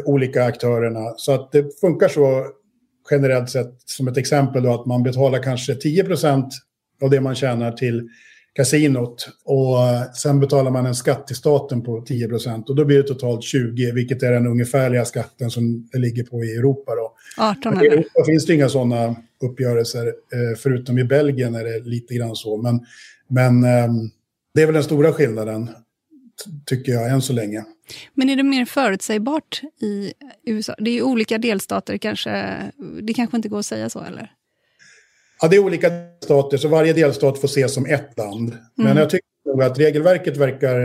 olika 0.06 0.44
aktörerna. 0.44 1.14
Så 1.18 1.32
att 1.32 1.52
det 1.52 1.80
funkar 1.80 2.08
så 2.08 2.46
generellt 3.12 3.50
sett 3.50 3.74
som 3.86 4.08
ett 4.08 4.18
exempel 4.18 4.64
då 4.64 4.74
att 4.74 4.86
man 4.86 5.04
betalar 5.04 5.44
kanske 5.44 5.74
10% 5.74 6.50
av 7.02 7.10
det 7.10 7.22
man 7.22 7.36
tjänar 7.36 7.72
till 7.72 8.10
kasinot 8.56 9.30
och 9.44 9.78
sen 10.16 10.40
betalar 10.40 10.72
man 10.72 10.86
en 10.86 10.96
skatt 10.96 11.28
till 11.28 11.36
staten 11.36 11.84
på 11.84 12.06
10% 12.06 12.66
och 12.66 12.76
då 12.76 12.86
blir 12.86 12.98
det 12.98 13.08
totalt 13.08 13.44
20 13.44 13.92
vilket 13.92 14.24
är 14.24 14.32
den 14.32 14.48
ungefärliga 14.48 15.06
skatten 15.06 15.52
som 15.52 15.90
det 15.92 15.98
ligger 15.98 16.24
på 16.24 16.44
i 16.44 16.56
Europa. 16.56 16.96
Då. 16.96 17.14
18 17.38 17.84
I 17.84 17.88
Europa 17.88 18.26
finns 18.26 18.46
det 18.46 18.54
inga 18.54 18.70
sådana 18.70 19.16
uppgörelser 19.44 20.08
eh, 20.08 20.58
förutom 20.58 20.98
i 20.98 21.04
Belgien 21.04 21.56
är 21.56 21.64
det 21.64 21.80
lite 21.80 22.14
grann 22.14 22.36
så. 22.36 22.58
Men, 22.58 22.86
men 23.28 23.64
ehm, 23.64 24.10
det 24.54 24.62
är 24.62 24.66
väl 24.66 24.76
den 24.76 24.84
stora 24.84 25.14
skillnaden 25.14 25.70
tycker 26.66 26.92
jag 26.92 27.10
än 27.10 27.22
så 27.22 27.34
länge. 27.34 27.64
Men 28.14 28.30
är 28.30 28.36
det 28.36 28.44
mer 28.44 28.66
förutsägbart 28.66 29.62
i 29.82 30.14
USA? 30.46 30.76
Det 30.78 30.90
är 30.90 30.94
ju 30.94 31.02
olika 31.02 31.38
delstater 31.38 31.98
kanske. 31.98 32.58
Det 33.02 33.14
kanske 33.14 33.38
inte 33.38 33.50
går 33.50 33.60
att 33.60 33.66
säga 33.66 33.90
så 33.90 34.02
eller? 34.02 34.32
Ja, 35.42 35.48
det 35.48 35.56
är 35.56 35.60
olika 35.60 35.90
delstater, 35.90 36.58
så 36.58 36.68
varje 36.68 36.94
delstat 36.94 37.40
får 37.40 37.48
ses 37.48 37.74
som 37.74 37.86
ett 37.86 38.18
land. 38.18 38.50
Mm. 38.50 38.62
Men 38.76 38.98
jag 38.98 39.10
tycker 39.10 39.28
nog 39.46 39.64
att 39.64 39.80
regelverket 39.80 40.38
verkar... 40.38 40.76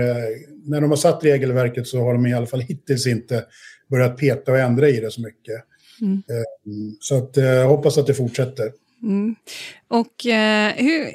När 0.70 0.80
de 0.80 0.90
har 0.90 0.96
satt 0.96 1.24
regelverket 1.24 1.86
så 1.86 2.00
har 2.00 2.14
de 2.14 2.26
i 2.26 2.34
alla 2.34 2.46
fall 2.46 2.60
hittills 2.60 3.06
inte 3.06 3.44
börjat 3.90 4.16
peta 4.16 4.52
och 4.52 4.58
ändra 4.58 4.88
i 4.88 5.00
det 5.00 5.10
så 5.10 5.20
mycket. 5.20 5.64
Mm. 6.00 6.12
Ehm, 6.14 6.96
så 7.00 7.16
att, 7.18 7.36
eh, 7.36 7.44
jag 7.44 7.68
hoppas 7.68 7.98
att 7.98 8.06
det 8.06 8.14
fortsätter. 8.14 8.72
Mm. 9.02 9.34
Och 9.88 10.26
eh, 10.26 10.72
hur 10.76 11.10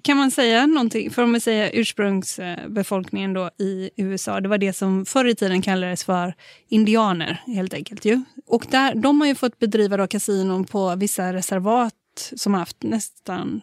kan 0.00 0.16
man 0.16 0.30
säga 0.30 0.66
någonting, 0.66 1.10
för 1.10 1.22
om 1.22 1.32
man 1.32 1.40
säger 1.40 1.70
ursprungsbefolkningen 1.72 3.32
då 3.32 3.50
i 3.58 3.90
USA, 3.96 4.40
det 4.40 4.48
var 4.48 4.58
det 4.58 4.72
som 4.72 5.06
förr 5.06 5.24
i 5.24 5.34
tiden 5.34 5.62
kallades 5.62 6.04
för 6.04 6.34
indianer 6.68 7.42
helt 7.46 7.74
enkelt 7.74 8.04
ju. 8.04 8.22
Och 8.46 8.66
där, 8.70 8.94
de 8.94 9.20
har 9.20 9.28
ju 9.28 9.34
fått 9.34 9.58
bedriva 9.58 9.96
då 9.96 10.06
kasinon 10.06 10.64
på 10.64 10.96
vissa 10.96 11.32
reservat 11.32 11.94
som 12.36 12.54
har 12.54 12.60
haft 12.60 12.82
nästan 12.82 13.60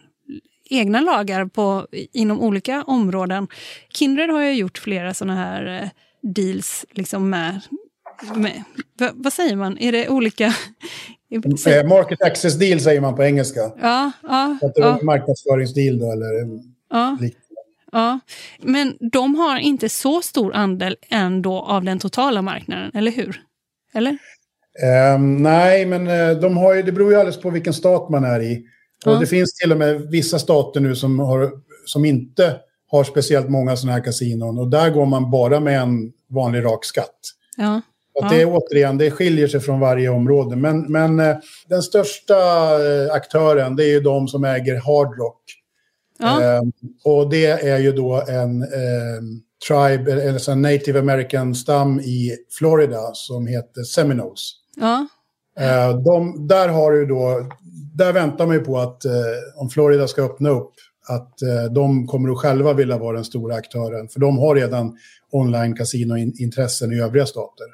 egna 0.69 1.01
lagar 1.01 1.45
på, 1.45 1.87
inom 1.91 2.41
olika 2.41 2.83
områden. 2.83 3.47
Kindred 3.89 4.29
har 4.29 4.41
ju 4.41 4.53
gjort 4.53 4.77
flera 4.77 5.13
sådana 5.13 5.35
här 5.35 5.81
eh, 5.83 5.89
deals 6.21 6.85
liksom 6.91 7.29
med, 7.29 7.61
med 8.35 8.63
vad, 8.99 9.11
vad 9.15 9.33
säger 9.33 9.55
man, 9.55 9.77
är 9.77 9.91
det 9.91 10.09
olika 10.09 10.53
Eh, 11.29 11.87
market 11.87 12.21
access 12.21 12.59
deal 12.59 12.79
säger 12.79 13.01
man 13.01 13.15
på 13.15 13.23
engelska. 13.23 13.59
Ja, 13.81 14.11
ja, 14.23 14.57
att 14.61 14.75
det 14.75 14.81
ja. 14.81 14.99
marknadsföringsdeal 15.03 15.99
då, 15.99 16.11
eller 16.11 16.27
ja. 16.89 17.17
Ja, 17.91 18.19
men 18.59 18.97
de 19.11 19.35
har 19.35 19.57
inte 19.57 19.89
så 19.89 20.21
stor 20.21 20.53
andel 20.53 20.97
ändå 21.09 21.59
av 21.59 21.83
den 21.83 21.99
totala 21.99 22.41
marknaden, 22.41 22.91
eller 22.93 23.11
hur? 23.11 23.41
Eller? 23.93 24.17
Um, 25.15 25.43
nej, 25.43 25.85
men 25.85 26.07
uh, 26.07 26.39
de 26.39 26.57
har 26.57 26.73
ju, 26.73 26.81
det 26.81 26.91
beror 26.91 27.11
ju 27.11 27.17
alldeles 27.17 27.41
på 27.41 27.49
vilken 27.49 27.73
stat 27.73 28.09
man 28.09 28.23
är 28.23 28.39
i. 28.39 28.63
Och 29.05 29.11
ja. 29.11 29.19
Det 29.19 29.27
finns 29.27 29.53
till 29.53 29.71
och 29.71 29.77
med 29.77 30.01
vissa 30.01 30.39
stater 30.39 30.79
nu 30.79 30.95
som, 30.95 31.19
har, 31.19 31.51
som 31.85 32.05
inte 32.05 32.55
har 32.91 33.03
speciellt 33.03 33.49
många 33.49 33.75
sådana 33.75 33.97
här 33.97 34.03
kasinon. 34.03 34.59
Och 34.59 34.67
där 34.67 34.89
går 34.89 35.05
man 35.05 35.31
bara 35.31 35.59
med 35.59 35.81
en 35.81 36.11
vanlig 36.29 36.65
rak 36.65 36.85
skatt. 36.85 37.19
Ja. 37.57 37.81
Att 38.23 38.29
det, 38.29 38.45
återigen, 38.45 38.97
det 38.97 39.11
skiljer 39.11 39.47
sig 39.47 39.59
från 39.59 39.79
varje 39.79 40.09
område. 40.09 40.55
Men, 40.55 40.91
men 40.91 41.19
eh, 41.19 41.37
den 41.67 41.81
största 41.83 42.35
eh, 42.85 43.13
aktören 43.13 43.75
det 43.75 43.83
är 43.83 43.89
ju 43.89 43.99
de 43.99 44.27
som 44.27 44.43
äger 44.43 44.75
Hard 44.75 45.17
Rock. 45.19 45.41
Ja. 46.19 46.43
Eh, 46.43 46.61
och 47.03 47.29
det 47.29 47.45
är 47.45 47.77
ju 47.77 47.91
då 47.91 48.23
en 48.27 48.61
eh, 48.61 49.21
tribe, 49.67 50.11
eller 50.11 50.49
en 50.49 50.61
native 50.61 50.99
american 50.99 51.55
stam 51.55 51.99
i 51.99 52.37
Florida 52.57 53.11
som 53.13 53.47
heter 53.47 53.83
Seminoles. 53.83 54.51
Ja. 54.79 55.07
Eh, 55.59 55.97
de, 55.97 56.47
där 56.47 56.69
har 56.69 56.91
du 56.91 57.05
då, 57.05 57.49
där 57.95 58.13
väntar 58.13 58.45
man 58.45 58.55
ju 58.55 58.61
på 58.63 58.77
att 58.77 59.05
eh, 59.05 59.11
om 59.55 59.69
Florida 59.69 60.07
ska 60.07 60.23
öppna 60.23 60.49
upp, 60.49 60.73
att 61.09 61.33
de 61.71 62.07
kommer 62.07 62.29
att 62.29 62.37
själva 62.37 62.73
vilja 62.73 62.97
vara 62.97 63.15
den 63.15 63.25
stora 63.25 63.55
aktören. 63.55 64.07
För 64.07 64.19
de 64.19 64.37
har 64.37 64.55
redan 64.55 64.97
online 65.31 65.75
kasinointressen 65.75 66.91
i 66.91 67.01
övriga 67.01 67.25
stater. 67.25 67.67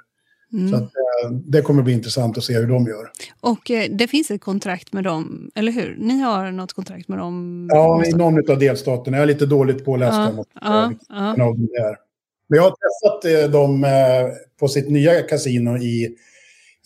Mm. 0.54 0.70
Så 0.70 0.76
att, 0.76 0.84
eh, 0.84 1.32
det 1.32 1.62
kommer 1.62 1.84
bli 1.84 1.94
intressant 1.94 2.38
att 2.38 2.44
se 2.44 2.54
hur 2.54 2.68
de 2.68 2.88
gör. 2.88 3.12
Och 3.40 3.72
eh, 3.72 3.90
det 3.92 4.08
finns 4.08 4.32
ett 4.32 4.42
kontrakt 4.42 4.94
med 4.94 5.04
dem, 5.04 5.52
eller 5.56 5.72
hur? 5.72 5.96
Ni 6.00 6.20
har 6.20 6.52
något 6.52 6.74
kontrakt 6.74 7.08
med 7.08 7.18
dem? 7.18 7.68
Ja, 7.72 8.06
i 8.06 8.12
någon 8.12 8.52
av 8.52 8.60
delstaterna. 8.60 9.18
Jag 9.18 9.22
är 9.24 9.28
lite 9.28 9.46
dåligt 9.46 9.86
påläst. 9.86 10.14
Ja, 10.14 10.46
ja, 10.62 10.94
ja. 11.10 11.96
Men 12.48 12.58
jag 12.58 12.64
har 12.64 12.70
träffat 12.70 13.52
dem 13.52 13.86
på 14.60 14.68
sitt 14.68 14.90
nya 14.90 15.22
kasino 15.22 15.78
i, 15.78 16.18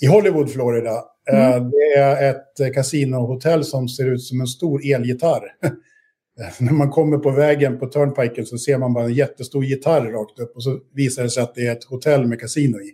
i 0.02 0.06
Hollywood, 0.06 0.52
Florida. 0.52 1.04
Mm. 1.32 1.72
Det 1.72 2.00
är 2.00 2.30
ett 2.30 2.74
kasinohotell 2.74 3.64
som 3.64 3.90
ser 3.90 4.12
ut 4.12 4.24
som 4.24 4.42
en 4.42 4.48
stor 4.48 4.82
elgitarr. 4.94 5.44
När 6.60 6.74
man 6.74 6.90
kommer 6.90 7.18
på 7.18 7.32
vägen 7.32 7.80
på 7.80 7.88
Turnpiken 7.88 8.46
så 8.46 8.58
ser 8.58 8.78
man 8.78 8.94
bara 8.94 9.06
en 9.06 9.14
jättestor 9.14 9.66
gitarr 9.66 10.06
rakt 10.06 10.40
upp 10.40 10.56
och 10.56 10.64
så 10.64 10.80
visar 10.94 11.24
det 11.24 11.30
sig 11.30 11.44
att 11.44 11.56
det 11.56 11.68
är 11.68 11.72
ett 11.72 11.84
hotell 11.84 12.28
med 12.28 12.40
kasino 12.40 12.80
i. 12.80 12.94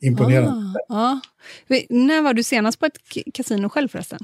Imponerande. 0.00 0.78
Ah, 0.88 0.96
ah. 0.96 1.20
När 1.88 2.22
var 2.22 2.34
du 2.34 2.42
senast 2.42 2.80
på 2.80 2.86
ett 2.86 2.98
kasino 3.34 3.68
själv 3.68 3.88
förresten? 3.88 4.18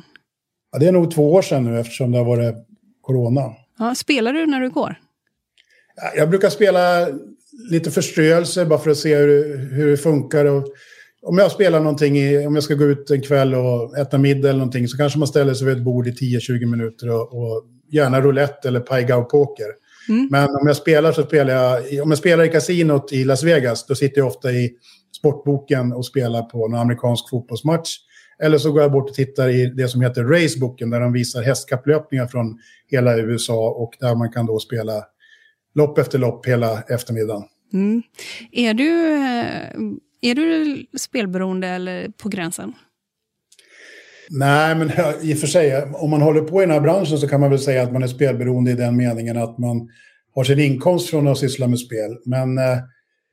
Ja, 0.72 0.78
det 0.78 0.86
är 0.86 0.92
nog 0.92 1.14
två 1.14 1.32
år 1.32 1.42
sedan 1.42 1.64
nu 1.64 1.80
eftersom 1.80 2.12
det 2.12 2.18
har 2.18 2.24
varit 2.24 2.54
corona. 3.00 3.52
Ah, 3.78 3.94
spelar 3.94 4.32
du 4.32 4.46
när 4.46 4.60
du 4.60 4.70
går? 4.70 4.94
Jag 6.16 6.30
brukar 6.30 6.50
spela 6.50 7.08
lite 7.70 7.90
förströelse 7.90 8.66
bara 8.66 8.78
för 8.78 8.90
att 8.90 8.98
se 8.98 9.16
hur, 9.16 9.56
hur 9.56 9.90
det 9.90 9.96
funkar. 9.96 10.44
Och 10.44 10.66
om 11.24 11.38
jag 11.38 11.52
spelar 11.52 11.80
någonting, 11.80 12.18
i, 12.18 12.46
om 12.46 12.54
jag 12.54 12.64
ska 12.64 12.74
gå 12.74 12.84
ut 12.84 13.10
en 13.10 13.20
kväll 13.20 13.54
och 13.54 13.98
äta 13.98 14.18
middag 14.18 14.48
eller 14.48 14.58
någonting 14.58 14.88
så 14.88 14.96
kanske 14.96 15.18
man 15.18 15.28
ställer 15.28 15.54
sig 15.54 15.66
vid 15.66 15.76
ett 15.76 15.82
bord 15.82 16.06
i 16.06 16.10
10-20 16.10 16.66
minuter 16.66 17.10
och, 17.10 17.20
och 17.20 17.64
gärna 17.92 18.20
roulette 18.20 18.68
eller 18.68 18.80
paigao-poker. 18.80 19.66
Mm. 20.08 20.28
Men 20.30 20.48
om 20.48 20.66
jag 20.66 20.76
spelar 20.76 21.12
så 21.12 21.22
spelar 21.22 21.54
jag, 21.54 22.02
om 22.02 22.10
jag 22.10 22.18
spelar 22.18 22.44
i 22.44 22.48
kasinot 22.48 23.12
i 23.12 23.24
Las 23.24 23.42
Vegas, 23.42 23.86
då 23.86 23.94
sitter 23.94 24.18
jag 24.18 24.28
ofta 24.28 24.52
i 24.52 24.70
sportboken 25.16 25.92
och 25.92 26.06
spelar 26.06 26.42
på 26.42 26.66
en 26.66 26.74
amerikansk 26.74 27.30
fotbollsmatch. 27.30 27.96
Eller 28.42 28.58
så 28.58 28.72
går 28.72 28.82
jag 28.82 28.92
bort 28.92 29.10
och 29.10 29.14
tittar 29.14 29.48
i 29.48 29.66
det 29.66 29.88
som 29.88 30.00
heter 30.00 30.24
Raceboken 30.24 30.90
där 30.90 31.00
de 31.00 31.12
visar 31.12 31.42
hästkapplöpningar 31.42 32.26
från 32.26 32.58
hela 32.86 33.18
USA 33.18 33.70
och 33.70 33.96
där 34.00 34.14
man 34.14 34.32
kan 34.32 34.46
då 34.46 34.58
spela 34.58 35.04
lopp 35.74 35.98
efter 35.98 36.18
lopp 36.18 36.46
hela 36.46 36.82
eftermiddagen. 36.82 37.42
Mm. 37.72 38.02
Är, 38.52 38.74
du, 38.74 39.14
eh, 39.14 39.80
är 40.24 40.34
du 40.34 40.86
spelberoende 40.98 41.68
eller 41.68 42.08
på 42.08 42.28
gränsen? 42.28 42.72
Nej, 44.30 44.74
men 44.74 44.90
i 45.22 45.34
och 45.34 45.38
för 45.38 45.46
sig, 45.46 45.82
om 45.82 46.10
man 46.10 46.22
håller 46.22 46.40
på 46.40 46.62
i 46.62 46.66
den 46.66 46.74
här 46.74 46.80
branschen 46.80 47.18
så 47.18 47.28
kan 47.28 47.40
man 47.40 47.50
väl 47.50 47.58
säga 47.58 47.82
att 47.82 47.92
man 47.92 48.02
är 48.02 48.06
spelberoende 48.06 48.70
i 48.70 48.74
den 48.74 48.96
meningen 48.96 49.36
att 49.36 49.58
man 49.58 49.88
har 50.34 50.44
sin 50.44 50.60
inkomst 50.60 51.10
från 51.10 51.28
att 51.28 51.38
syssla 51.38 51.68
med 51.68 51.78
spel. 51.78 52.16
Men 52.24 52.58
eh, 52.58 52.78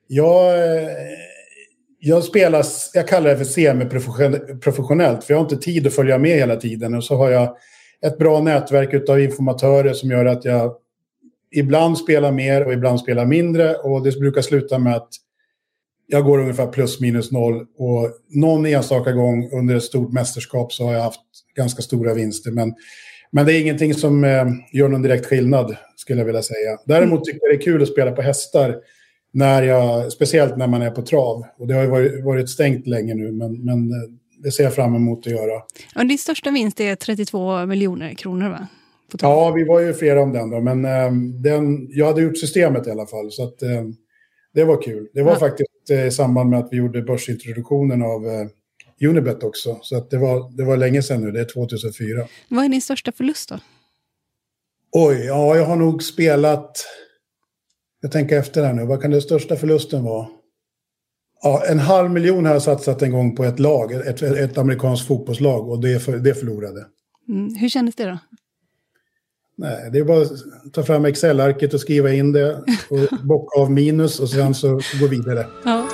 jag, 0.08 0.56
eh, 0.56 0.90
jag 2.00 2.24
spelar, 2.24 2.66
jag 2.94 3.08
kallar 3.08 3.30
det 3.30 3.38
för 3.38 3.46
semiprofessionellt, 3.46 5.24
för 5.24 5.34
jag 5.34 5.40
har 5.40 5.46
inte 5.46 5.58
tid 5.58 5.88
att 5.88 5.94
följa 5.94 6.18
med 6.18 6.38
hela 6.38 6.56
tiden. 6.56 6.96
Och 6.96 7.04
så 7.04 7.16
har 7.16 7.30
jag 7.30 7.58
ett 8.06 8.18
bra 8.18 8.42
nätverk 8.42 9.10
av 9.10 9.20
informatörer 9.20 9.94
som 9.94 10.12
gör 10.12 10.26
att 10.26 10.46
jag 10.46 10.74
ibland 11.52 11.98
spelar 11.98 12.32
mer 12.32 12.66
och 12.66 12.74
ibland 12.74 13.00
spelar 13.00 13.26
mindre. 13.26 13.76
Och 13.76 14.04
det 14.04 14.20
brukar 14.20 14.42
sluta 14.42 14.80
med 14.80 14.96
att 14.96 15.10
jag 16.08 16.24
går 16.24 16.40
ungefär 16.40 16.68
plus 16.68 17.00
minus 17.00 17.32
noll 17.32 17.66
och 17.78 18.12
någon 18.30 18.66
enstaka 18.66 19.12
gång 19.12 19.50
under 19.52 19.76
ett 19.76 19.84
stort 19.84 20.14
mästerskap 20.14 20.74
så 20.74 20.86
har 20.86 20.94
jag 20.94 21.04
haft 21.04 21.22
ganska 21.56 21.82
stora 21.82 22.14
vinster. 22.14 22.52
Men, 22.52 22.74
men 23.32 23.46
det 23.46 23.54
är 23.54 23.62
ingenting 23.62 23.94
som 23.94 24.24
eh, 24.24 24.46
gör 24.74 24.90
någon 24.90 25.02
direkt 25.02 25.26
skillnad 25.26 25.76
skulle 25.96 26.20
jag 26.20 26.26
vilja 26.26 26.42
säga. 26.42 26.78
Däremot 26.86 27.26
tycker 27.26 27.40
jag 27.42 27.52
det 27.52 27.62
är 27.62 27.66
kul 27.66 27.82
att 27.82 27.88
spela 27.88 28.12
på 28.12 28.22
hästar. 28.22 28.76
När 29.34 29.64
jag, 29.64 30.12
speciellt 30.12 30.58
när 30.58 30.68
man 30.68 30.82
är 30.82 30.92
på 30.92 31.02
trav. 31.02 31.46
Och 31.58 31.68
det 31.68 31.74
har 31.74 31.82
ju 31.82 31.88
varit, 31.88 32.24
varit 32.24 32.50
stängt 32.50 32.88
länge 32.88 33.14
nu, 33.14 33.32
men, 33.32 33.66
men 33.66 33.92
eh, 33.92 34.10
det 34.44 34.52
ser 34.52 34.64
jag 34.64 34.76
fram 34.76 34.96
emot 34.96 35.28
att 35.28 35.34
göra. 35.34 35.62
Och 35.96 36.06
din 36.06 36.18
största 36.18 36.52
vinst 36.52 36.80
är 36.80 36.96
32 36.96 37.66
miljoner 37.66 38.14
kronor, 38.14 38.50
va? 38.50 38.68
Ja, 39.22 39.52
vi 39.52 39.64
var 39.64 39.80
ju 39.80 39.94
flera 39.94 40.22
om 40.22 40.34
den 40.34 40.50
då, 40.50 40.62
men 40.62 40.86
eh, 40.86 41.12
den, 41.42 41.88
jag 41.92 42.06
hade 42.06 42.22
gjort 42.22 42.38
systemet 42.38 42.88
i 42.88 42.92
alla 42.92 43.06
fall. 43.06 43.32
Så 43.32 43.44
att, 43.44 43.62
eh, 43.62 43.84
det 44.54 44.64
var 44.64 44.82
kul. 44.82 45.08
Det 45.14 45.24
var 45.24 45.32
ja. 45.32 45.40
faktiskt 45.40 45.90
eh, 45.90 46.08
i 46.08 46.12
samband 46.12 46.50
med 46.50 46.60
att 46.60 46.68
vi 46.72 46.78
gjorde 46.78 47.02
börsintroduktionen 47.02 48.02
av 48.02 48.28
eh, 48.28 48.48
Unibet 49.10 49.44
också. 49.44 49.80
Så 49.82 49.98
att 49.98 50.10
det, 50.10 50.18
var, 50.18 50.58
det 50.58 50.64
var 50.64 50.78
länge 50.78 51.02
sedan 51.04 51.22
nu, 51.22 51.32
det 51.32 51.40
är 51.40 51.46
2004. 51.46 52.28
Vad 52.48 52.66
är 52.66 52.70
din 52.70 52.82
största 52.82 53.12
förlust 53.12 53.50
då? 53.50 53.60
Oj, 54.92 55.26
ja 55.26 55.56
jag 55.56 55.66
har 55.66 55.76
nog 55.76 56.04
spelat... 56.04 56.86
Jag 58.02 58.12
tänker 58.12 58.40
efter 58.40 58.64
här 58.64 58.74
nu, 58.74 58.86
vad 58.86 59.02
kan 59.02 59.12
den 59.12 59.22
största 59.22 59.56
förlusten 59.56 60.04
vara? 60.04 60.28
Ja, 61.44 61.64
en 61.70 61.80
halv 61.80 62.12
miljon 62.12 62.46
har 62.46 62.54
jag 62.54 62.62
satsat 62.62 63.02
en 63.02 63.12
gång 63.12 63.36
på 63.36 63.44
ett 63.44 63.60
lag, 63.60 63.92
ett, 63.92 64.22
ett 64.22 64.58
amerikanskt 64.58 65.08
fotbollslag 65.08 65.70
och 65.70 65.82
det, 65.82 66.00
för, 66.00 66.18
det 66.18 66.34
förlorade. 66.34 66.86
Mm, 67.30 67.56
hur 67.56 67.70
kändes 67.70 67.96
det 67.96 68.06
då? 68.06 68.18
Nej, 69.62 69.90
det 69.92 70.00
är 70.00 70.04
bara 70.04 70.22
att 70.22 70.74
ta 70.74 70.84
fram 70.84 71.06
Excel-arket 71.06 71.74
och 71.74 71.80
skriva 71.80 72.14
in 72.14 72.32
det 72.32 72.56
och 72.90 73.18
bocka 73.24 73.60
av 73.60 73.72
minus 73.72 74.20
och 74.20 74.30
sen 74.30 74.56
så 74.56 74.82
gå 75.00 75.08
vidare. 75.08 75.46
Ja. 75.66 75.88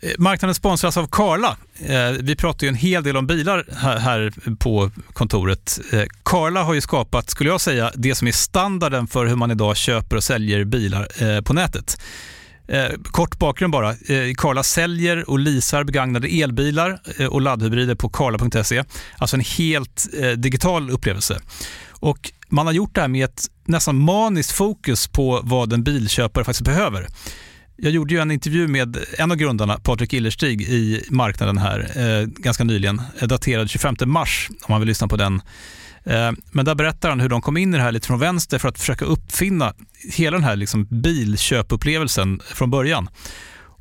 Eh, 0.00 0.10
marknaden 0.18 0.54
sponsras 0.54 0.96
av 0.96 1.06
Karla. 1.06 1.56
Eh, 1.86 2.10
vi 2.20 2.36
pratar 2.36 2.64
ju 2.64 2.68
en 2.68 2.74
hel 2.74 3.02
del 3.02 3.16
om 3.16 3.26
bilar 3.26 3.64
här 3.98 4.32
på 4.58 4.90
kontoret. 5.12 5.80
Eh, 5.92 6.02
Karla 6.22 6.62
har 6.62 6.74
ju 6.74 6.80
skapat, 6.80 7.30
skulle 7.30 7.50
jag 7.50 7.60
säga, 7.60 7.92
det 7.94 8.14
som 8.14 8.28
är 8.28 8.32
standarden 8.32 9.06
för 9.06 9.26
hur 9.26 9.36
man 9.36 9.50
idag 9.50 9.76
köper 9.76 10.16
och 10.16 10.24
säljer 10.24 10.64
bilar 10.64 11.40
på 11.42 11.52
nätet. 11.52 12.00
Eh, 12.68 12.90
kort 13.02 13.38
bakgrund 13.38 13.72
bara. 13.72 13.90
Eh, 13.90 14.34
Karla 14.36 14.62
säljer 14.62 15.30
och 15.30 15.38
leasar 15.38 15.84
begagnade 15.84 16.28
elbilar 16.28 17.00
eh, 17.18 17.26
och 17.26 17.40
laddhybrider 17.40 17.94
på 17.94 18.08
karla.se. 18.08 18.84
Alltså 19.18 19.36
en 19.36 19.44
helt 19.58 20.06
eh, 20.20 20.30
digital 20.30 20.90
upplevelse. 20.90 21.40
Och 21.90 22.32
man 22.48 22.66
har 22.66 22.72
gjort 22.72 22.94
det 22.94 23.00
här 23.00 23.08
med 23.08 23.24
ett 23.24 23.46
nästan 23.64 23.98
maniskt 23.98 24.52
fokus 24.52 25.08
på 25.08 25.40
vad 25.44 25.72
en 25.72 25.82
bilköpare 25.82 26.44
faktiskt 26.44 26.64
behöver. 26.64 27.06
Jag 27.76 27.92
gjorde 27.92 28.14
ju 28.14 28.20
en 28.20 28.30
intervju 28.30 28.68
med 28.68 28.96
en 29.18 29.30
av 29.30 29.36
grundarna, 29.36 29.78
Patrik 29.78 30.12
Illerstig, 30.12 30.62
i 30.62 31.04
marknaden 31.10 31.58
här 31.58 31.90
eh, 31.96 32.26
ganska 32.26 32.64
nyligen, 32.64 33.02
eh, 33.18 33.28
daterad 33.28 33.70
25 33.70 33.96
mars, 34.06 34.48
om 34.50 34.66
man 34.68 34.80
vill 34.80 34.88
lyssna 34.88 35.08
på 35.08 35.16
den 35.16 35.42
Eh, 36.06 36.32
men 36.52 36.64
där 36.64 36.74
berättar 36.74 37.08
han 37.08 37.20
hur 37.20 37.28
de 37.28 37.42
kom 37.42 37.56
in 37.56 37.74
i 37.74 37.76
det 37.76 37.82
här 37.82 37.92
lite 37.92 38.06
från 38.06 38.18
vänster 38.18 38.58
för 38.58 38.68
att 38.68 38.78
försöka 38.78 39.04
uppfinna 39.04 39.74
hela 40.12 40.36
den 40.36 40.44
här 40.44 40.56
liksom 40.56 40.86
bilköpupplevelsen 40.90 42.40
från 42.44 42.70
början. 42.70 43.08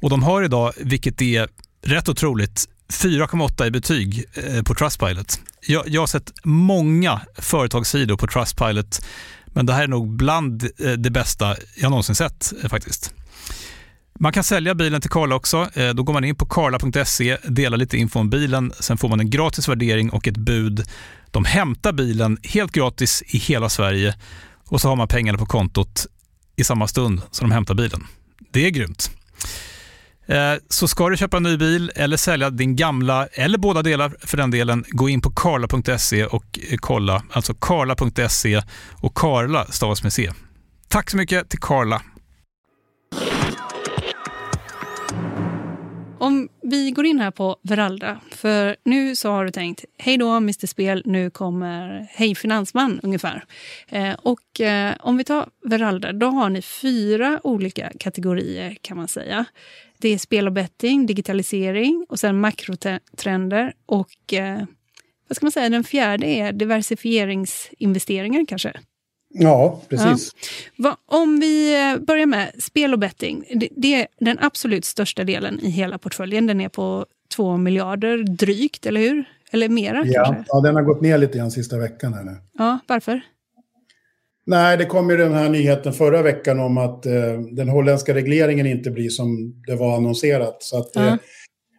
Och 0.01 0.09
de 0.09 0.23
har 0.23 0.43
idag, 0.43 0.71
vilket 0.77 1.21
är 1.21 1.47
rätt 1.85 2.09
otroligt, 2.09 2.65
4,8 2.93 3.65
i 3.65 3.71
betyg 3.71 4.25
eh, 4.33 4.63
på 4.63 4.75
Trustpilot. 4.75 5.39
Jag, 5.67 5.83
jag 5.87 6.01
har 6.01 6.07
sett 6.07 6.31
många 6.43 7.21
företagssidor 7.37 8.17
på 8.17 8.27
Trustpilot, 8.27 9.05
men 9.45 9.65
det 9.65 9.73
här 9.73 9.83
är 9.83 9.87
nog 9.87 10.15
bland 10.15 10.63
eh, 10.63 10.91
det 10.91 11.09
bästa 11.09 11.55
jag 11.75 11.89
någonsin 11.89 12.15
sett 12.15 12.53
faktiskt. 12.69 13.13
Man 14.19 14.33
kan 14.33 14.43
sälja 14.43 14.75
bilen 14.75 15.01
till 15.01 15.09
Karla 15.09 15.35
också. 15.35 15.69
Då 15.95 16.03
går 16.03 16.13
man 16.13 16.23
in 16.23 16.35
på 16.35 16.45
karla.se, 16.45 17.37
delar 17.43 17.77
lite 17.77 17.97
info 17.97 18.19
om 18.19 18.29
bilen, 18.29 18.73
sen 18.79 18.97
får 18.97 19.09
man 19.09 19.19
en 19.19 19.29
gratis 19.29 19.69
värdering 19.69 20.09
och 20.09 20.27
ett 20.27 20.37
bud 20.37 20.85
de 21.33 21.45
hämtar 21.45 21.93
bilen 21.93 22.37
helt 22.43 22.71
gratis 22.71 23.23
i 23.27 23.37
hela 23.37 23.69
Sverige 23.69 24.15
och 24.67 24.81
så 24.81 24.89
har 24.89 24.95
man 24.95 25.07
pengarna 25.07 25.37
på 25.37 25.45
kontot 25.45 26.05
i 26.55 26.63
samma 26.63 26.87
stund 26.87 27.21
som 27.31 27.49
de 27.49 27.53
hämtar 27.53 27.73
bilen. 27.75 28.07
Det 28.51 28.65
är 28.65 28.69
grymt. 28.69 29.11
Eh, 30.25 30.53
så 30.69 30.87
ska 30.87 31.09
du 31.09 31.17
köpa 31.17 31.37
en 31.37 31.43
ny 31.43 31.57
bil 31.57 31.91
eller 31.95 32.17
sälja 32.17 32.49
din 32.49 32.75
gamla, 32.75 33.27
eller 33.27 33.57
båda 33.57 33.81
delar 33.81 34.15
för 34.19 34.37
den 34.37 34.51
delen, 34.51 34.85
gå 34.87 35.09
in 35.09 35.21
på 35.21 35.31
karla.se 35.31 36.25
och 36.25 36.59
eh, 36.69 36.77
kolla. 36.77 37.23
Alltså 37.31 37.53
karla.se 37.53 38.61
och 38.91 39.13
Karla 39.15 39.65
stavas 39.65 40.03
med 40.03 40.13
C. 40.13 40.31
Tack 40.87 41.09
så 41.09 41.17
mycket 41.17 41.49
till 41.49 41.59
Karla. 41.59 42.01
Om 46.23 46.49
vi 46.61 46.91
går 46.91 47.05
in 47.05 47.19
här 47.19 47.31
på 47.31 47.57
Veralda, 47.61 48.19
för 48.31 48.75
nu 48.83 49.15
så 49.15 49.31
har 49.31 49.45
du 49.45 49.51
tänkt 49.51 49.85
hej 49.97 50.17
då 50.17 50.29
Mr 50.29 50.67
Spel, 50.67 51.01
nu 51.05 51.29
kommer 51.29 52.07
Hej 52.09 52.35
Finansman 52.35 52.99
ungefär. 53.03 53.45
Eh, 53.87 54.13
och 54.13 54.61
eh, 54.61 54.93
om 54.99 55.17
vi 55.17 55.23
tar 55.23 55.49
Veralda, 55.63 56.13
då 56.13 56.27
har 56.27 56.49
ni 56.49 56.61
fyra 56.61 57.39
olika 57.43 57.91
kategorier 57.99 58.77
kan 58.81 58.97
man 58.97 59.07
säga. 59.07 59.45
Det 59.97 60.09
är 60.09 60.17
spel 60.17 60.47
och 60.47 60.53
betting, 60.53 61.05
digitalisering 61.05 62.05
och 62.09 62.19
sen 62.19 62.39
makrotrender 62.39 63.73
och 63.85 64.33
eh, 64.33 64.63
vad 65.27 65.35
ska 65.35 65.45
man 65.45 65.51
säga, 65.51 65.69
den 65.69 65.83
fjärde 65.83 66.27
är 66.27 66.51
diversifieringsinvesteringar 66.51 68.45
kanske? 68.45 68.73
Ja, 69.33 69.81
precis. 69.89 70.31
Ja. 70.75 70.97
Om 71.05 71.39
vi 71.39 71.73
eh, 71.91 71.99
börjar 71.99 72.25
med 72.25 72.51
spel 72.59 72.93
och 72.93 72.99
betting. 72.99 73.45
Det 73.71 73.93
är 73.93 74.07
den 74.19 74.37
absolut 74.41 74.85
största 74.85 75.23
delen 75.23 75.59
i 75.59 75.69
hela 75.69 75.97
portföljen. 75.97 76.47
Den 76.47 76.61
är 76.61 76.69
på 76.69 77.05
2 77.35 77.57
miljarder 77.57 78.17
drygt, 78.17 78.85
eller 78.85 79.01
hur? 79.01 79.25
Eller 79.51 79.69
mera 79.69 80.03
ja, 80.05 80.23
kanske? 80.25 80.43
Ja, 80.47 80.61
den 80.61 80.75
har 80.75 80.81
gått 80.81 81.01
ner 81.01 81.17
lite 81.17 81.37
grann 81.37 81.51
sista 81.51 81.77
veckan. 81.77 82.13
Här 82.13 82.23
nu. 82.23 82.35
Ja, 82.57 82.79
varför? 82.87 83.21
Nej, 84.45 84.77
det 84.77 84.85
kom 84.85 85.09
ju 85.09 85.17
den 85.17 85.33
här 85.33 85.49
nyheten 85.49 85.93
förra 85.93 86.21
veckan 86.21 86.59
om 86.59 86.77
att 86.77 87.05
eh, 87.05 87.39
den 87.51 87.69
holländska 87.69 88.13
regleringen 88.13 88.65
inte 88.65 88.91
blir 88.91 89.09
som 89.09 89.61
det 89.67 89.75
var 89.75 89.97
annonserat. 89.97 90.63
Så 90.63 90.77
att, 90.77 90.95
eh, 90.95 91.03
Ja. 91.03 91.17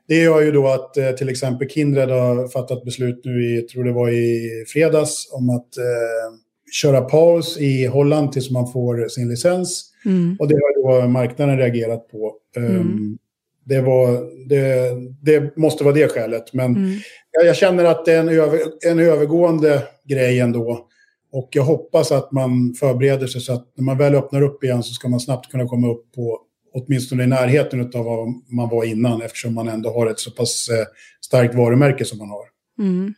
det 0.09 0.15
gör 0.17 0.41
ju 0.41 0.53
då 0.53 0.69
att 0.69 0.97
eh, 0.97 1.11
till 1.11 1.29
exempel 1.29 1.69
Kindred 1.69 2.09
har 2.09 2.49
fattat 2.49 2.85
beslut 2.85 3.21
nu 3.25 3.45
i, 3.59 3.63
tror 3.63 3.85
det 3.85 3.93
var 3.93 4.11
i 4.11 4.65
fredags, 4.73 5.29
om 5.33 5.51
att 5.51 5.77
eh, 5.77 6.44
köra 6.83 7.01
paus 7.01 7.59
i 7.59 7.87
Holland 7.87 8.33
tills 8.33 8.51
man 8.51 8.72
får 8.72 9.09
sin 9.09 9.29
licens. 9.29 9.91
Mm. 10.05 10.37
Och 10.41 10.49
det 10.49 10.55
har 10.55 11.03
då 11.03 11.09
marknaden 11.09 11.59
reagerat 11.59 12.09
på. 12.09 12.33
Um, 12.57 12.64
Mm. 12.66 13.18
det, 13.64 13.81
var, 13.81 14.09
det, 14.49 14.91
det 15.22 15.57
måste 15.57 15.85
vara 15.85 15.95
det 15.95 16.09
skälet. 16.12 16.53
Men 16.55 16.77
Mm. 16.77 16.99
jag, 17.31 17.47
jag 17.47 17.57
känner 17.57 17.85
att 17.85 18.05
det 18.05 18.12
är 18.12 18.20
en, 18.20 18.29
över, 18.29 18.61
en 18.87 18.99
övergående 18.99 19.83
grej 20.05 20.41
ändå. 20.41 20.89
Och 21.33 21.49
jag 21.53 21.62
hoppas 21.62 22.12
att 22.12 22.33
man 22.33 22.75
förbereder 22.81 23.27
sig 23.27 23.41
så 23.41 23.53
att 23.53 23.72
när 23.77 23.85
man 23.85 23.99
väl 23.99 24.14
öppnar 24.14 24.43
upp 24.43 24.64
igen 24.64 24.83
så 24.83 24.93
ska 24.95 25.09
man 25.09 25.20
snabbt 25.20 25.51
kunna 25.51 25.68
komma 25.68 25.91
upp 25.91 26.12
på 26.14 26.41
åtminstone 26.75 27.25
i 27.25 27.27
närheten 27.27 27.81
av 27.95 28.05
vad 28.05 28.29
man 28.51 28.68
var 28.68 28.85
innan 28.85 29.22
eftersom 29.22 29.55
man 29.55 29.68
ändå 29.68 29.91
har 29.91 30.07
ett 30.07 30.18
så 30.18 30.31
pass 30.31 30.68
eh, 30.68 30.87
starkt 31.20 31.55
varumärke 31.55 32.05
som 32.05 32.18
man 32.18 32.29
har. 32.29 32.45
Mm. 32.79 33.14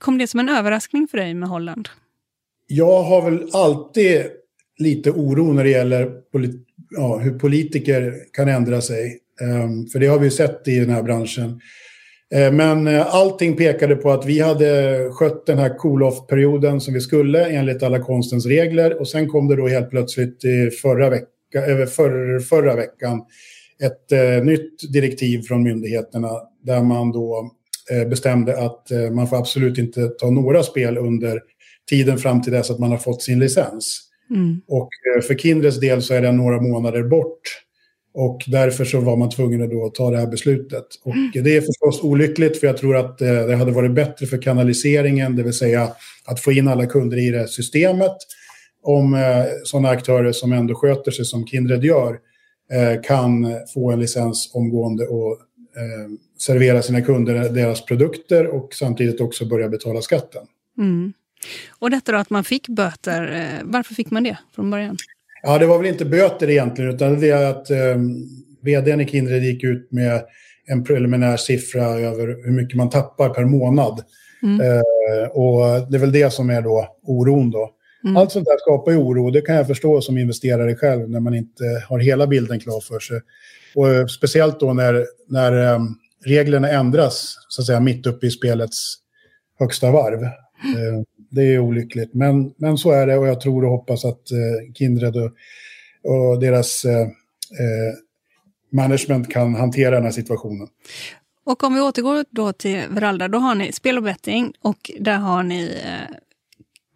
Kom 0.00 0.18
det 0.18 0.26
som 0.26 0.40
en 0.40 0.48
överraskning 0.48 1.08
för 1.08 1.18
dig 1.18 1.34
med 1.34 1.48
Holland? 1.48 1.88
Jag 2.66 3.02
har 3.02 3.30
väl 3.30 3.48
alltid 3.52 4.22
lite 4.78 5.10
oro 5.10 5.52
när 5.52 5.64
det 5.64 5.70
gäller 5.70 6.10
polit- 6.32 6.66
ja, 6.90 7.16
hur 7.16 7.38
politiker 7.38 8.14
kan 8.32 8.48
ändra 8.48 8.80
sig. 8.80 9.18
Um, 9.40 9.86
för 9.86 9.98
det 9.98 10.06
har 10.06 10.18
vi 10.18 10.24
ju 10.24 10.30
sett 10.30 10.68
i 10.68 10.78
den 10.78 10.90
här 10.90 11.02
branschen. 11.02 11.60
Ehm, 12.34 12.56
men 12.56 12.86
eh, 12.86 13.14
allting 13.14 13.56
pekade 13.56 13.96
på 13.96 14.10
att 14.10 14.26
vi 14.26 14.40
hade 14.40 14.98
skött 15.12 15.46
den 15.46 15.58
här 15.58 15.78
cool-off-perioden 15.78 16.80
som 16.80 16.94
vi 16.94 17.00
skulle 17.00 17.46
enligt 17.46 17.82
alla 17.82 17.98
konstens 17.98 18.46
regler. 18.46 19.00
Och 19.00 19.08
sen 19.08 19.28
kom 19.28 19.48
det 19.48 19.56
då 19.56 19.68
helt 19.68 19.90
plötsligt 19.90 20.44
i 20.44 20.70
förra, 20.70 21.10
vecka, 21.10 21.66
eh, 21.66 21.86
för, 21.86 22.40
förra 22.40 22.76
veckan 22.76 23.22
ett 23.82 24.12
eh, 24.12 24.44
nytt 24.44 24.92
direktiv 24.92 25.42
från 25.42 25.62
myndigheterna 25.62 26.30
där 26.62 26.82
man 26.82 27.12
då 27.12 27.50
bestämde 28.06 28.58
att 28.58 28.88
man 29.12 29.28
får 29.28 29.36
absolut 29.36 29.78
inte 29.78 30.06
ta 30.08 30.30
några 30.30 30.62
spel 30.62 30.98
under 30.98 31.40
tiden 31.88 32.18
fram 32.18 32.42
till 32.42 32.52
dess 32.52 32.70
att 32.70 32.78
man 32.78 32.90
har 32.90 32.98
fått 32.98 33.22
sin 33.22 33.38
licens. 33.38 34.02
Mm. 34.30 34.60
Och 34.68 34.88
eh, 35.16 35.22
för 35.22 35.34
Kindreds 35.34 35.80
del 35.80 36.02
så 36.02 36.14
är 36.14 36.22
den 36.22 36.36
några 36.36 36.60
månader 36.60 37.02
bort. 37.02 37.40
Och 38.14 38.44
därför 38.46 38.84
så 38.84 39.00
var 39.00 39.16
man 39.16 39.30
tvungen 39.30 39.62
att 39.62 39.70
då 39.70 39.88
ta 39.88 40.10
det 40.10 40.18
här 40.18 40.26
beslutet. 40.26 40.86
Och 41.04 41.14
det 41.44 41.56
är 41.56 41.60
förstås 41.60 42.02
olyckligt 42.02 42.60
för 42.60 42.66
jag 42.66 42.76
tror 42.76 42.96
att 42.96 43.20
eh, 43.20 43.46
det 43.46 43.56
hade 43.56 43.72
varit 43.72 43.94
bättre 43.94 44.26
för 44.26 44.42
kanaliseringen, 44.42 45.36
det 45.36 45.42
vill 45.42 45.52
säga 45.52 45.92
att 46.24 46.40
få 46.40 46.52
in 46.52 46.68
alla 46.68 46.86
kunder 46.86 47.16
i 47.16 47.30
det 47.30 47.38
här 47.38 47.46
systemet. 47.46 48.16
Om 48.82 49.14
eh, 49.14 49.44
sådana 49.64 49.88
aktörer 49.88 50.32
som 50.32 50.52
ändå 50.52 50.74
sköter 50.74 51.10
sig 51.10 51.24
som 51.24 51.46
Kindred 51.46 51.84
gör 51.84 52.18
kan 53.02 53.46
få 53.74 53.90
en 53.90 54.00
licens 54.00 54.50
omgående 54.54 55.06
och 55.06 55.38
servera 56.38 56.82
sina 56.82 57.00
kunder 57.00 57.48
deras 57.48 57.84
produkter 57.84 58.46
och 58.46 58.74
samtidigt 58.74 59.20
också 59.20 59.46
börja 59.46 59.68
betala 59.68 60.02
skatten. 60.02 60.46
Mm. 60.78 61.12
Och 61.78 61.90
detta 61.90 62.12
då 62.12 62.18
att 62.18 62.30
man 62.30 62.44
fick 62.44 62.68
böter, 62.68 63.32
eh, 63.32 63.64
varför 63.64 63.94
fick 63.94 64.10
man 64.10 64.22
det 64.22 64.38
från 64.54 64.70
början? 64.70 64.96
Ja, 65.42 65.58
det 65.58 65.66
var 65.66 65.78
väl 65.78 65.86
inte 65.86 66.04
böter 66.04 66.50
egentligen, 66.50 66.94
utan 66.94 67.20
det 67.20 67.30
är 67.30 67.50
att 67.50 67.70
eh, 67.70 67.96
vdn 68.62 69.00
i 69.00 69.06
Kindred 69.06 69.44
gick 69.44 69.64
ut 69.64 69.92
med 69.92 70.22
en 70.66 70.84
preliminär 70.84 71.36
siffra 71.36 71.84
över 71.84 72.44
hur 72.44 72.52
mycket 72.52 72.76
man 72.76 72.90
tappar 72.90 73.28
per 73.28 73.44
månad. 73.44 74.04
Mm. 74.42 74.60
Eh, 74.60 75.28
och 75.28 75.90
det 75.90 75.96
är 75.96 76.00
väl 76.00 76.12
det 76.12 76.32
som 76.32 76.50
är 76.50 76.62
då 76.62 76.96
oron 77.02 77.50
då. 77.50 77.70
Mm. 78.04 78.16
Allt 78.16 78.32
sånt 78.32 78.44
där 78.44 78.58
skapar 78.58 78.92
ju 78.92 78.98
oro, 78.98 79.30
det 79.30 79.40
kan 79.40 79.54
jag 79.54 79.66
förstå 79.66 80.00
som 80.00 80.18
investerare 80.18 80.76
själv 80.76 81.10
när 81.10 81.20
man 81.20 81.34
inte 81.34 81.64
har 81.88 81.98
hela 81.98 82.26
bilden 82.26 82.60
klar 82.60 82.80
för 82.80 82.98
sig. 82.98 83.20
Och 83.74 83.88
eh, 83.88 84.06
speciellt 84.06 84.60
då 84.60 84.72
när, 84.72 85.06
när 85.28 85.74
eh, 85.74 85.80
reglerna 86.24 86.70
ändras, 86.70 87.36
så 87.48 87.62
att 87.62 87.66
säga, 87.66 87.80
mitt 87.80 88.06
uppe 88.06 88.26
i 88.26 88.30
spelets 88.30 88.94
högsta 89.58 89.90
varv. 89.90 90.22
Eh, 90.76 91.02
det 91.36 91.54
är 91.54 91.58
olyckligt, 91.58 92.14
men, 92.14 92.54
men 92.56 92.78
så 92.78 92.90
är 92.90 93.06
det 93.06 93.18
och 93.18 93.26
jag 93.26 93.40
tror 93.40 93.64
och 93.64 93.70
hoppas 93.70 94.04
att 94.04 94.30
eh, 94.30 94.72
Kindred 94.74 95.16
och, 95.16 95.32
och 96.02 96.40
deras 96.40 96.84
eh, 96.84 97.00
eh, 97.00 97.94
management 98.72 99.30
kan 99.30 99.54
hantera 99.54 99.94
den 99.94 100.04
här 100.04 100.10
situationen. 100.10 100.68
Och 101.44 101.64
om 101.64 101.74
vi 101.74 101.80
återgår 101.80 102.24
då 102.30 102.52
till 102.52 102.82
Veralda, 102.90 103.28
då 103.28 103.38
har 103.38 103.54
ni 103.54 103.72
spel 103.72 103.96
och 103.96 104.02
betting 104.02 104.52
och 104.60 104.90
där 105.00 105.16
har 105.16 105.42
ni 105.42 105.80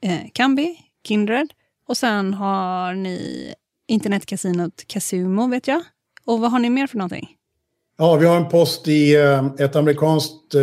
eh, 0.02 0.10
eh, 0.10 0.20
Kambi, 0.32 0.76
Kindred 1.06 1.52
och 1.88 1.96
sen 1.96 2.34
har 2.34 2.94
ni 2.94 3.54
internetkasinot 3.88 4.84
Casumo 4.86 5.48
vet 5.48 5.68
jag. 5.68 5.82
Och 6.24 6.40
vad 6.40 6.50
har 6.50 6.58
ni 6.58 6.70
mer 6.70 6.86
för 6.86 6.98
någonting? 6.98 7.28
Ja, 7.98 8.16
vi 8.16 8.26
har 8.26 8.36
en 8.36 8.48
post 8.48 8.88
i 8.88 9.16
eh, 9.16 9.46
ett 9.58 9.76
amerikanskt 9.76 10.54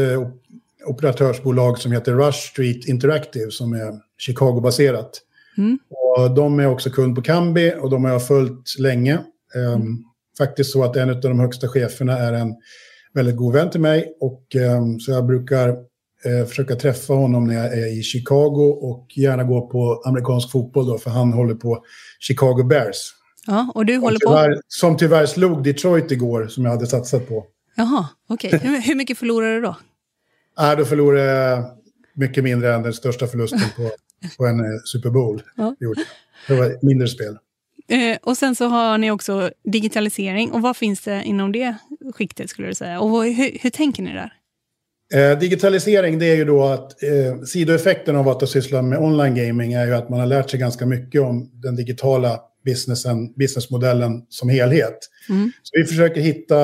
operatörsbolag 0.88 1.78
som 1.78 1.92
heter 1.92 2.14
Rush 2.14 2.38
Street 2.52 2.88
Interactive 2.88 3.52
som 3.52 3.74
är 3.74 3.94
Chicago-baserat. 4.18 5.22
Mm. 5.58 5.80
Och 5.90 6.36
de 6.36 6.60
är 6.60 6.68
också 6.68 6.90
kund 6.90 7.16
på 7.16 7.22
Kambi 7.22 7.74
och 7.80 7.90
de 7.90 8.04
har 8.06 8.12
jag 8.12 8.28
följt 8.28 8.80
länge. 8.80 9.20
Ehm, 9.56 10.04
Faktiskt 10.38 10.72
så 10.72 10.84
att 10.84 10.96
en 10.96 11.10
av 11.10 11.22
de 11.22 11.40
högsta 11.40 11.68
cheferna 11.68 12.18
är 12.18 12.34
en 12.34 12.56
väldigt 13.14 13.36
god 13.36 13.54
vän 13.54 13.70
till 13.70 13.82
mig. 13.82 14.18
Och, 14.20 14.56
ehm, 14.56 15.00
så 15.00 15.12
jag 15.12 15.26
brukar 15.26 15.70
eh, 16.26 16.48
försöka 16.48 16.76
träffa 16.76 17.14
honom 17.14 17.48
när 17.48 17.54
jag 17.54 17.78
är 17.78 18.00
i 18.00 18.02
Chicago 18.02 18.78
och 18.82 19.08
gärna 19.18 19.44
gå 19.44 19.68
på 19.68 20.02
amerikansk 20.06 20.52
fotboll 20.52 20.88
då, 20.88 20.98
för 20.98 21.10
han 21.10 21.34
håller 21.34 21.56
på 21.56 21.84
Chicago 22.20 22.64
Bears. 22.64 23.14
Ja, 23.48 23.72
och 23.76 23.86
du 23.86 23.94
Som 23.94 24.04
håller 24.04 24.20
på... 24.20 24.30
tyvärr, 24.30 24.62
som 24.68 24.98
tyvärr 24.98 25.26
slog 25.26 25.64
Detroit 25.64 26.12
igår, 26.12 26.48
som 26.48 26.66
jag 26.66 26.72
hade 26.72 26.88
satsat 26.88 27.28
på. 27.28 27.46
Jaha, 27.76 28.08
okej. 28.30 28.60
Hur, 28.62 28.82
hur 28.82 28.96
mycket 28.96 29.18
förlorar 29.18 29.54
du 29.56 29.62
då? 29.62 29.76
Nej, 30.58 30.78
då 30.78 30.86
förlorade 30.86 31.24
jag 31.24 31.64
mycket 32.14 32.44
mindre 32.44 32.74
än 32.74 32.84
den 32.84 32.94
största 32.94 33.28
förlusten 33.28 33.60
på, 33.76 33.92
på 34.38 34.46
en 34.46 34.60
eh, 34.60 34.80
Super 34.86 35.10
Bowl. 35.10 35.42
Ja. 35.56 35.76
Det 36.48 36.56
var 36.56 36.86
mindre 36.86 37.08
spel. 37.08 37.38
Eh, 37.90 38.18
och 38.22 38.38
sen 38.38 38.56
så 38.56 38.68
har 38.68 38.98
ni 38.98 39.12
också 39.12 39.52
digitalisering. 39.64 40.52
Och 40.52 40.62
vad 40.62 40.78
finns 40.78 41.02
det 41.02 41.24
inom 41.24 41.52
det 41.52 41.76
skiktet 42.16 42.50
skulle 42.50 42.68
du 42.68 42.74
säga? 42.74 43.00
Och 43.00 43.10
vad, 43.10 43.26
hur, 43.26 43.58
hur 43.62 43.70
tänker 43.70 44.04
ni 44.04 44.14
där? 44.14 44.34
Eh, 45.14 45.40
digitalisering, 45.40 46.20
det 46.20 46.26
är 46.26 46.36
ju 46.36 46.46
då 46.46 46.64
att 46.64 47.04
eh, 47.04 47.42
sidoeffekten 47.42 48.16
av 48.16 48.30
att 48.30 48.42
ha 48.42 48.48
sysslat 48.48 48.86
med 48.86 49.00
online 49.00 49.36
gaming 49.36 49.74
är 49.74 49.86
ju 49.86 49.94
att 49.94 50.10
man 50.10 50.20
har 50.20 50.28
lärt 50.28 50.50
sig 50.50 50.60
ganska 50.60 50.86
mycket 50.86 51.22
om 51.22 51.50
den 51.54 51.76
digitala 51.76 52.40
businessen, 52.66 53.34
businessmodellen 53.34 54.26
som 54.30 54.50
helhet. 54.50 54.98
Mm. 55.30 55.52
Så 55.64 55.72
vi 55.80 55.86
försöker 55.86 56.22
hitta 56.22 56.56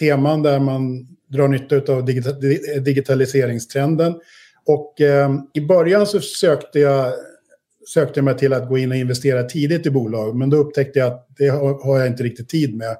teman 0.00 0.42
där 0.42 0.60
man 0.60 1.06
drar 1.30 1.48
nytta 1.48 1.92
av 1.92 2.04
digitaliseringstrenden. 2.84 4.14
Och 4.66 5.00
eh, 5.00 5.30
i 5.54 5.60
början 5.60 6.06
så 6.06 6.20
sökte 6.20 6.78
jag, 6.78 7.12
sökte 7.94 8.18
jag 8.18 8.24
mig 8.24 8.36
till 8.36 8.52
att 8.52 8.68
gå 8.68 8.78
in 8.78 8.90
och 8.90 8.96
investera 8.96 9.42
tidigt 9.42 9.86
i 9.86 9.90
bolag. 9.90 10.36
Men 10.36 10.50
då 10.50 10.56
upptäckte 10.56 10.98
jag 10.98 11.08
att 11.08 11.26
det 11.38 11.48
har, 11.48 11.84
har 11.84 11.98
jag 11.98 12.06
inte 12.06 12.22
riktigt 12.22 12.48
tid 12.48 12.76
med. 12.76 12.96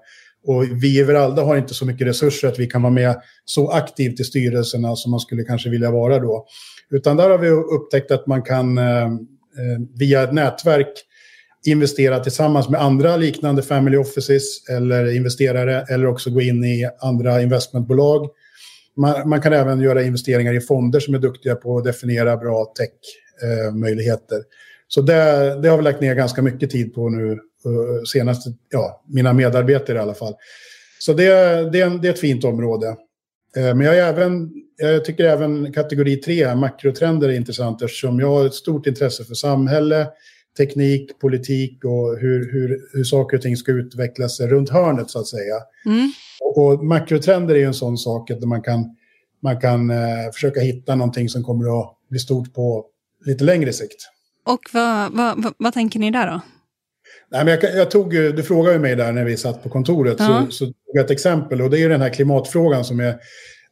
Och 0.47 0.65
vi 0.83 0.99
i 0.99 1.03
Veralda 1.03 1.43
har 1.43 1.57
inte 1.57 1.75
så 1.75 1.87
mycket 1.87 2.07
resurser 2.07 2.49
att 2.49 2.59
vi 2.59 2.67
kan 2.67 2.83
vara 2.83 2.93
med 2.93 3.21
så 3.45 3.71
aktivt 3.71 4.21
i 4.21 4.25
styrelserna 4.25 4.97
som 4.97 5.11
man 5.11 5.21
skulle 5.21 5.43
kanske 5.43 5.71
vilja 5.71 5.91
vara 5.91 6.19
då. 6.19 6.47
Utan 6.91 7.17
där 7.17 7.31
har 7.31 7.39
vi 7.39 7.49
upptäckt 7.49 8.11
att 8.11 8.27
man 8.27 8.43
kan 8.43 8.79
eh, 8.79 9.05
eh, 9.05 9.11
via 9.99 10.23
ett 10.23 10.33
nätverk 10.33 11.05
investera 11.67 12.21
tillsammans 12.21 12.69
med 12.69 12.83
andra 12.83 13.17
liknande 13.17 13.63
family 13.63 13.97
offices 13.97 14.69
eller 14.69 15.17
investerare 15.17 15.85
eller 15.89 16.07
också 16.07 16.31
gå 16.31 16.41
in 16.41 16.65
i 16.65 16.89
andra 17.01 17.43
investmentbolag. 17.43 18.29
Man, 18.97 19.29
man 19.29 19.41
kan 19.41 19.53
även 19.53 19.81
göra 19.81 20.03
investeringar 20.03 20.55
i 20.55 20.61
fonder 20.61 21.01
som 21.01 21.15
är 21.15 21.19
duktiga 21.19 21.55
på 21.55 21.79
att 21.79 21.85
definiera 21.85 22.37
bra 22.37 22.65
tech-möjligheter. 22.65 24.37
Eh, 24.37 24.43
Så 24.89 25.03
det, 25.03 25.15
det 25.63 25.69
har 25.69 25.77
vi 25.77 25.83
lagt 25.83 26.01
ner 26.01 26.15
ganska 26.15 26.43
mycket 26.43 26.71
tid 26.71 26.95
på 26.95 27.09
nu, 27.09 27.33
eh, 27.33 27.39
senast, 28.13 28.47
ja, 28.71 29.05
mina 29.09 29.33
medarbetare 29.33 29.97
i 29.97 30.01
alla 30.01 30.15
fall. 30.15 30.35
Så 30.99 31.13
det, 31.13 31.25
det, 31.73 31.81
är, 31.81 31.99
det 32.03 32.09
är 32.09 32.13
ett 32.13 32.21
fint 32.21 32.45
område. 32.45 32.97
Eh, 33.57 33.75
Men 33.75 33.81
jag, 33.81 33.99
är 33.99 34.09
även, 34.09 34.51
jag 34.77 35.05
tycker 35.05 35.25
även 35.25 35.73
kategori 35.73 36.17
3, 36.17 36.55
makrotrender, 36.55 37.29
är 37.29 37.33
intressant 37.33 37.83
eftersom 37.83 38.21
jag 38.21 38.29
har 38.29 38.47
ett 38.47 38.55
stort 38.55 38.87
intresse 38.87 39.25
för 39.25 39.35
samhälle, 39.35 40.07
teknik, 40.57 41.19
politik 41.19 41.85
och 41.85 42.19
hur, 42.19 42.53
hur, 42.53 42.81
hur 42.93 43.05
saker 43.05 43.37
och 43.37 43.43
ting 43.43 43.57
ska 43.57 43.73
utveckla 43.73 44.29
sig 44.29 44.49
runt 44.49 44.71
hörnet 44.71 45.11
så 45.11 45.19
att 45.19 45.27
säga. 45.27 45.55
Mm. 45.87 46.13
Och, 46.41 46.59
och 46.67 46.85
makrotrender 46.85 47.55
är 47.55 47.59
ju 47.59 47.65
en 47.65 47.75
sån 47.75 47.99
sak 47.99 48.31
att 48.31 48.41
man 48.41 48.63
kan, 48.63 48.97
man 49.43 49.61
kan 49.61 49.91
eh, 49.91 49.97
försöka 50.35 50.61
hitta 50.61 50.95
någonting 50.95 51.29
som 51.29 51.43
kommer 51.43 51.81
att 51.81 51.97
bli 52.11 52.19
stort 52.19 52.55
på 52.55 52.87
lite 53.27 53.45
längre 53.45 53.73
sikt. 53.73 54.09
Och 54.47 54.61
vad, 54.73 55.13
vad, 55.13 55.43
vad, 55.43 55.55
vad 55.59 55.75
tänker 55.75 56.01
ni 56.01 56.11
där 56.11 56.27
då? 56.27 56.41
Nej, 57.31 57.45
men 57.45 57.55
jag, 57.55 57.77
jag 57.77 57.91
tog, 57.91 58.11
du 58.11 58.43
frågade 58.43 58.75
ju 58.75 58.81
mig 58.81 58.97
där 58.97 59.13
när 59.13 59.25
vi 59.25 59.37
satt 59.37 59.63
på 59.63 59.69
kontoret, 59.69 60.17
Ja. 60.19 60.47
så, 60.47 60.53
så 60.53 60.65
tog 60.65 60.75
jag 60.85 61.05
ett 61.05 61.11
exempel. 61.11 61.63
Och 61.63 61.71
det 61.71 61.79
är 61.79 61.81
ju 61.81 61.89
den 61.89 62.01
här 62.01 62.09
klimatfrågan 62.09 62.85
som 62.85 63.01
är 63.01 63.17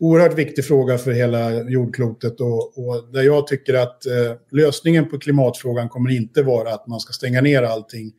oerhört 0.01 0.39
viktig 0.39 0.65
fråga 0.65 0.99
för 0.99 1.13
hela 1.13 1.71
jordklotet 1.71 2.41
och, 2.41 2.79
och 2.79 3.13
där 3.13 3.23
jag 3.23 3.47
tycker 3.47 3.75
att 3.75 4.07
eh, 4.07 4.33
lösningen 4.53 5.09
på 5.09 5.19
klimatfrågan 5.19 5.89
kommer 5.89 6.11
inte 6.11 6.43
vara 6.43 6.75
att 6.75 6.87
man 6.87 7.01
ska 7.01 7.13
stänga 7.13 7.41
ner 7.41 7.63
allting. 7.63 8.13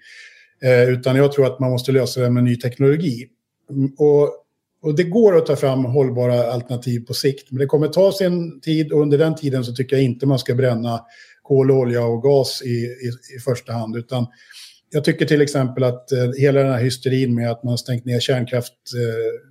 Eh, 0.63 0.89
utan 0.89 1.15
jag 1.15 1.31
tror 1.31 1.45
att 1.45 1.59
man 1.59 1.71
måste 1.71 1.91
lösa 1.91 2.21
det 2.21 2.29
med 2.29 2.43
ny 2.43 2.55
teknologi. 2.55 3.27
Mm, 3.71 3.91
och, 3.97 4.29
och 4.81 4.95
det 4.95 5.03
går 5.03 5.37
att 5.37 5.45
ta 5.45 5.55
fram 5.55 5.85
hållbara 5.85 6.51
alternativ 6.51 7.05
på 7.05 7.13
sikt, 7.13 7.51
men 7.51 7.59
det 7.59 7.65
kommer 7.65 7.87
ta 7.87 8.11
sin 8.11 8.61
tid 8.61 8.91
och 8.91 9.01
under 9.01 9.17
den 9.17 9.35
tiden 9.35 9.63
så 9.63 9.75
tycker 9.75 9.95
jag 9.95 10.05
inte 10.05 10.25
man 10.25 10.39
ska 10.39 10.55
bränna 10.55 10.99
kol, 11.41 11.71
olja 11.71 12.05
och 12.05 12.23
gas 12.23 12.61
i, 12.61 12.69
i, 12.69 13.35
i 13.35 13.39
första 13.39 13.73
hand, 13.73 13.95
utan 13.95 14.27
jag 14.89 15.03
tycker 15.03 15.25
till 15.25 15.41
exempel 15.41 15.83
att 15.83 16.11
eh, 16.11 16.31
hela 16.37 16.59
den 16.59 16.71
här 16.71 16.83
hysterin 16.83 17.35
med 17.35 17.51
att 17.51 17.63
man 17.63 17.71
har 17.71 17.77
stängt 17.77 18.05
ner 18.05 18.19
kärnkraft 18.19 18.73
eh, 18.73 19.48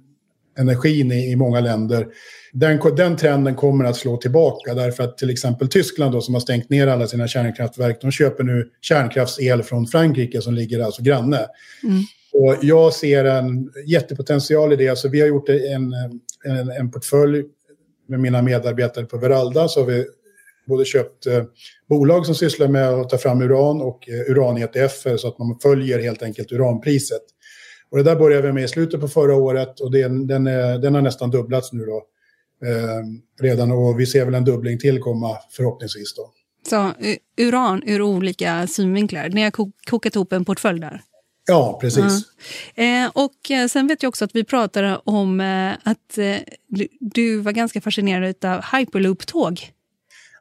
i, 0.84 1.30
i 1.30 1.36
många 1.36 1.60
länder, 1.60 2.06
den, 2.52 2.80
den 2.96 3.16
trenden 3.16 3.54
kommer 3.54 3.84
att 3.84 3.96
slå 3.96 4.16
tillbaka 4.16 4.74
därför 4.74 5.04
att 5.04 5.18
till 5.18 5.30
exempel 5.30 5.68
Tyskland 5.68 6.12
då, 6.12 6.20
som 6.20 6.34
har 6.34 6.40
stängt 6.40 6.70
ner 6.70 6.86
alla 6.86 7.06
sina 7.06 7.28
kärnkraftverk, 7.28 7.98
de 8.00 8.10
köper 8.10 8.44
nu 8.44 8.70
kärnkraftsel 8.80 9.62
från 9.62 9.86
Frankrike 9.86 10.40
som 10.40 10.54
ligger 10.54 10.80
alltså 10.80 11.02
granne. 11.02 11.46
Mm. 11.84 12.02
Och 12.32 12.56
jag 12.62 12.92
ser 12.92 13.24
en 13.24 13.70
jättepotential 13.86 14.72
i 14.72 14.76
det. 14.76 14.88
Alltså 14.88 15.08
vi 15.08 15.20
har 15.20 15.28
gjort 15.28 15.48
en, 15.48 15.92
en, 16.44 16.70
en 16.70 16.90
portfölj 16.90 17.44
med 18.08 18.20
mina 18.20 18.42
medarbetare 18.42 19.04
på 19.04 19.18
Veralda. 19.18 19.68
Så 19.68 19.80
har 19.80 19.86
vi 19.86 20.04
både 20.66 20.84
köpt 20.84 21.26
eh, 21.26 21.44
bolag 21.88 22.26
som 22.26 22.34
sysslar 22.34 22.68
med 22.68 22.88
att 22.88 23.08
ta 23.08 23.18
fram 23.18 23.42
uran 23.42 23.80
och 23.80 24.08
eh, 24.08 24.30
uran-ETF 24.30 25.18
så 25.18 25.28
att 25.28 25.38
man 25.38 25.58
följer 25.62 25.98
helt 25.98 26.22
enkelt 26.22 26.52
uranpriset. 26.52 27.22
Och 27.90 27.98
det 27.98 28.04
där 28.04 28.16
började 28.16 28.46
vi 28.46 28.52
med 28.52 28.64
i 28.64 28.68
slutet 28.68 29.00
på 29.00 29.08
förra 29.08 29.34
året 29.34 29.80
och 29.80 29.90
den, 29.90 30.26
den, 30.26 30.46
är, 30.46 30.78
den 30.78 30.94
har 30.94 31.02
nästan 31.02 31.30
dubblats 31.30 31.72
nu 31.72 31.84
då. 31.84 32.02
Eh, 32.66 33.04
redan 33.40 33.70
och 33.70 34.00
vi 34.00 34.06
ser 34.06 34.24
väl 34.24 34.34
en 34.34 34.44
dubbling 34.44 34.78
till 34.78 35.00
komma 35.00 35.36
förhoppningsvis 35.50 36.14
då. 36.14 36.30
Så 36.70 36.92
uran 37.36 37.82
ur 37.86 38.02
olika 38.02 38.66
synvinklar. 38.66 39.28
Ni 39.28 39.42
har 39.42 39.52
kokat 39.90 40.14
ihop 40.14 40.32
en 40.32 40.44
portfölj 40.44 40.80
där? 40.80 41.02
Ja, 41.46 41.78
precis. 41.80 42.22
Mm. 42.74 43.04
Eh, 43.04 43.10
och 43.14 43.50
eh, 43.50 43.66
sen 43.66 43.86
vet 43.86 44.02
jag 44.02 44.08
också 44.08 44.24
att 44.24 44.34
vi 44.34 44.44
pratade 44.44 45.00
om 45.04 45.40
eh, 45.40 45.72
att 45.90 46.18
eh, 46.18 46.36
du, 46.68 46.88
du, 47.00 47.40
var 47.40 47.52
ganska 47.52 47.80
fascinerad 47.80 48.44
av 48.44 48.60
hyperloop-tåg. 48.72 49.72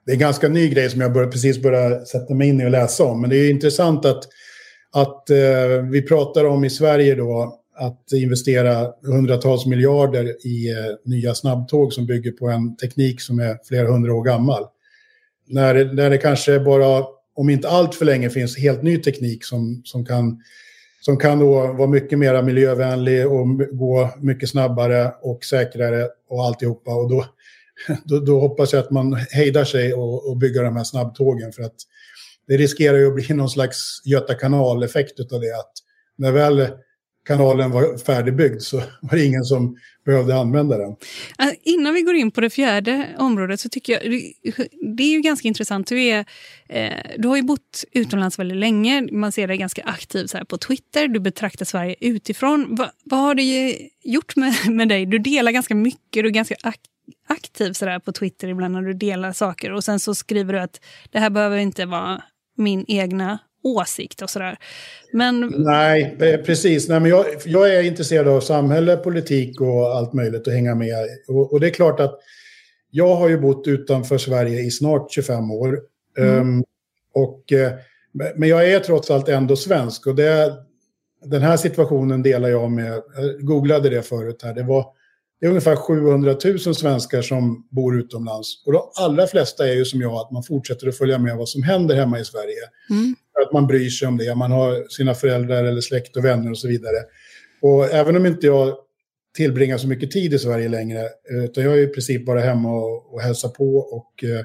Det 0.05 0.11
är 0.11 0.15
en 0.15 0.19
ganska 0.19 0.49
ny 0.49 0.69
grej 0.69 0.89
som 0.89 1.01
jag 1.01 1.13
bör, 1.13 1.27
precis 1.27 1.61
börjar 1.61 2.05
sätta 2.05 2.33
mig 2.33 2.49
in 2.49 2.61
i 2.61 2.65
och 2.65 2.71
läsa 2.71 3.03
om. 3.03 3.21
Men 3.21 3.29
det 3.29 3.35
är 3.35 3.49
intressant 3.49 4.05
att, 4.05 4.23
att 4.93 5.29
eh, 5.29 5.81
vi 5.91 6.01
pratar 6.01 6.45
om 6.45 6.65
i 6.65 6.69
Sverige 6.69 7.15
då 7.15 7.59
att 7.75 8.11
investera 8.13 8.93
hundratals 9.03 9.65
miljarder 9.65 10.47
i 10.47 10.71
eh, 10.71 10.75
nya 11.05 11.35
snabbtåg 11.35 11.93
som 11.93 12.05
bygger 12.05 12.31
på 12.31 12.47
en 12.47 12.77
teknik 12.77 13.21
som 13.21 13.39
är 13.39 13.57
flera 13.67 13.91
hundra 13.91 14.13
år 14.13 14.23
gammal. 14.23 14.63
När, 15.47 15.93
när 15.93 16.09
det 16.09 16.17
kanske 16.17 16.59
bara, 16.59 17.05
om 17.35 17.49
inte 17.49 17.69
allt 17.69 17.95
för 17.95 18.05
länge, 18.05 18.29
finns 18.29 18.57
helt 18.57 18.83
ny 18.83 18.97
teknik 18.97 19.45
som, 19.45 19.81
som 19.85 20.05
kan 20.05 20.41
som 21.01 21.17
kan 21.17 21.39
då 21.39 21.73
vara 21.73 21.87
mycket 21.87 22.19
mer 22.19 22.41
miljövänlig 22.41 23.27
och 23.27 23.57
gå 23.71 24.09
mycket 24.19 24.49
snabbare 24.49 25.11
och 25.21 25.43
säkrare 25.43 26.07
och 26.29 26.45
alltihopa. 26.45 26.95
Och 26.95 27.09
då, 27.09 27.25
då, 28.05 28.19
då 28.19 28.39
hoppas 28.39 28.73
jag 28.73 28.79
att 28.79 28.91
man 28.91 29.13
hejdar 29.13 29.63
sig 29.63 29.93
och, 29.93 30.29
och 30.29 30.37
bygger 30.37 30.63
de 30.63 30.75
här 30.75 30.83
snabbtågen 30.83 31.51
för 31.51 31.63
att 31.63 31.75
det 32.47 32.57
riskerar 32.57 32.97
ju 32.97 33.07
att 33.07 33.15
bli 33.15 33.27
någon 33.35 33.49
slags 33.49 34.01
Göta 34.05 34.33
kanal-effekt 34.33 35.19
av 35.19 35.41
det. 35.41 35.59
Att 35.59 35.71
när 36.17 36.31
väl 36.31 36.67
kanalen 37.27 37.71
var 37.71 37.97
färdigbyggd 37.97 38.61
så 38.61 38.77
var 39.01 39.17
det 39.17 39.25
ingen 39.25 39.43
som 39.43 39.77
behövde 40.05 40.35
använda 40.35 40.77
den. 40.77 40.89
Äh, 41.39 41.53
innan 41.63 41.93
vi 41.93 42.01
går 42.01 42.15
in 42.15 42.31
på 42.31 42.41
det 42.41 42.49
fjärde 42.49 43.15
området 43.17 43.59
så 43.59 43.69
tycker 43.69 43.93
jag 43.93 44.21
det 44.97 45.03
är 45.03 45.11
ju 45.11 45.21
ganska 45.21 45.47
intressant. 45.47 45.87
Du, 45.87 46.03
är, 46.03 46.25
eh, 46.69 46.93
du 47.17 47.27
har 47.27 47.35
ju 47.35 47.43
bott 47.43 47.83
utomlands 47.91 48.39
väldigt 48.39 48.57
länge. 48.57 49.01
Man 49.11 49.31
ser 49.31 49.47
dig 49.47 49.57
ganska 49.57 49.83
aktiv 49.83 50.25
så 50.25 50.45
på 50.45 50.57
Twitter. 50.57 51.07
Du 51.07 51.19
betraktar 51.19 51.65
Sverige 51.65 51.95
utifrån. 51.99 52.75
Va, 52.75 52.91
vad 53.03 53.19
har 53.19 53.35
det 53.35 53.77
gjort 54.03 54.35
med, 54.35 54.53
med 54.69 54.89
dig? 54.89 55.05
Du 55.05 55.17
delar 55.17 55.51
ganska 55.51 55.75
mycket. 55.75 56.23
Du 56.23 56.25
är 56.25 56.29
ganska 56.29 56.55
ak 56.63 56.79
aktiv 57.27 57.73
så 57.73 57.85
där 57.85 57.99
på 57.99 58.11
Twitter 58.11 58.47
ibland 58.47 58.73
när 58.73 58.81
du 58.81 58.93
delar 58.93 59.33
saker. 59.33 59.71
Och 59.71 59.83
sen 59.83 59.99
så 59.99 60.15
skriver 60.15 60.53
du 60.53 60.59
att 60.59 60.81
det 61.11 61.19
här 61.19 61.29
behöver 61.29 61.57
inte 61.57 61.85
vara 61.85 62.23
min 62.57 62.85
egna 62.87 63.39
åsikt 63.63 64.21
och 64.21 64.29
sådär. 64.29 64.57
Men... 65.11 65.53
Nej, 65.57 66.17
eh, 66.19 66.41
precis. 66.41 66.89
Nej, 66.89 66.99
men 66.99 67.09
jag, 67.09 67.25
jag, 67.45 67.75
är 67.75 67.83
intresserad 67.83 68.27
av 68.27 68.41
samhälle, 68.41 68.97
politik 68.97 69.61
och 69.61 69.95
allt 69.95 70.13
möjligt 70.13 70.47
och 70.47 70.53
hänga 70.53 70.75
med. 70.75 70.95
Och, 71.27 71.53
och, 71.53 71.59
det 71.59 71.67
är 71.67 71.71
klart 71.71 71.99
att 71.99 72.19
jag 72.91 73.15
har 73.15 73.29
ju 73.29 73.37
bott 73.39 73.67
utanför 73.67 74.17
Sverige 74.17 74.61
i 74.61 74.71
snart 74.71 75.11
25 75.11 75.51
år. 75.51 75.79
Mm. 76.17 76.39
Um, 76.39 76.63
och, 77.13 77.53
eh, 77.53 77.71
men 78.35 78.49
jag 78.49 78.71
är 78.71 78.79
trots 78.79 79.11
allt 79.11 79.29
ändå 79.29 79.55
svensk 79.55 80.07
och 80.07 80.15
det, 80.15 80.53
den 81.25 81.41
här 81.41 81.57
situationen 81.57 82.23
delar 82.23 82.49
jag 82.49 82.71
med, 82.71 83.01
jag 83.15 83.39
googlade 83.39 83.89
det 83.89 84.01
förut 84.01 84.41
här, 84.43 84.53
det 84.53 84.63
var 84.63 84.85
det 85.39 85.45
är 85.45 85.49
ungefär 85.49 85.75
700 85.75 86.35
000 86.45 86.59
svenskar 86.59 87.21
som 87.21 87.67
bor 87.71 87.99
utomlands. 87.99 88.63
Och 88.65 88.73
de 88.73 88.81
allra 88.99 89.27
flesta 89.27 89.67
är 89.67 89.73
ju 89.73 89.85
som 89.85 90.01
jag, 90.01 90.13
att 90.13 90.31
man 90.31 90.43
fortsätter 90.43 90.87
att 90.87 90.97
följa 90.97 91.17
med 91.17 91.37
vad 91.37 91.49
som 91.49 91.63
händer 91.63 91.95
hemma 91.95 92.19
i 92.19 92.25
Sverige. 92.25 92.61
Mm. 92.89 93.15
Att 93.45 93.53
man 93.53 93.67
bryr 93.67 93.89
sig 93.89 94.07
om 94.07 94.17
det, 94.17 94.35
man 94.35 94.51
har 94.51 94.89
sina 94.89 95.13
föräldrar 95.13 95.63
eller 95.63 95.81
släkt 95.81 96.17
och 96.17 96.25
vänner 96.25 96.51
och 96.51 96.57
så 96.57 96.67
vidare. 96.67 96.97
Och 97.61 97.85
även 97.85 98.15
om 98.15 98.25
inte 98.25 98.47
jag 98.47 98.75
tillbringar 99.35 99.77
så 99.77 99.87
mycket 99.87 100.11
tid 100.11 100.33
i 100.33 100.39
Sverige 100.39 100.69
längre, 100.69 101.09
utan 101.43 101.63
jag 101.63 101.73
är 101.73 101.83
i 101.83 101.87
princip 101.87 102.25
bara 102.25 102.39
hemma 102.39 102.71
och, 102.71 103.13
och 103.13 103.21
hälsar 103.21 103.49
på 103.49 103.77
och 103.77 104.23
eh, 104.23 104.39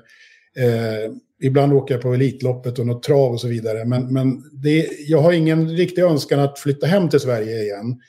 eh, 0.66 1.10
ibland 1.42 1.72
åker 1.72 1.94
jag 1.94 2.02
på 2.02 2.14
Elitloppet 2.14 2.78
och 2.78 2.86
något 2.86 3.02
trav 3.02 3.32
och 3.32 3.40
så 3.40 3.48
vidare. 3.48 3.84
Men, 3.84 4.12
men 4.12 4.42
det, 4.62 4.88
jag 5.06 5.18
har 5.18 5.32
ingen 5.32 5.68
riktig 5.76 6.02
önskan 6.02 6.40
att 6.40 6.58
flytta 6.58 6.86
hem 6.86 7.08
till 7.08 7.20
Sverige 7.20 7.62
igen. 7.62 8.00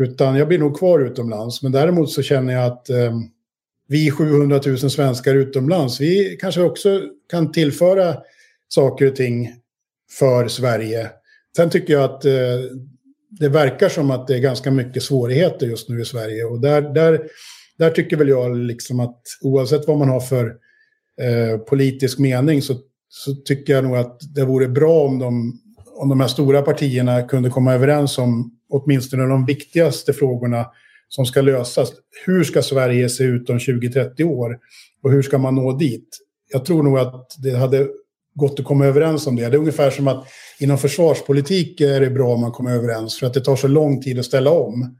Utan 0.00 0.36
jag 0.36 0.48
blir 0.48 0.58
nog 0.58 0.78
kvar 0.78 1.00
utomlands. 1.00 1.62
Men 1.62 1.72
däremot 1.72 2.10
så 2.10 2.22
känner 2.22 2.52
jag 2.52 2.64
att 2.64 2.90
eh, 2.90 3.14
vi 3.88 4.10
700 4.10 4.60
000 4.66 4.78
svenskar 4.78 5.34
utomlands, 5.34 6.00
vi 6.00 6.36
kanske 6.40 6.62
också 6.62 7.00
kan 7.30 7.52
tillföra 7.52 8.16
saker 8.68 9.06
och 9.06 9.16
ting 9.16 9.54
för 10.18 10.48
Sverige. 10.48 11.10
Sen 11.56 11.70
tycker 11.70 11.92
jag 11.92 12.02
att 12.02 12.24
eh, 12.24 12.32
det 13.30 13.48
verkar 13.48 13.88
som 13.88 14.10
att 14.10 14.26
det 14.26 14.34
är 14.34 14.40
ganska 14.40 14.70
mycket 14.70 15.02
svårigheter 15.02 15.66
just 15.66 15.88
nu 15.88 16.00
i 16.00 16.04
Sverige. 16.04 16.44
Och 16.44 16.60
där, 16.60 16.82
där, 16.82 17.20
där 17.78 17.90
tycker 17.90 18.16
väl 18.16 18.28
jag 18.28 18.56
liksom 18.56 19.00
att 19.00 19.22
oavsett 19.40 19.86
vad 19.86 19.98
man 19.98 20.08
har 20.08 20.20
för 20.20 20.46
eh, 21.20 21.58
politisk 21.58 22.18
mening 22.18 22.62
så, 22.62 22.74
så 23.08 23.34
tycker 23.34 23.72
jag 23.72 23.84
nog 23.84 23.96
att 23.96 24.20
det 24.34 24.44
vore 24.44 24.68
bra 24.68 25.04
om 25.04 25.18
de, 25.18 25.60
om 25.96 26.08
de 26.08 26.20
här 26.20 26.28
stora 26.28 26.62
partierna 26.62 27.22
kunde 27.22 27.50
komma 27.50 27.74
överens 27.74 28.18
om 28.18 28.59
åtminstone 28.70 29.26
de 29.26 29.46
viktigaste 29.46 30.12
frågorna 30.12 30.66
som 31.08 31.26
ska 31.26 31.40
lösas. 31.40 31.92
Hur 32.26 32.44
ska 32.44 32.62
Sverige 32.62 33.08
se 33.08 33.24
ut 33.24 33.50
om 33.50 33.58
20-30 33.58 34.24
år? 34.24 34.58
Och 35.02 35.10
hur 35.10 35.22
ska 35.22 35.38
man 35.38 35.54
nå 35.54 35.72
dit? 35.76 36.18
Jag 36.52 36.64
tror 36.64 36.82
nog 36.82 36.98
att 36.98 37.36
det 37.42 37.56
hade 37.56 37.88
gått 38.34 38.60
att 38.60 38.66
komma 38.66 38.86
överens 38.86 39.26
om 39.26 39.36
det. 39.36 39.48
Det 39.48 39.56
är 39.56 39.58
ungefär 39.58 39.90
som 39.90 40.08
att 40.08 40.26
inom 40.60 40.78
försvarspolitik 40.78 41.80
är 41.80 42.00
det 42.00 42.10
bra 42.10 42.34
om 42.34 42.40
man 42.40 42.52
kommer 42.52 42.70
överens 42.70 43.18
för 43.18 43.26
att 43.26 43.34
det 43.34 43.40
tar 43.40 43.56
så 43.56 43.68
lång 43.68 44.02
tid 44.02 44.18
att 44.18 44.24
ställa 44.24 44.50
om. 44.50 44.96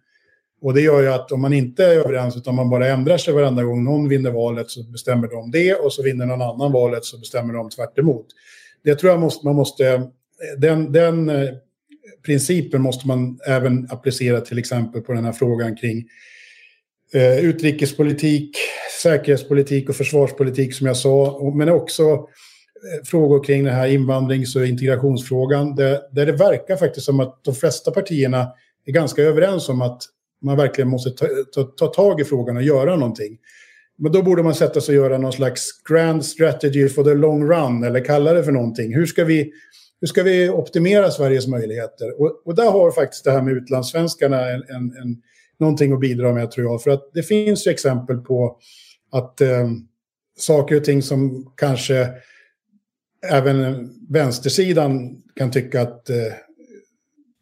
Och 0.63 0.75
det 0.75 0.81
gör 0.81 1.01
ju 1.01 1.09
att 1.09 1.33
om 1.33 1.41
man 1.41 1.53
inte 1.53 1.85
är 1.85 1.97
överens 1.97 2.37
utan 2.37 2.55
man 2.55 2.71
bara 2.71 2.89
ändrar 2.89 3.17
sig 3.17 3.35
varenda 3.35 3.65
gång 3.65 3.85
någon 3.85 4.09
vinner 4.09 4.31
valet 4.31 4.71
så 4.71 4.83
bestämmer 4.83 5.29
de 5.29 5.51
det 5.51 5.75
och 5.75 5.93
så 5.93 6.03
vinner 6.03 6.27
någon 6.27 6.43
annan 6.43 6.73
valet 6.73 7.05
så 7.05 7.19
bestämmer 7.19 7.55
de 7.55 7.71
tvärt 7.71 7.99
emot. 7.99 8.27
Det 8.85 8.95
tror 8.95 9.13
jag 9.13 9.21
måste, 9.21 9.47
man 9.47 9.57
måste, 9.57 10.11
den, 10.59 10.93
den 10.93 11.31
principen 12.23 12.83
måste 12.83 13.07
man 13.07 13.39
även 13.47 13.89
applicera 13.91 14.41
till 14.41 14.59
exempel 14.59 15.01
på 15.01 15.13
den 15.13 15.25
här 15.25 15.33
frågan 15.33 15.77
kring 15.77 16.05
eh, 17.15 17.39
utrikespolitik, 17.39 18.57
säkerhetspolitik 19.03 19.89
och 19.89 19.97
försvarspolitik 19.97 20.75
som 20.75 20.87
jag 20.87 20.97
sa, 20.97 21.41
men 21.55 21.69
också 21.69 22.03
eh, 22.03 23.05
frågor 23.05 23.45
kring 23.45 23.65
den 23.65 23.75
här 23.75 23.89
invandrings 23.89 24.57
och 24.57 24.67
integrationsfrågan 24.67 25.75
där, 25.75 26.01
där 26.13 26.27
det 26.27 26.33
verkar 26.33 26.77
faktiskt 26.77 27.07
som 27.07 27.21
att 27.21 27.45
de 27.45 27.55
flesta 27.55 27.91
partierna 27.91 28.49
är 28.87 28.93
ganska 28.93 29.23
överens 29.23 29.69
om 29.69 29.83
att 29.83 30.03
man 30.43 30.57
verkligen 30.57 30.89
måste 30.89 31.11
ta, 31.11 31.27
ta, 31.55 31.63
ta 31.63 31.87
tag 31.87 32.21
i 32.21 32.25
frågan 32.25 32.57
och 32.57 32.63
göra 32.63 32.97
någonting. 32.97 33.39
Men 33.99 34.13
då 34.13 34.23
borde 34.23 34.43
man 34.43 34.55
sätta 34.55 34.81
sig 34.81 34.99
och 34.99 35.05
göra 35.05 35.19
någon 35.19 35.33
slags 35.33 35.83
grand 35.89 36.25
strategy 36.25 36.89
for 36.89 37.05
the 37.05 37.15
long 37.15 37.51
run 37.51 37.85
eller 37.85 38.05
kalla 38.05 38.33
det 38.33 38.45
för 38.45 38.53
någonting. 38.53 38.95
Hur 38.95 39.07
ska 39.07 39.25
vi 39.25 39.53
hur 40.01 40.07
ska 40.07 40.23
vi 40.23 40.49
optimera 40.49 41.11
Sveriges 41.11 41.47
möjligheter? 41.47 42.21
Och, 42.21 42.43
och 42.45 42.55
där 42.55 42.71
har 42.71 42.91
faktiskt 42.91 43.25
det 43.25 43.31
här 43.31 43.43
med 43.43 43.55
utlandssvenskarna 43.55 44.51
en, 44.51 44.63
en, 44.69 44.97
en, 45.03 45.23
någonting 45.59 45.93
att 45.93 46.01
bidra 46.01 46.33
med 46.33 46.51
tror 46.51 46.67
jag. 46.67 46.83
För 46.83 46.91
att 46.91 47.11
det 47.15 47.23
finns 47.23 47.67
ju 47.67 47.71
exempel 47.71 48.19
på 48.19 48.59
att 49.13 49.41
eh, 49.41 49.71
saker 50.39 50.77
och 50.77 50.85
ting 50.85 51.03
som 51.03 51.53
kanske 51.57 52.09
även 53.31 53.91
vänstersidan 54.09 55.23
kan 55.37 55.51
tycka 55.51 55.83
att 55.83 56.11
eh, 56.11 56.17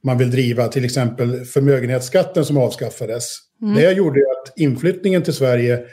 man 0.05 0.19
vill 0.19 0.31
driva, 0.31 0.69
till 0.69 0.85
exempel 0.85 1.45
förmögenhetsskatten 1.45 2.45
som 2.45 2.57
avskaffades. 2.57 3.37
Mm. 3.63 3.75
Det 3.75 3.93
gjorde 3.93 4.21
att 4.21 4.59
inflyttningen 4.59 5.23
till 5.23 5.33
Sverige 5.33 5.85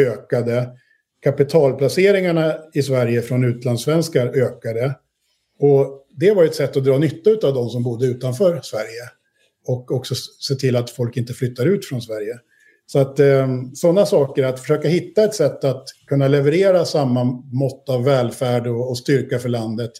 ökade. 0.00 0.68
Kapitalplaceringarna 1.22 2.54
i 2.74 2.82
Sverige 2.82 3.22
från 3.22 3.44
utlandssvenskar 3.44 4.26
ökade. 4.26 4.94
Och 5.62 6.06
det 6.16 6.30
var 6.30 6.44
ett 6.44 6.54
sätt 6.54 6.76
att 6.76 6.84
dra 6.84 6.98
nytta 6.98 7.30
av 7.30 7.54
de 7.54 7.68
som 7.68 7.82
bodde 7.82 8.06
utanför 8.06 8.60
Sverige. 8.62 9.10
Och 9.66 9.90
också 9.90 10.14
se 10.40 10.54
till 10.54 10.76
att 10.76 10.90
folk 10.90 11.16
inte 11.16 11.34
flyttar 11.34 11.66
ut 11.66 11.84
från 11.84 12.02
Sverige. 12.02 12.38
Så 12.86 12.98
att 12.98 13.20
eh, 13.20 13.48
sådana 13.74 14.06
saker, 14.06 14.44
att 14.44 14.60
försöka 14.60 14.88
hitta 14.88 15.24
ett 15.24 15.34
sätt 15.34 15.64
att 15.64 15.84
kunna 16.06 16.28
leverera 16.28 16.84
samma 16.84 17.24
mått 17.52 17.88
av 17.88 18.04
välfärd 18.04 18.66
och, 18.66 18.90
och 18.90 18.98
styrka 18.98 19.38
för 19.38 19.48
landet. 19.48 19.90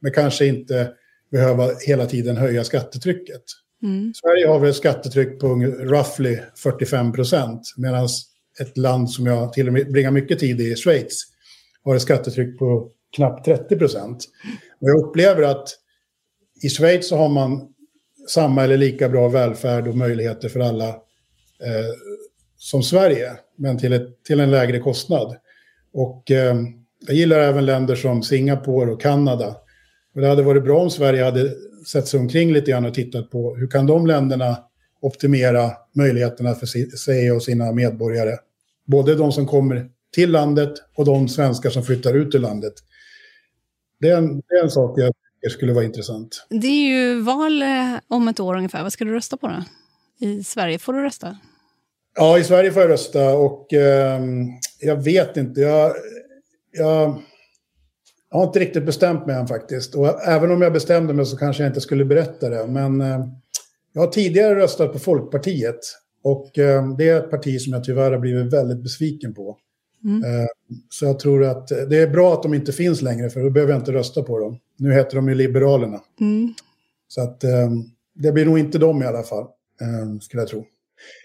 Men 0.00 0.12
kanske 0.12 0.46
inte 0.46 0.92
behöva 1.30 1.70
hela 1.86 2.06
tiden 2.06 2.36
höja 2.36 2.64
skattetrycket. 2.64 3.42
Mm. 3.82 4.12
Sverige 4.14 4.48
har 4.48 4.58
väl 4.58 4.70
ett 4.70 4.76
skattetryck 4.76 5.40
på 5.40 5.54
roughly 5.64 6.38
45 6.56 7.12
procent. 7.12 7.74
Medan 7.76 8.08
ett 8.60 8.76
land 8.76 9.10
som 9.10 9.26
jag 9.26 9.52
till 9.52 9.66
och 9.66 9.72
med 9.72 9.92
bringar 9.92 10.10
mycket 10.10 10.38
tid 10.38 10.60
i, 10.60 10.76
Schweiz, 10.76 11.22
har 11.84 11.96
ett 11.96 12.02
skattetryck 12.02 12.58
på 12.58 12.90
knappt 13.16 13.44
30 13.44 13.76
procent. 13.76 14.24
Och 14.80 14.88
jag 14.88 15.04
upplever 15.04 15.42
att 15.42 15.68
i 16.62 16.68
Schweiz 16.68 17.08
så 17.08 17.16
har 17.16 17.28
man 17.28 17.68
samma 18.28 18.64
eller 18.64 18.76
lika 18.76 19.08
bra 19.08 19.28
välfärd 19.28 19.88
och 19.88 19.96
möjligheter 19.96 20.48
för 20.48 20.60
alla 20.60 20.88
eh, 20.88 21.92
som 22.56 22.82
Sverige, 22.82 23.32
men 23.56 23.78
till, 23.78 23.92
ett, 23.92 24.24
till 24.24 24.40
en 24.40 24.50
lägre 24.50 24.78
kostnad. 24.78 25.36
Och 25.92 26.30
eh, 26.30 26.56
jag 27.06 27.16
gillar 27.16 27.38
även 27.38 27.66
länder 27.66 27.94
som 27.94 28.22
Singapore 28.22 28.92
och 28.92 29.00
Kanada. 29.00 29.56
Och 30.14 30.20
det 30.20 30.28
hade 30.28 30.42
varit 30.42 30.64
bra 30.64 30.78
om 30.78 30.90
Sverige 30.90 31.24
hade 31.24 31.50
sett 31.86 32.08
sig 32.08 32.20
omkring 32.20 32.52
lite 32.52 32.70
grann 32.70 32.84
och 32.84 32.94
tittat 32.94 33.30
på 33.30 33.56
hur 33.56 33.66
kan 33.66 33.86
de 33.86 34.06
länderna 34.06 34.56
optimera 35.00 35.72
möjligheterna 35.94 36.54
för 36.54 36.96
sig 36.96 37.32
och 37.32 37.42
sina 37.42 37.72
medborgare. 37.72 38.36
Både 38.86 39.14
de 39.14 39.32
som 39.32 39.46
kommer 39.46 39.90
till 40.14 40.30
landet 40.30 40.72
och 40.96 41.04
de 41.04 41.28
svenskar 41.28 41.70
som 41.70 41.82
flyttar 41.82 42.14
ut 42.14 42.34
ur 42.34 42.38
landet. 42.38 42.74
Det 44.06 44.12
är 44.12 44.16
en, 44.16 44.42
det 44.48 44.54
är 44.54 44.62
en 44.62 44.70
sak 44.70 44.98
jag 44.98 45.12
tycker 45.14 45.52
skulle 45.52 45.72
vara 45.72 45.84
intressant. 45.84 46.46
Det 46.50 46.66
är 46.66 46.88
ju 46.88 47.20
val 47.20 47.62
eh, 47.62 47.68
om 48.08 48.28
ett 48.28 48.40
år 48.40 48.56
ungefär. 48.56 48.82
Vad 48.82 48.92
ska 48.92 49.04
du 49.04 49.14
rösta 49.14 49.36
på 49.36 49.48
då? 49.48 49.64
I 50.26 50.44
Sverige 50.44 50.78
får 50.78 50.92
du 50.92 51.02
rösta. 51.02 51.36
Ja, 52.16 52.38
i 52.38 52.44
Sverige 52.44 52.72
får 52.72 52.82
jag 52.82 52.90
rösta 52.90 53.34
och 53.34 53.72
eh, 53.72 54.20
jag 54.80 55.04
vet 55.04 55.36
inte. 55.36 55.60
Jag, 55.60 55.92
jag, 56.72 57.22
jag, 58.30 58.38
har 58.38 58.46
inte 58.46 58.58
riktigt 58.58 58.86
bestämt 58.86 59.26
mig 59.26 59.36
än 59.36 59.46
faktiskt. 59.46 59.94
Och 59.94 60.28
även 60.28 60.50
om 60.50 60.62
jag 60.62 60.72
bestämde 60.72 61.14
mig 61.14 61.26
så 61.26 61.36
kanske 61.36 61.62
jag 61.62 61.70
inte 61.70 61.80
skulle 61.80 62.04
berätta 62.04 62.48
det. 62.48 62.66
Men 62.66 63.00
eh, 63.00 63.26
jag 63.92 64.00
har 64.00 64.08
tidigare 64.08 64.54
röstat 64.54 64.92
på 64.92 64.98
Folkpartiet. 64.98 65.80
Och 66.22 66.58
eh, 66.58 66.96
det 66.96 67.08
är 67.08 67.16
ett 67.16 67.30
parti 67.30 67.60
som 67.60 67.72
jag 67.72 67.84
tyvärr 67.84 68.12
har 68.12 68.18
blivit 68.18 68.52
väldigt 68.52 68.82
besviken 68.82 69.34
på. 69.34 69.58
Mm. 70.06 70.24
Eh, 70.24 70.46
så 70.90 71.04
jag 71.04 71.18
tror 71.18 71.44
att 71.44 71.68
det 71.68 71.96
är 71.96 72.10
bra 72.10 72.32
att 72.32 72.42
de 72.42 72.54
inte 72.54 72.72
finns 72.72 73.02
längre 73.02 73.30
för 73.30 73.40
då 73.40 73.50
behöver 73.50 73.72
jag 73.72 73.80
inte 73.80 73.92
rösta 73.92 74.22
på 74.22 74.38
dem. 74.38 74.58
Nu 74.76 74.92
heter 74.92 75.16
de 75.16 75.28
ju 75.28 75.34
Liberalerna. 75.34 76.00
Mm. 76.20 76.54
Så 77.08 77.20
att 77.20 77.44
eh, 77.44 77.70
det 78.14 78.32
blir 78.32 78.44
nog 78.44 78.58
inte 78.58 78.78
dem 78.78 79.02
i 79.02 79.06
alla 79.06 79.22
fall, 79.22 79.44
eh, 79.80 80.20
skulle 80.20 80.42
jag 80.42 80.48
tro. 80.48 80.66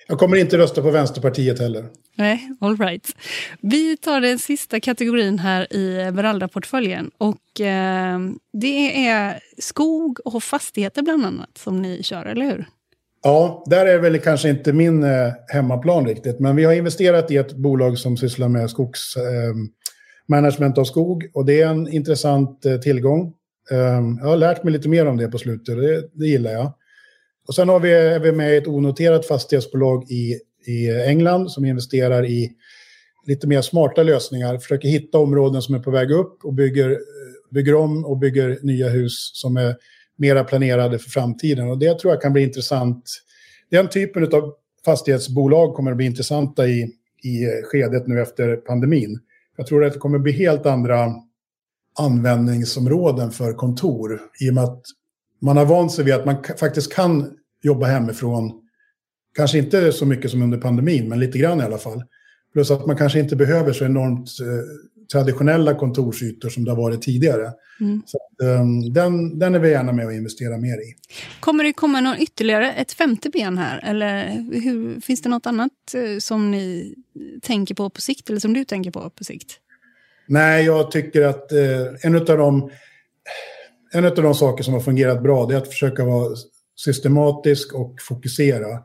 Jag 0.08 0.20
kommer 0.20 0.38
inte 0.38 0.58
rösta 0.58 0.82
på 0.82 0.92
Vänsterpartiet 0.92 1.60
heller. 1.60 1.86
Nej, 2.16 2.52
all 2.60 2.78
right. 2.78 3.16
Vi 3.62 3.98
tar 3.98 4.22
den 4.22 4.40
sista 4.40 4.80
kategorin 4.80 5.40
här 5.40 5.74
i 5.74 6.12
Veralda-portföljen. 6.12 7.12
Och 7.18 7.62
eh, 7.62 8.20
det 8.54 9.08
är 9.08 9.40
skog 9.58 10.20
och 10.26 10.44
fastigheter 10.44 11.02
bland 11.02 11.26
annat 11.26 11.58
som 11.58 11.82
ni 11.82 12.04
kör, 12.04 12.26
eller 12.26 12.46
hur? 12.46 12.66
Ja, 13.24 13.64
där 13.66 13.86
är 13.86 14.00
väl 14.00 14.20
kanske 14.20 14.50
inte 14.50 14.74
min 14.74 15.04
eh, 15.04 15.34
hemmaplan 15.48 16.08
riktigt. 16.08 16.40
Men 16.40 16.56
vi 16.56 16.64
har 16.64 16.74
investerat 16.74 17.32
i 17.32 17.38
ett 17.38 17.54
bolag 17.54 17.98
som 17.98 18.18
sysslar 18.18 18.48
med 18.48 18.70
skogsmanagement 18.70 20.78
eh, 20.78 20.82
av 20.82 20.84
skog. 20.84 21.30
Och 21.34 21.46
det 21.46 21.62
är 21.62 21.68
en 21.68 21.88
intressant 21.88 22.66
eh, 22.66 22.78
tillgång. 22.78 23.34
Eh, 23.72 24.02
jag 24.22 24.28
har 24.28 24.38
lärt 24.38 24.64
mig 24.64 24.74
lite 24.74 24.90
mer 24.90 25.06
om 25.06 25.18
det 25.18 25.28
på 25.28 25.38
slutet 25.38 25.76
och 25.76 25.82
det, 25.82 26.04
det 26.14 26.28
gillar 26.28 26.52
jag. 26.52 26.74
Och 27.48 27.56
sen 27.56 27.70
har 27.70 27.80
vi, 27.80 27.94
är 27.94 28.20
vi 28.20 28.32
med 28.32 28.54
i 28.54 28.58
ett 28.58 28.68
onoterat 28.68 29.28
fastighetsbolag 29.28 30.12
i, 30.12 30.40
i 30.66 30.92
England 31.06 31.52
som 31.52 31.66
investerar 31.66 32.26
i 32.26 32.52
lite 33.26 33.48
mer 33.48 33.62
smarta 33.62 34.04
lösningar. 34.04 34.58
Försöker 34.58 34.90
hitta 34.90 35.18
områden 35.18 35.62
som 35.62 35.76
är 35.76 35.80
på 35.80 35.92
väg 35.92 36.12
upp 36.12 36.46
och 36.46 36.54
bygger, 36.54 36.90
eh, 36.90 36.98
bygger 37.52 37.76
om 37.76 38.06
och 38.06 38.18
bygger 38.18 38.60
nya 38.62 38.90
hus 38.90 39.32
som 39.34 39.58
är 39.58 39.76
mera 40.22 40.44
planerade 40.44 41.00
för 41.00 41.10
framtiden. 41.10 41.70
Och 41.70 41.80
det 41.80 42.00
tror 42.00 42.14
jag 42.14 42.22
kan 42.22 42.34
bli 42.34 42.44
intressant. 42.44 43.04
Den 43.70 43.90
typen 43.90 44.24
av 44.24 44.54
fastighetsbolag 44.86 45.76
kommer 45.76 45.92
att 45.92 45.98
bli 45.98 46.06
intressanta 46.06 46.68
i, 46.68 46.82
i 47.24 47.46
skedet 47.64 48.08
nu 48.08 48.22
efter 48.22 48.56
pandemin. 48.56 49.20
Jag 49.58 49.68
tror 49.68 49.86
att 49.86 49.94
det 49.94 50.00
kommer 50.00 50.18
att 50.18 50.24
bli 50.24 50.32
helt 50.32 50.66
andra 50.66 51.14
användningsområden 52.00 53.32
för 53.32 53.54
kontor 53.54 54.22
i 54.42 54.50
och 54.50 54.54
med 54.54 54.64
att 54.64 54.84
man 55.42 55.58
har 55.58 55.66
vant 55.66 55.92
sig 55.92 56.06
vid 56.06 56.14
att 56.14 56.26
man 56.26 56.36
faktiskt 56.60 56.94
kan 56.94 57.38
jobba 57.64 57.86
hemifrån. 57.86 58.52
Kanske 59.36 59.58
inte 59.58 59.92
så 59.92 60.06
mycket 60.06 60.32
som 60.32 60.42
under 60.42 60.58
pandemin, 60.58 61.10
men 61.10 61.20
lite 61.20 61.38
grann 61.38 61.60
i 61.60 61.64
alla 61.64 61.78
fall. 61.78 62.04
Plus 62.54 62.72
att 62.72 62.86
man 62.86 62.98
kanske 62.98 63.20
inte 63.20 63.36
behöver 63.36 63.74
så 63.74 63.86
enormt 63.86 64.30
eh, 64.42 65.01
traditionella 65.12 65.76
kontorsytor 65.76 66.50
som 66.50 66.66
det 66.66 66.72
har 66.72 66.78
varit 66.78 67.02
tidigare. 67.02 67.52
Mm. 67.80 68.02
Så, 68.06 68.20
um, 68.44 68.94
den, 68.94 69.40
den 69.40 69.56
är 69.56 69.60
vi 69.60 69.70
gärna 69.70 69.92
med 69.92 70.08
att 70.08 70.14
investera 70.14 70.58
mer 70.58 70.74
i. 70.74 70.96
Kommer 71.40 71.64
det 71.64 71.74
komma 71.74 72.02
någon 72.02 72.18
ytterligare, 72.20 72.74
ett 72.74 72.92
femte 72.92 73.30
ben 73.30 73.58
här? 73.58 73.80
Eller 73.84 74.30
hur, 74.62 75.02
finns 75.02 75.22
det 75.22 75.30
något 75.30 75.46
annat 75.46 75.72
uh, 75.96 76.20
som 76.20 76.52
ni 76.52 76.96
tänker 77.42 77.76
på 77.76 77.90
på 77.90 78.02
sikt, 78.02 78.30
eller 78.30 78.40
som 78.40 78.54
du 78.54 78.66
tänker 78.66 78.92
på 78.92 79.10
på 79.10 79.24
sikt? 79.24 79.58
Nej, 80.28 80.66
jag 80.66 80.92
tycker 80.92 81.22
att 81.22 81.52
uh, 81.52 81.88
en 82.02 82.16
av 82.16 82.26
de 82.26 82.70
en 83.94 84.06
av 84.06 84.16
de 84.16 84.36
saker 84.36 84.64
som 84.64 84.74
har 84.74 84.82
fungerat 84.82 85.24
bra 85.24 85.46
det 85.46 85.54
är 85.54 85.58
att 85.58 85.68
försöka 85.68 86.06
vara 86.06 86.36
systematisk 86.76 87.74
och 87.74 87.96
fokusera. 88.02 88.80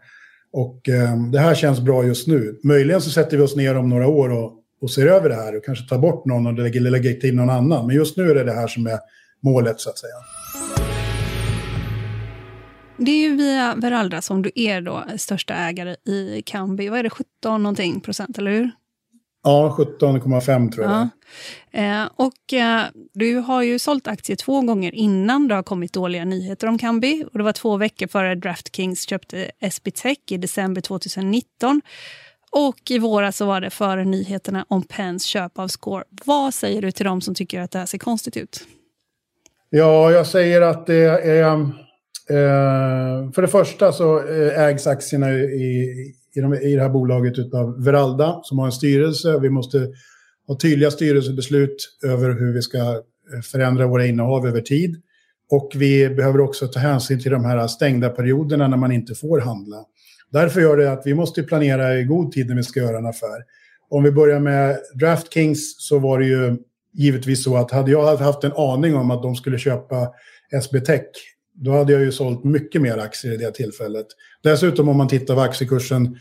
Och 0.52 0.88
eh, 0.88 1.16
det 1.32 1.38
här 1.38 1.54
känns 1.54 1.80
bra 1.80 2.04
just 2.04 2.26
nu. 2.26 2.60
Möjligen 2.62 3.00
så 3.00 3.10
sätter 3.10 3.36
vi 3.36 3.42
oss 3.42 3.56
ner 3.56 3.76
om 3.76 3.88
några 3.88 4.08
år 4.08 4.28
och, 4.28 4.52
och 4.80 4.90
ser 4.90 5.06
över 5.06 5.28
det 5.28 5.34
här 5.34 5.56
och 5.56 5.64
kanske 5.64 5.88
tar 5.88 5.98
bort 5.98 6.26
någon 6.26 6.46
och 6.46 6.54
lägger, 6.54 6.80
lägger 6.80 7.12
till 7.12 7.34
någon 7.34 7.50
annan. 7.50 7.86
Men 7.86 7.96
just 7.96 8.16
nu 8.16 8.30
är 8.30 8.34
det 8.34 8.44
det 8.44 8.52
här 8.52 8.66
som 8.66 8.86
är 8.86 8.98
målet 9.42 9.80
så 9.80 9.90
att 9.90 9.98
säga. 9.98 10.14
Det 12.98 13.10
är 13.10 13.28
ju 13.28 13.36
via 13.36 13.74
Veralda 13.74 14.22
som 14.22 14.42
du 14.42 14.50
är 14.54 14.80
då 14.80 15.04
största 15.16 15.54
ägare 15.54 15.96
i 16.04 16.42
Kambi. 16.46 16.88
Vad 16.88 16.98
är 16.98 17.02
det, 17.02 17.10
17 17.10 17.62
någonting 17.62 18.00
procent, 18.00 18.38
eller 18.38 18.50
hur? 18.50 18.70
Ja, 19.42 19.76
17,5 19.78 20.72
tror 20.72 20.86
jag. 20.86 21.08
Ja. 21.70 21.80
Eh, 21.80 22.08
och 22.16 22.52
eh, 22.52 22.82
du 23.14 23.36
har 23.36 23.62
ju 23.62 23.78
sålt 23.78 24.06
aktier 24.06 24.36
två 24.36 24.60
gånger 24.60 24.94
innan 24.94 25.48
det 25.48 25.54
har 25.54 25.62
kommit 25.62 25.92
dåliga 25.92 26.24
nyheter 26.24 26.66
om 26.66 26.78
Kambi. 26.78 27.24
Och 27.32 27.38
det 27.38 27.44
var 27.44 27.52
två 27.52 27.76
veckor 27.76 28.06
före 28.06 28.34
DraftKings 28.34 29.08
köpte 29.08 29.50
SB 29.60 29.90
Tech 29.90 30.18
i 30.30 30.36
december 30.36 30.80
2019. 30.80 31.82
Och 32.52 32.90
i 32.90 32.98
våras 32.98 33.36
så 33.36 33.46
var 33.46 33.60
det 33.60 33.70
före 33.70 34.04
nyheterna 34.04 34.64
om 34.68 34.82
Pens 34.82 35.24
köp 35.24 35.58
av 35.58 35.68
Score. 35.68 36.04
Vad 36.24 36.54
säger 36.54 36.82
du 36.82 36.92
till 36.92 37.04
dem 37.04 37.20
som 37.20 37.34
tycker 37.34 37.60
att 37.60 37.70
det 37.70 37.78
här 37.78 37.86
ser 37.86 37.98
konstigt 37.98 38.36
ut? 38.36 38.60
Ja, 39.70 40.10
jag 40.10 40.26
säger 40.26 40.62
att 40.62 40.86
det 40.86 41.04
är... 41.40 41.60
Eh, 42.30 43.32
för 43.32 43.42
det 43.42 43.48
första 43.48 43.92
så 43.92 44.28
eh, 44.28 44.60
ägs 44.60 44.86
aktierna 44.86 45.32
i, 45.32 46.14
i, 46.34 46.40
de, 46.40 46.54
i 46.54 46.74
det 46.74 46.82
här 46.82 46.88
bolaget 46.88 47.54
av 47.54 47.84
Veralda 47.84 48.40
som 48.42 48.58
har 48.58 48.66
en 48.66 48.72
styrelse. 48.72 49.38
Vi 49.38 49.50
måste 49.50 49.88
ha 50.46 50.58
tydliga 50.58 50.90
styrelsebeslut 50.90 51.98
över 52.04 52.30
hur 52.30 52.52
vi 52.52 52.62
ska 52.62 52.78
eh, 52.78 53.40
förändra 53.44 53.86
våra 53.86 54.06
innehav 54.06 54.46
över 54.46 54.60
tid. 54.60 55.02
Och 55.50 55.72
vi 55.74 56.08
behöver 56.08 56.40
också 56.40 56.68
ta 56.68 56.80
hänsyn 56.80 57.22
till 57.22 57.32
de 57.32 57.44
här 57.44 57.66
stängda 57.66 58.08
perioderna 58.08 58.68
när 58.68 58.76
man 58.76 58.92
inte 58.92 59.14
får 59.14 59.40
handla. 59.40 59.76
Därför 60.36 60.60
gör 60.60 60.76
det 60.76 60.92
att 60.92 61.02
vi 61.04 61.14
måste 61.14 61.42
planera 61.42 61.98
i 61.98 62.04
god 62.04 62.32
tid 62.32 62.48
när 62.48 62.56
vi 62.56 62.62
ska 62.62 62.80
göra 62.80 62.98
en 62.98 63.06
affär. 63.06 63.44
Om 63.88 64.02
vi 64.02 64.12
börjar 64.12 64.40
med 64.40 64.78
DraftKings 64.94 65.74
så 65.78 65.98
var 65.98 66.18
det 66.18 66.26
ju 66.26 66.56
givetvis 66.92 67.44
så 67.44 67.56
att 67.56 67.70
hade 67.70 67.90
jag 67.90 68.16
haft 68.16 68.44
en 68.44 68.52
aning 68.52 68.96
om 68.96 69.10
att 69.10 69.22
de 69.22 69.36
skulle 69.36 69.58
köpa 69.58 70.08
SB 70.52 70.80
Tech 70.80 71.06
då 71.54 71.70
hade 71.70 71.92
jag 71.92 72.02
ju 72.02 72.12
sålt 72.12 72.44
mycket 72.44 72.82
mer 72.82 72.98
aktier 72.98 73.32
i 73.32 73.36
det 73.36 73.50
tillfället. 73.50 74.06
Dessutom 74.42 74.88
om 74.88 74.96
man 74.96 75.08
tittar 75.08 75.34
på 75.34 75.40
aktiekursen 75.40 76.18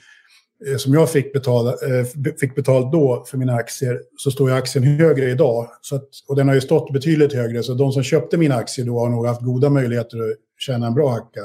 eh, 0.68 0.78
som 0.78 0.93
jag 0.93 1.11
fick, 1.11 1.34
betala, 1.34 1.70
eh, 1.70 2.05
fick 2.39 2.55
betalt 2.55 2.91
då 2.91 3.26
för 3.28 3.38
mina 3.38 3.53
aktier 3.53 4.01
så 4.18 4.32
står 4.32 4.49
ju 4.49 4.55
aktien 4.55 4.84
högre 4.84 5.30
idag. 5.30 5.68
Så 5.82 5.95
att, 5.95 6.09
och 6.28 6.36
den 6.36 6.47
har 6.47 6.55
ju 6.55 6.61
stått 6.61 6.93
betydligt 6.93 7.34
högre 7.34 7.63
så 7.63 7.74
de 7.74 7.91
som 7.91 8.03
köpte 8.03 8.38
mina 8.38 8.55
aktier 8.55 8.86
då 8.86 8.99
har 8.99 9.09
nog 9.09 9.26
haft 9.26 9.41
goda 9.41 9.70
möjligheter 9.70 10.18
att 10.18 10.38
tjäna 10.59 10.88
en 10.88 10.93
bra 10.93 11.09
hacka. 11.09 11.41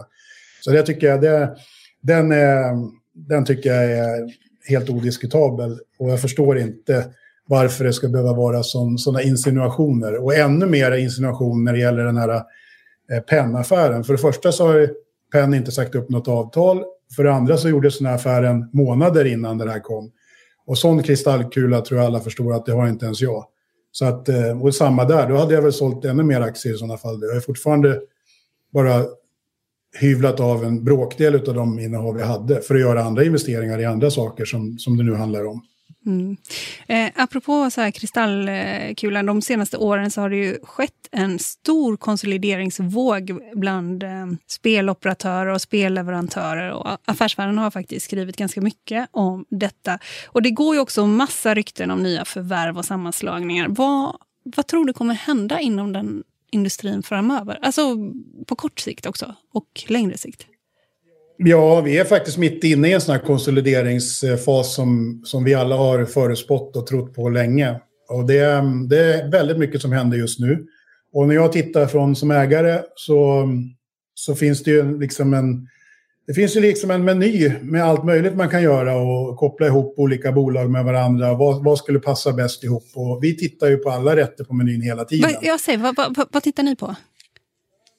Så 0.60 0.70
det 0.70 0.82
tycker 0.82 1.06
jag, 1.06 1.20
det, 1.20 1.56
den, 2.01 2.32
eh, 2.32 2.78
den 3.14 3.44
tycker 3.44 3.74
jag 3.74 3.92
är 3.92 4.34
helt 4.68 4.90
odiskutabel 4.90 5.78
och 5.98 6.11
jag 6.11 6.20
förstår 6.20 6.59
inte 6.59 7.05
varför 7.46 7.84
det 7.84 7.92
ska 7.92 8.09
behöva 8.09 8.32
vara 8.32 8.62
sådana 8.62 9.22
insinuationer. 9.22 10.24
Och 10.24 10.34
ännu 10.34 10.66
mer 10.66 10.92
insinuationer 10.92 11.64
när 11.64 11.72
det 11.72 11.78
gäller 11.78 12.05
den 12.05 12.16
här 12.16 12.42
Eh, 13.11 13.20
pennaffären. 13.20 14.05
För 14.05 14.12
det 14.12 14.18
första 14.18 14.53
så 14.53 14.66
har 14.66 14.90
Penn 15.32 15.55
inte 15.55 15.72
sagt 15.72 15.94
upp 15.94 16.11
något 16.11 16.28
avtal. 16.28 16.84
För 17.16 17.24
det 17.24 17.32
andra 17.32 17.57
så 17.57 17.68
gjordes 17.68 17.98
den 17.98 18.07
här 18.07 18.14
affären 18.14 18.70
månader 18.72 19.24
innan 19.24 19.59
det 19.59 19.70
här 19.70 19.80
kom. 19.80 20.11
Och 20.66 20.78
sån 20.78 21.03
kristallkula 21.03 21.80
tror 21.80 22.01
jag 22.01 22.07
alla 22.07 22.20
förstår 22.20 22.55
att 22.55 22.66
det 22.66 22.72
har 22.72 22.88
inte 22.88 23.05
ens 23.05 23.20
jag. 23.20 23.44
Så 23.92 24.05
att, 24.05 24.28
eh, 24.28 24.62
och 24.62 24.74
samma 24.74 25.05
där, 25.05 25.28
då 25.28 25.36
hade 25.36 25.55
jag 25.55 25.62
väl 25.62 25.72
sålt 25.72 26.05
ännu 26.05 26.22
mer 26.22 26.40
aktier 26.40 26.74
i 26.74 26.76
sådana 26.76 26.96
fall. 26.96 27.22
Jag 27.22 27.36
är 27.36 27.40
fortfarande 27.40 28.01
bara 28.72 29.05
hyvlat 29.95 30.41
av 30.41 30.64
en 30.64 30.84
bråkdel 30.84 31.34
av 31.34 31.55
de 31.55 31.78
innehav 31.78 32.14
vi 32.14 32.22
hade 32.22 32.61
för 32.61 32.74
att 32.74 32.80
göra 32.80 33.05
andra 33.05 33.24
investeringar 33.24 33.80
i 33.80 33.84
andra 33.84 34.11
saker 34.11 34.45
som, 34.45 34.78
som 34.78 34.97
det 34.97 35.05
nu 35.05 35.14
handlar 35.14 35.47
om. 35.47 35.62
Mm. 36.07 36.36
Eh, 36.86 37.11
apropå 37.14 37.70
så 37.70 37.80
här 37.80 37.91
kristallkulan, 37.91 39.26
de 39.26 39.43
senaste 39.43 39.76
åren 39.76 40.11
så 40.11 40.20
har 40.20 40.30
det 40.30 40.36
ju 40.36 40.59
skett 40.62 41.09
en 41.11 41.38
stor 41.38 41.97
konsolideringsvåg 41.97 43.41
bland 43.55 44.03
eh, 44.03 44.26
speloperatörer 44.47 45.53
och 45.53 45.61
spelleverantörer. 45.61 46.72
Och 46.72 46.99
affärsvärlden 47.05 47.59
har 47.59 47.70
faktiskt 47.70 48.07
skrivit 48.07 48.36
ganska 48.36 48.61
mycket 48.61 49.09
om 49.11 49.45
detta. 49.51 49.99
Och 50.26 50.43
det 50.43 50.51
går 50.51 50.74
ju 50.74 50.80
också 50.80 51.07
massa 51.07 51.55
rykten 51.55 51.91
om 51.91 52.03
nya 52.03 52.24
förvärv 52.24 52.78
och 52.78 52.84
sammanslagningar. 52.84 53.68
Vad, 53.68 54.16
vad 54.57 54.66
tror 54.66 54.84
du 54.84 54.93
kommer 54.93 55.14
hända 55.14 55.61
inom 55.61 55.93
den 55.93 56.22
industrin 56.53 57.03
framöver? 57.03 57.59
Alltså 57.62 57.96
på 58.46 58.57
kort 58.57 58.80
sikt 58.80 59.07
också 59.07 59.34
och 59.53 59.84
längre 59.88 60.18
sikt. 60.18 60.46
Ja, 61.36 61.80
vi 61.80 61.98
är 61.98 62.05
faktiskt 62.05 62.38
mitt 62.38 62.64
inne 62.64 62.88
i 62.88 62.92
en 62.92 63.01
sån 63.01 63.14
här 63.14 63.22
konsolideringsfas 63.22 64.74
som, 64.74 65.22
som 65.24 65.44
vi 65.44 65.55
alla 65.55 65.76
har 65.76 66.05
förutspått 66.05 66.76
och 66.76 66.86
trott 66.86 67.14
på 67.14 67.28
länge. 67.28 67.80
Och 68.09 68.26
det, 68.26 68.62
det 68.88 68.98
är 68.98 69.30
väldigt 69.30 69.59
mycket 69.59 69.82
som 69.82 69.92
händer 69.92 70.18
just 70.18 70.40
nu. 70.40 70.66
Och 71.12 71.28
när 71.28 71.34
jag 71.34 71.53
tittar 71.53 71.86
från 71.86 72.16
som 72.16 72.30
ägare 72.30 72.82
så, 72.94 73.48
så 74.14 74.34
finns 74.34 74.62
det 74.62 74.70
ju 74.70 75.01
liksom 75.01 75.34
en... 75.34 75.68
Det 76.30 76.34
finns 76.34 76.56
ju 76.56 76.60
liksom 76.60 76.90
en 76.90 77.04
meny 77.04 77.52
med 77.62 77.84
allt 77.84 78.04
möjligt 78.04 78.36
man 78.36 78.48
kan 78.48 78.62
göra 78.62 78.96
och 78.96 79.36
koppla 79.36 79.66
ihop 79.66 79.94
olika 79.96 80.32
bolag 80.32 80.70
med 80.70 80.84
varandra. 80.84 81.34
Vad, 81.34 81.64
vad 81.64 81.78
skulle 81.78 81.98
passa 81.98 82.32
bäst 82.32 82.64
ihop? 82.64 82.84
Och 82.94 83.24
vi 83.24 83.36
tittar 83.36 83.66
ju 83.66 83.76
på 83.76 83.90
alla 83.90 84.16
rätter 84.16 84.44
på 84.44 84.54
menyn 84.54 84.82
hela 84.82 85.04
tiden. 85.04 85.30
Jag 85.42 85.60
säger, 85.60 85.78
vad, 85.78 85.96
vad, 85.96 86.28
vad 86.32 86.42
tittar 86.42 86.62
ni 86.62 86.76
på? 86.76 86.94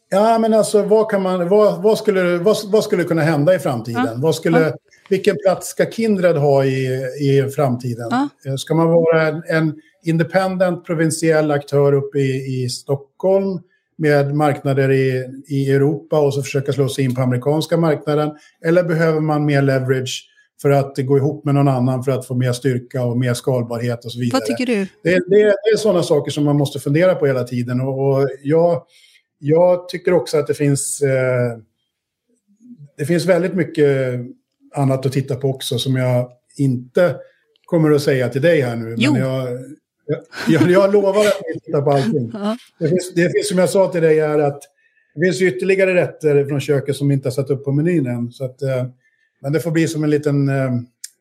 Ja, 0.09 0.39
men 0.39 0.53
alltså 0.53 0.83
vad, 0.83 1.09
kan 1.09 1.21
man, 1.21 1.49
vad, 1.49 1.83
vad, 1.83 1.97
skulle, 1.97 2.37
vad, 2.37 2.57
vad 2.65 2.83
skulle 2.83 3.03
kunna 3.03 3.21
hända 3.21 3.55
i 3.55 3.59
framtiden? 3.59 4.05
Ja. 4.05 4.13
Vad 4.15 4.35
skulle, 4.35 4.59
ja. 4.59 4.73
Vilken 5.09 5.35
plats 5.45 5.67
ska 5.67 5.85
Kindred 5.85 6.37
ha 6.37 6.65
i, 6.65 6.87
i 7.19 7.49
framtiden? 7.55 8.07
Ja. 8.11 8.29
Eh, 8.45 8.55
ska 8.55 8.75
man 8.75 8.87
vara 8.87 9.27
en, 9.27 9.43
en 9.47 9.75
independent 10.03 10.85
provinsiell 10.85 11.51
aktör 11.51 11.93
uppe 11.93 12.19
i, 12.19 12.63
i 12.63 12.69
Stockholm 12.69 13.59
med 14.01 14.35
marknader 14.35 14.91
i, 14.91 15.25
i 15.47 15.71
Europa 15.71 16.19
och 16.19 16.33
så 16.33 16.43
försöka 16.43 16.73
slå 16.73 16.89
sig 16.89 17.03
in 17.05 17.15
på 17.15 17.21
amerikanska 17.21 17.77
marknaden? 17.77 18.31
Eller 18.65 18.83
behöver 18.83 19.19
man 19.19 19.45
mer 19.45 19.61
leverage 19.61 20.27
för 20.61 20.69
att 20.69 20.97
gå 20.97 21.17
ihop 21.17 21.45
med 21.45 21.55
någon 21.55 21.67
annan 21.67 22.03
för 22.03 22.11
att 22.11 22.27
få 22.27 22.35
mer 22.35 22.51
styrka 22.51 23.03
och 23.03 23.17
mer 23.17 23.33
skalbarhet 23.33 24.05
och 24.05 24.11
så 24.11 24.19
vidare? 24.19 24.39
Vad 24.39 24.57
tycker 24.57 24.65
du? 24.65 24.87
Det, 25.03 25.11
det, 25.27 25.43
det 25.45 25.69
är 25.73 25.77
sådana 25.77 26.03
saker 26.03 26.31
som 26.31 26.45
man 26.45 26.57
måste 26.57 26.79
fundera 26.79 27.15
på 27.15 27.25
hela 27.25 27.43
tiden. 27.43 27.81
Och, 27.81 28.09
och 28.09 28.29
jag 28.43 28.83
jag 29.43 29.89
tycker 29.89 30.13
också 30.13 30.37
att 30.37 30.47
det 30.47 30.53
finns, 30.53 31.01
eh, 31.01 31.57
det 32.97 33.05
finns 33.05 33.25
väldigt 33.25 33.53
mycket 33.53 34.19
annat 34.75 35.05
att 35.05 35.11
titta 35.11 35.35
på 35.35 35.49
också 35.49 35.79
som 35.79 35.95
jag 35.95 36.31
inte 36.57 37.15
kommer 37.65 37.91
att 37.91 38.01
säga 38.01 38.29
till 38.29 38.41
dig 38.41 38.61
här 38.61 38.75
nu. 38.75 38.95
Jo. 38.97 39.11
Men 39.11 39.21
jag, 39.21 39.47
jag, 40.47 40.71
jag 40.71 40.93
lovar 40.93 41.21
att 41.21 41.41
vi 41.53 41.59
tittar 41.59 41.81
på 41.81 41.91
allting. 41.91 42.31
Det 42.79 42.89
finns, 42.89 43.13
det 43.15 43.31
finns, 43.31 43.49
som 43.49 43.57
jag 43.57 43.69
sa 43.69 43.91
till 43.91 44.01
dig, 44.01 44.19
är 44.19 44.39
att 44.39 44.61
det 45.15 45.25
finns 45.25 45.41
ytterligare 45.41 45.93
rätter 45.93 46.45
från 46.45 46.59
köket 46.59 46.95
som 46.95 47.11
inte 47.11 47.27
har 47.27 47.31
satt 47.31 47.49
upp 47.49 47.65
på 47.65 47.71
menyn 47.71 48.07
än. 48.07 48.31
Så 48.31 48.45
att, 48.45 48.61
eh, 48.61 48.85
men 49.41 49.53
det 49.53 49.59
får 49.59 49.71
bli 49.71 49.87
som 49.87 50.03
en 50.03 50.09
liten 50.09 50.49
eh, 50.49 50.71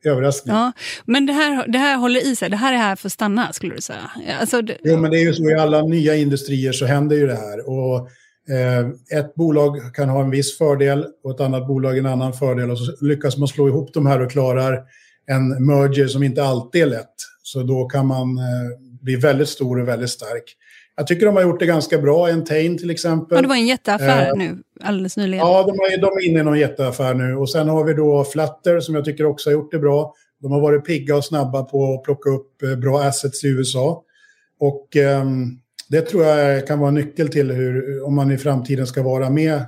överraskning. 0.04 0.54
Ja, 0.54 0.72
men 1.04 1.26
det 1.26 1.32
här, 1.32 1.68
det 1.68 1.78
här 1.78 1.96
håller 1.96 2.26
i 2.26 2.36
sig, 2.36 2.50
det 2.50 2.56
här 2.56 2.72
är 2.72 2.76
här 2.76 2.96
för 2.96 3.08
att 3.08 3.12
stanna 3.12 3.52
skulle 3.52 3.74
du 3.74 3.80
säga? 3.80 4.10
Alltså, 4.40 4.62
det... 4.62 4.76
Jo, 4.82 4.96
men 4.96 5.10
det 5.10 5.18
är 5.18 5.24
ju 5.24 5.34
så 5.34 5.50
i 5.50 5.54
alla 5.54 5.82
nya 5.82 6.16
industrier 6.16 6.72
så 6.72 6.86
händer 6.86 7.16
ju 7.16 7.26
det 7.26 7.36
här. 7.36 7.68
Och 7.68 8.08
eh, 8.54 9.18
ett 9.18 9.34
bolag 9.34 9.94
kan 9.94 10.08
ha 10.08 10.22
en 10.22 10.30
viss 10.30 10.58
fördel 10.58 11.06
och 11.24 11.30
ett 11.30 11.40
annat 11.40 11.66
bolag 11.66 11.98
en 11.98 12.06
annan 12.06 12.32
fördel 12.32 12.70
och 12.70 12.78
så 12.78 13.04
lyckas 13.04 13.36
man 13.36 13.48
slå 13.48 13.68
ihop 13.68 13.94
de 13.94 14.06
här 14.06 14.20
och 14.20 14.30
klarar 14.30 14.82
en 15.26 15.66
merger 15.66 16.06
som 16.06 16.22
inte 16.22 16.44
alltid 16.44 16.82
är 16.82 16.86
lätt. 16.86 17.14
Så 17.52 17.62
då 17.62 17.84
kan 17.84 18.06
man 18.06 18.38
eh, 18.38 18.78
bli 19.02 19.16
väldigt 19.16 19.48
stor 19.48 19.80
och 19.80 19.88
väldigt 19.88 20.10
stark. 20.10 20.56
Jag 20.96 21.06
tycker 21.06 21.26
de 21.26 21.36
har 21.36 21.42
gjort 21.42 21.60
det 21.60 21.66
ganska 21.66 21.98
bra. 21.98 22.28
Entain 22.28 22.78
till 22.78 22.90
exempel. 22.90 23.36
Ja, 23.36 23.42
det 23.42 23.48
var 23.48 23.54
en 23.54 23.66
jätteaffär 23.66 24.26
eh, 24.26 24.36
nu, 24.36 24.58
alldeles 24.80 25.16
nyligen. 25.16 25.46
Ja, 25.46 25.62
de 25.62 25.70
är, 25.70 26.00
de 26.00 26.06
är 26.06 26.28
inne 26.28 26.40
i 26.40 26.42
någon 26.42 26.58
jätteaffär 26.58 27.14
nu. 27.14 27.36
Och 27.36 27.50
sen 27.50 27.68
har 27.68 27.84
vi 27.84 27.94
då 27.94 28.24
Flutter 28.24 28.80
som 28.80 28.94
jag 28.94 29.04
tycker 29.04 29.26
också 29.26 29.50
har 29.50 29.52
gjort 29.52 29.72
det 29.72 29.78
bra. 29.78 30.14
De 30.42 30.52
har 30.52 30.60
varit 30.60 30.84
pigga 30.84 31.16
och 31.16 31.24
snabba 31.24 31.62
på 31.62 31.94
att 31.94 32.02
plocka 32.02 32.30
upp 32.30 32.62
eh, 32.62 32.76
bra 32.76 33.02
assets 33.02 33.44
i 33.44 33.48
USA. 33.48 34.02
Och 34.60 34.96
eh, 34.96 35.24
det 35.88 36.00
tror 36.00 36.24
jag 36.24 36.66
kan 36.66 36.78
vara 36.78 36.88
en 36.88 36.94
nyckel 36.94 37.28
till 37.28 37.50
hur, 37.50 38.02
om 38.06 38.14
man 38.14 38.30
i 38.30 38.38
framtiden 38.38 38.86
ska 38.86 39.02
vara 39.02 39.30
med 39.30 39.62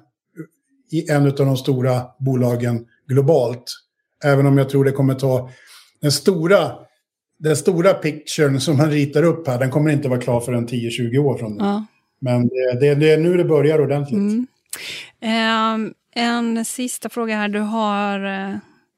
i 0.91 1.11
en 1.11 1.27
av 1.27 1.33
de 1.33 1.57
stora 1.57 2.03
bolagen 2.19 2.87
globalt. 3.09 3.65
Även 4.25 4.47
om 4.47 4.59
jag 4.59 4.69
tror 4.69 4.85
det 4.85 4.93
kommer 4.93 5.15
ta 5.15 5.51
den 6.01 6.13
stora 6.13 6.73
den 7.43 7.57
stora 7.57 7.95
picturen 7.95 8.61
som 8.61 8.77
man 8.77 8.91
ritar 8.91 9.23
upp 9.23 9.47
här, 9.47 9.59
den 9.59 9.71
kommer 9.71 9.91
inte 9.91 10.09
vara 10.09 10.21
klar 10.21 10.41
förrän 10.41 10.69
10-20 10.69 11.19
år 11.19 11.39
från 11.39 11.53
nu. 11.53 11.65
Ja. 11.65 11.87
Men 12.21 12.49
det, 12.49 12.95
det, 12.95 13.11
är 13.11 13.19
nu 13.19 13.37
det 13.37 13.45
börjar 13.45 13.81
ordentligt. 13.81 14.19
Mm. 14.19 14.47
Um, 15.75 15.95
en 16.15 16.65
sista 16.65 17.09
fråga 17.09 17.37
här. 17.37 17.49
Du, 17.49 17.59
har, 17.59 18.25
eh, 18.25 18.57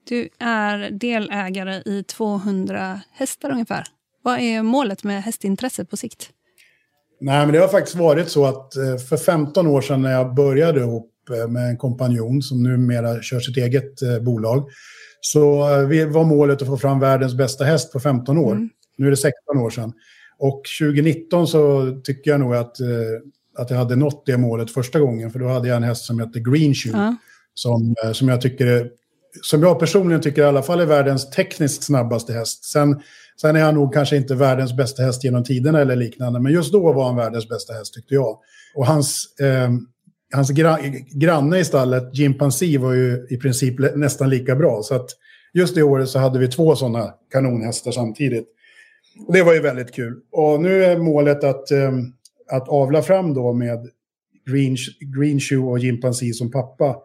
du 0.08 0.28
är 0.38 0.90
delägare 0.90 1.74
i 1.74 2.04
200 2.08 3.00
hästar 3.12 3.50
ungefär. 3.50 3.84
Vad 4.22 4.38
är 4.38 4.62
målet 4.62 5.04
med 5.04 5.22
hästintresset 5.22 5.90
på 5.90 5.96
sikt? 5.96 6.30
Nej, 7.20 7.46
men 7.46 7.52
det 7.52 7.58
har 7.58 7.68
faktiskt 7.68 7.96
varit 7.96 8.28
så 8.28 8.46
att 8.46 8.76
eh, 8.76 8.96
för 9.08 9.16
15 9.16 9.66
år 9.66 9.80
sedan 9.80 10.02
när 10.02 10.12
jag 10.12 10.34
började 10.34 10.80
ihop 10.80 11.12
eh, 11.30 11.48
med 11.48 11.68
en 11.68 11.76
kompanjon 11.76 12.42
som 12.42 12.62
numera 12.62 13.22
kör 13.22 13.40
sitt 13.40 13.56
eget 13.56 14.22
bolag 14.22 14.68
så 15.26 15.70
eh, 15.70 16.08
var 16.08 16.24
målet 16.24 16.62
att 16.62 16.68
få 16.68 16.76
fram 16.76 17.00
världens 17.00 17.34
bästa 17.34 17.64
häst 17.64 17.92
på 17.92 18.00
15 18.00 18.38
år. 18.38 18.52
Mm. 18.52 18.68
Nu 18.96 19.06
är 19.06 19.10
det 19.10 19.16
16 19.16 19.58
år 19.58 19.70
sedan. 19.70 19.92
Och 20.38 20.62
2019 20.80 21.46
så 21.46 21.92
tycker 22.04 22.30
jag 22.30 22.40
nog 22.40 22.54
att, 22.54 22.80
eh, 22.80 22.88
att 23.58 23.70
jag 23.70 23.76
hade 23.76 23.96
nått 23.96 24.26
det 24.26 24.36
målet 24.36 24.70
första 24.70 25.00
gången. 25.00 25.30
För 25.30 25.38
då 25.38 25.48
hade 25.48 25.68
jag 25.68 25.76
en 25.76 25.82
häst 25.82 26.04
som 26.04 26.20
heter 26.20 26.40
Green 26.40 26.74
Shoe. 26.74 26.92
Mm. 26.92 27.16
Som, 27.54 27.94
eh, 28.04 28.12
som 28.12 28.28
jag 28.28 28.40
tycker 28.40 28.90
som 29.42 29.62
jag 29.62 29.78
personligen 29.78 30.22
tycker 30.22 30.42
i 30.42 30.44
alla 30.44 30.62
fall 30.62 30.80
är 30.80 30.86
världens 30.86 31.30
tekniskt 31.30 31.82
snabbaste 31.82 32.32
häst. 32.32 32.64
Sen, 32.64 33.00
sen 33.40 33.56
är 33.56 33.60
han 33.60 33.74
nog 33.74 33.94
kanske 33.94 34.16
inte 34.16 34.34
världens 34.34 34.76
bästa 34.76 35.02
häst 35.02 35.24
genom 35.24 35.44
tiderna 35.44 35.80
eller 35.80 35.96
liknande. 35.96 36.40
Men 36.40 36.52
just 36.52 36.72
då 36.72 36.92
var 36.92 37.04
han 37.04 37.16
världens 37.16 37.48
bästa 37.48 37.72
häst 37.72 37.94
tyckte 37.94 38.14
jag. 38.14 38.38
Och 38.74 38.86
hans... 38.86 39.38
Eh, 39.40 39.70
hans 40.34 40.50
gra 40.50 40.78
granne 41.10 41.58
i 41.58 41.64
stallet, 41.64 42.18
Jimpansi, 42.18 42.76
var 42.76 42.92
ju 42.92 43.26
i 43.30 43.36
princip 43.36 43.96
nästan 43.96 44.30
lika 44.30 44.56
bra. 44.56 44.82
Så 44.82 44.94
att 44.94 45.10
just 45.52 45.74
det 45.74 45.82
året 45.82 46.08
så 46.08 46.18
hade 46.18 46.38
vi 46.38 46.48
två 46.48 46.76
sådana 46.76 47.14
kanonhästar 47.30 47.92
samtidigt. 47.92 48.48
Och 49.26 49.32
det 49.32 49.42
var 49.42 49.54
ju 49.54 49.60
väldigt 49.60 49.94
kul. 49.94 50.20
Och 50.32 50.60
nu 50.60 50.84
är 50.84 50.96
målet 50.96 51.44
att, 51.44 51.72
um, 51.72 52.14
att 52.50 52.68
avla 52.68 53.02
fram 53.02 53.34
då 53.34 53.52
med 53.52 53.90
Green, 54.50 54.76
Green 55.16 55.40
Shoe 55.40 55.70
och 55.70 55.78
Jimpansi 55.78 56.32
som 56.32 56.50
pappa, 56.50 56.96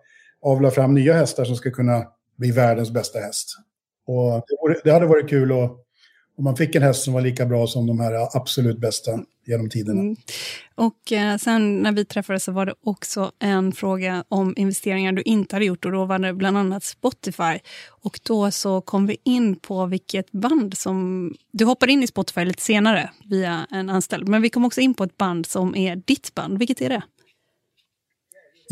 avla 0.41 0.71
fram 0.71 0.93
nya 0.93 1.13
hästar 1.13 1.45
som 1.45 1.55
ska 1.55 1.71
kunna 1.71 2.03
bli 2.37 2.51
världens 2.51 2.91
bästa 2.91 3.19
häst. 3.19 3.47
Och 4.07 4.31
det, 4.31 4.57
vore, 4.61 4.75
det 4.83 4.91
hade 4.91 5.05
varit 5.05 5.29
kul 5.29 5.51
att 5.51 5.71
om 6.37 6.43
man 6.43 6.55
fick 6.55 6.75
en 6.75 6.83
häst 6.83 7.03
som 7.03 7.13
var 7.13 7.21
lika 7.21 7.45
bra 7.45 7.67
som 7.67 7.87
de 7.87 7.99
här 7.99 8.37
absolut 8.37 8.79
bästa 8.79 9.19
genom 9.49 9.69
tiderna. 9.69 10.01
Mm. 10.01 10.15
Och 10.75 11.11
eh, 11.11 11.37
sen 11.37 11.77
när 11.77 11.91
vi 11.91 12.05
träffades 12.05 12.43
så 12.43 12.51
var 12.51 12.65
det 12.65 12.73
också 12.83 13.31
en 13.39 13.71
fråga 13.71 14.23
om 14.27 14.53
investeringar 14.57 15.11
du 15.11 15.21
inte 15.21 15.55
hade 15.55 15.65
gjort 15.65 15.85
och 15.85 15.91
då 15.91 16.05
var 16.05 16.19
det 16.19 16.33
bland 16.33 16.57
annat 16.57 16.83
Spotify. 16.83 17.59
Och 18.01 18.19
då 18.23 18.51
så 18.51 18.81
kom 18.81 19.07
vi 19.07 19.17
in 19.23 19.55
på 19.55 19.85
vilket 19.85 20.31
band 20.31 20.77
som... 20.77 21.33
Du 21.51 21.65
hoppade 21.65 21.91
in 21.91 22.03
i 22.03 22.07
Spotify 22.07 22.45
lite 22.45 22.61
senare 22.61 23.09
via 23.29 23.67
en 23.71 23.89
anställd, 23.89 24.27
men 24.27 24.41
vi 24.41 24.49
kom 24.49 24.65
också 24.65 24.81
in 24.81 24.93
på 24.93 25.03
ett 25.03 25.17
band 25.17 25.45
som 25.45 25.75
är 25.75 25.95
ditt 25.95 26.35
band. 26.35 26.59
Vilket 26.59 26.81
är 26.81 26.89
det? 26.89 27.01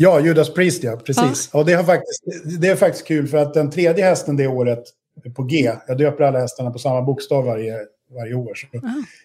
Ja, 0.00 0.20
Judas 0.20 0.54
Priest, 0.54 0.84
ja. 0.84 0.96
Precis. 0.96 1.50
Ja. 1.52 1.58
Och 1.58 1.66
det, 1.66 1.72
har 1.72 1.84
faktiskt, 1.84 2.22
det 2.60 2.68
är 2.68 2.76
faktiskt 2.76 3.06
kul 3.06 3.28
för 3.28 3.38
att 3.38 3.54
den 3.54 3.70
tredje 3.70 4.04
hästen 4.04 4.36
det 4.36 4.46
året 4.46 4.84
på 5.36 5.42
G. 5.42 5.72
Jag 5.88 5.98
döper 5.98 6.24
alla 6.24 6.38
hästarna 6.38 6.70
på 6.70 6.78
samma 6.78 7.02
bokstav 7.02 7.44
varje, 7.44 7.78
varje 8.14 8.34
år. 8.34 8.54
Så 8.54 8.66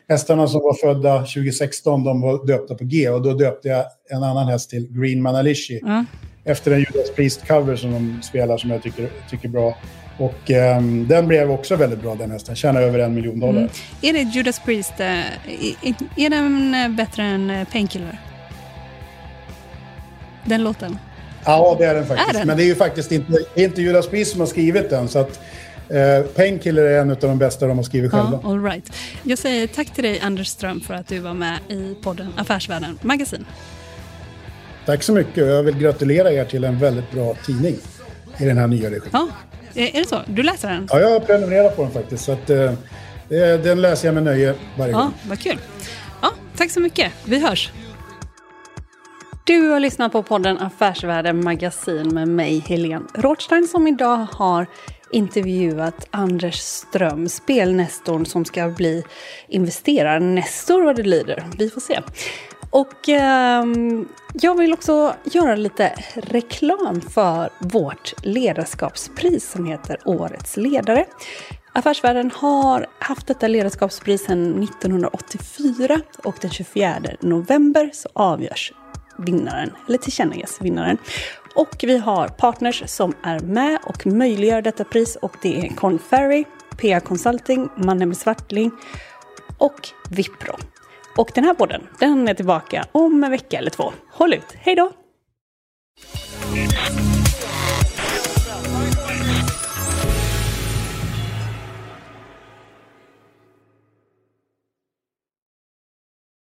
hästarna 0.09 0.47
som 0.47 0.61
var 0.61 0.73
födda 0.73 1.17
2016 1.19 2.03
de 2.03 2.21
var 2.21 2.45
döpta 2.45 2.75
på 2.75 2.83
G 2.83 3.09
och 3.09 3.21
då 3.21 3.33
döpte 3.33 3.67
jag 3.67 3.85
en 4.09 4.23
annan 4.23 4.47
häst 4.47 4.69
till 4.69 4.87
Green 4.99 5.21
Manalishi. 5.21 5.79
Mm. 5.79 6.05
Efter 6.45 6.71
en 6.71 6.79
Judas 6.79 7.11
Priest-cover 7.15 7.75
som 7.75 7.91
de 7.91 8.21
spelar 8.21 8.57
som 8.57 8.69
jag 8.69 8.83
tycker, 8.83 9.09
tycker 9.29 9.49
bra. 9.49 9.77
Och 10.17 10.49
um, 10.77 11.07
den 11.07 11.27
blev 11.27 11.51
också 11.51 11.75
väldigt 11.75 12.01
bra 12.01 12.15
den 12.15 12.31
hästen, 12.31 12.55
tjänade 12.55 12.85
över 12.85 12.99
en 12.99 13.13
miljon 13.13 13.39
dollar. 13.39 13.59
Mm. 13.59 13.71
Är 14.01 14.13
det 14.13 14.19
Judas 14.19 14.59
Priest, 14.59 14.93
uh, 14.99 15.05
är 16.17 16.29
den 16.29 16.75
uh, 16.75 16.97
bättre 16.97 17.23
än 17.23 17.49
uh, 17.49 17.65
Painkiller? 17.65 18.19
Den 20.45 20.63
låten? 20.63 20.97
Ja, 21.45 21.75
det 21.79 21.85
är 21.85 21.95
den 21.95 22.05
faktiskt. 22.05 22.29
Är 22.29 22.33
den? 22.33 22.47
Men 22.47 22.57
det 22.57 22.63
är 22.63 22.67
ju 22.67 22.75
faktiskt 22.75 23.11
inte, 23.11 23.33
är 23.55 23.63
inte 23.63 23.81
Judas 23.81 24.07
Priest 24.07 24.31
som 24.31 24.39
har 24.39 24.47
skrivit 24.47 24.89
den. 24.89 25.07
Så 25.07 25.19
att 25.19 25.39
Eh, 25.89 26.25
Painkiller 26.25 26.83
är 26.83 27.01
en 27.01 27.11
av 27.11 27.17
de 27.19 27.37
bästa 27.37 27.67
de 27.67 27.77
har 27.77 27.83
skrivit 27.83 28.11
själva. 28.11 28.39
Ja, 28.43 28.49
all 28.49 28.63
right. 28.63 28.93
Jag 29.23 29.37
säger 29.39 29.67
tack 29.67 29.89
till 29.89 30.03
dig 30.03 30.19
Anders 30.19 30.47
Ström 30.47 30.81
för 30.81 30.93
att 30.93 31.07
du 31.07 31.19
var 31.19 31.33
med 31.33 31.59
i 31.69 31.95
podden 32.03 32.33
Affärsvärlden 32.37 32.99
Magasin. 33.01 33.45
Tack 34.85 35.03
så 35.03 35.13
mycket 35.13 35.47
jag 35.47 35.63
vill 35.63 35.77
gratulera 35.77 36.31
er 36.31 36.45
till 36.45 36.63
en 36.63 36.79
väldigt 36.79 37.11
bra 37.11 37.35
tidning 37.45 37.75
i 38.37 38.45
den 38.45 38.57
här 38.57 38.67
nya 38.67 38.89
regin. 38.89 39.09
Ja, 39.11 39.27
är 39.73 40.01
det 40.01 40.09
så? 40.09 40.19
Du 40.25 40.43
läser 40.43 40.69
den? 40.69 40.87
Ja, 40.91 40.99
jag 40.99 41.09
har 41.09 41.19
prenumererat 41.19 41.75
på 41.75 41.83
den 41.83 41.91
faktiskt. 41.91 42.23
Så 42.23 42.31
att, 42.31 42.49
eh, 42.49 42.71
den 43.63 43.81
läser 43.81 44.07
jag 44.07 44.15
med 44.15 44.23
nöje 44.23 44.55
varje 44.77 44.91
ja, 44.91 44.97
gång. 44.97 45.13
Vad 45.27 45.39
kul. 45.39 45.57
Ja, 46.21 46.31
tack 46.57 46.71
så 46.71 46.79
mycket. 46.79 47.11
Vi 47.25 47.39
hörs. 47.39 47.71
Du 49.45 49.69
har 49.69 49.79
lyssnat 49.79 50.11
på 50.11 50.23
podden 50.23 50.57
Affärsvärlden 50.59 51.43
Magasin 51.43 52.13
med 52.13 52.27
mig, 52.27 52.59
Helene 52.59 53.05
Rothstein, 53.15 53.67
som 53.67 53.87
idag 53.87 54.27
har 54.31 54.67
intervjuat 55.13 56.07
Anders 56.11 56.59
Ström, 56.59 57.29
spelnestorn 57.29 58.25
som 58.25 58.45
ska 58.45 58.69
bli 58.69 59.03
investerarnestor 59.47 60.83
vad 60.83 60.95
det 60.95 61.03
lyder. 61.03 61.43
Vi 61.57 61.69
får 61.69 61.81
se. 61.81 62.01
Och 62.69 63.09
eh, 63.09 63.65
jag 64.33 64.57
vill 64.57 64.73
också 64.73 65.15
göra 65.23 65.55
lite 65.55 65.93
reklam 66.15 67.01
för 67.01 67.49
vårt 67.59 68.13
ledarskapspris 68.25 69.51
som 69.51 69.65
heter 69.65 69.97
Årets 70.05 70.57
ledare. 70.57 71.05
Affärsvärlden 71.73 72.31
har 72.35 72.87
haft 72.99 73.27
detta 73.27 73.47
ledarskapspris 73.47 74.25
sedan 74.25 74.63
1984 74.63 76.01
och 76.23 76.35
den 76.41 76.51
24 76.51 76.95
november 77.19 77.89
så 77.93 78.09
avgörs 78.13 78.73
vinnaren, 79.17 79.71
eller 79.87 79.97
tillkännages 79.97 80.61
vinnaren. 80.61 80.97
Och 81.55 81.75
vi 81.83 81.97
har 81.97 82.27
partners 82.27 82.83
som 82.85 83.13
är 83.23 83.39
med 83.39 83.79
och 83.83 84.05
möjliggör 84.05 84.61
detta 84.61 84.83
pris 84.83 85.15
och 85.15 85.35
det 85.41 85.59
är 85.59 85.75
Conferry, 85.75 86.45
PA 86.81 86.99
Consulting, 86.99 87.69
Mannen 87.77 88.07
med 88.07 88.17
Svartling 88.17 88.71
och 89.57 89.89
Vipro. 90.09 90.55
Och 91.17 91.31
den 91.35 91.43
här 91.43 91.53
podden, 91.53 91.81
den 91.99 92.27
är 92.27 92.33
tillbaka 92.33 92.85
om 92.91 93.23
en 93.23 93.31
vecka 93.31 93.57
eller 93.57 93.71
två. 93.71 93.93
Håll 94.11 94.33
ut, 94.33 94.55
hej 94.59 94.75
då! 94.75 94.91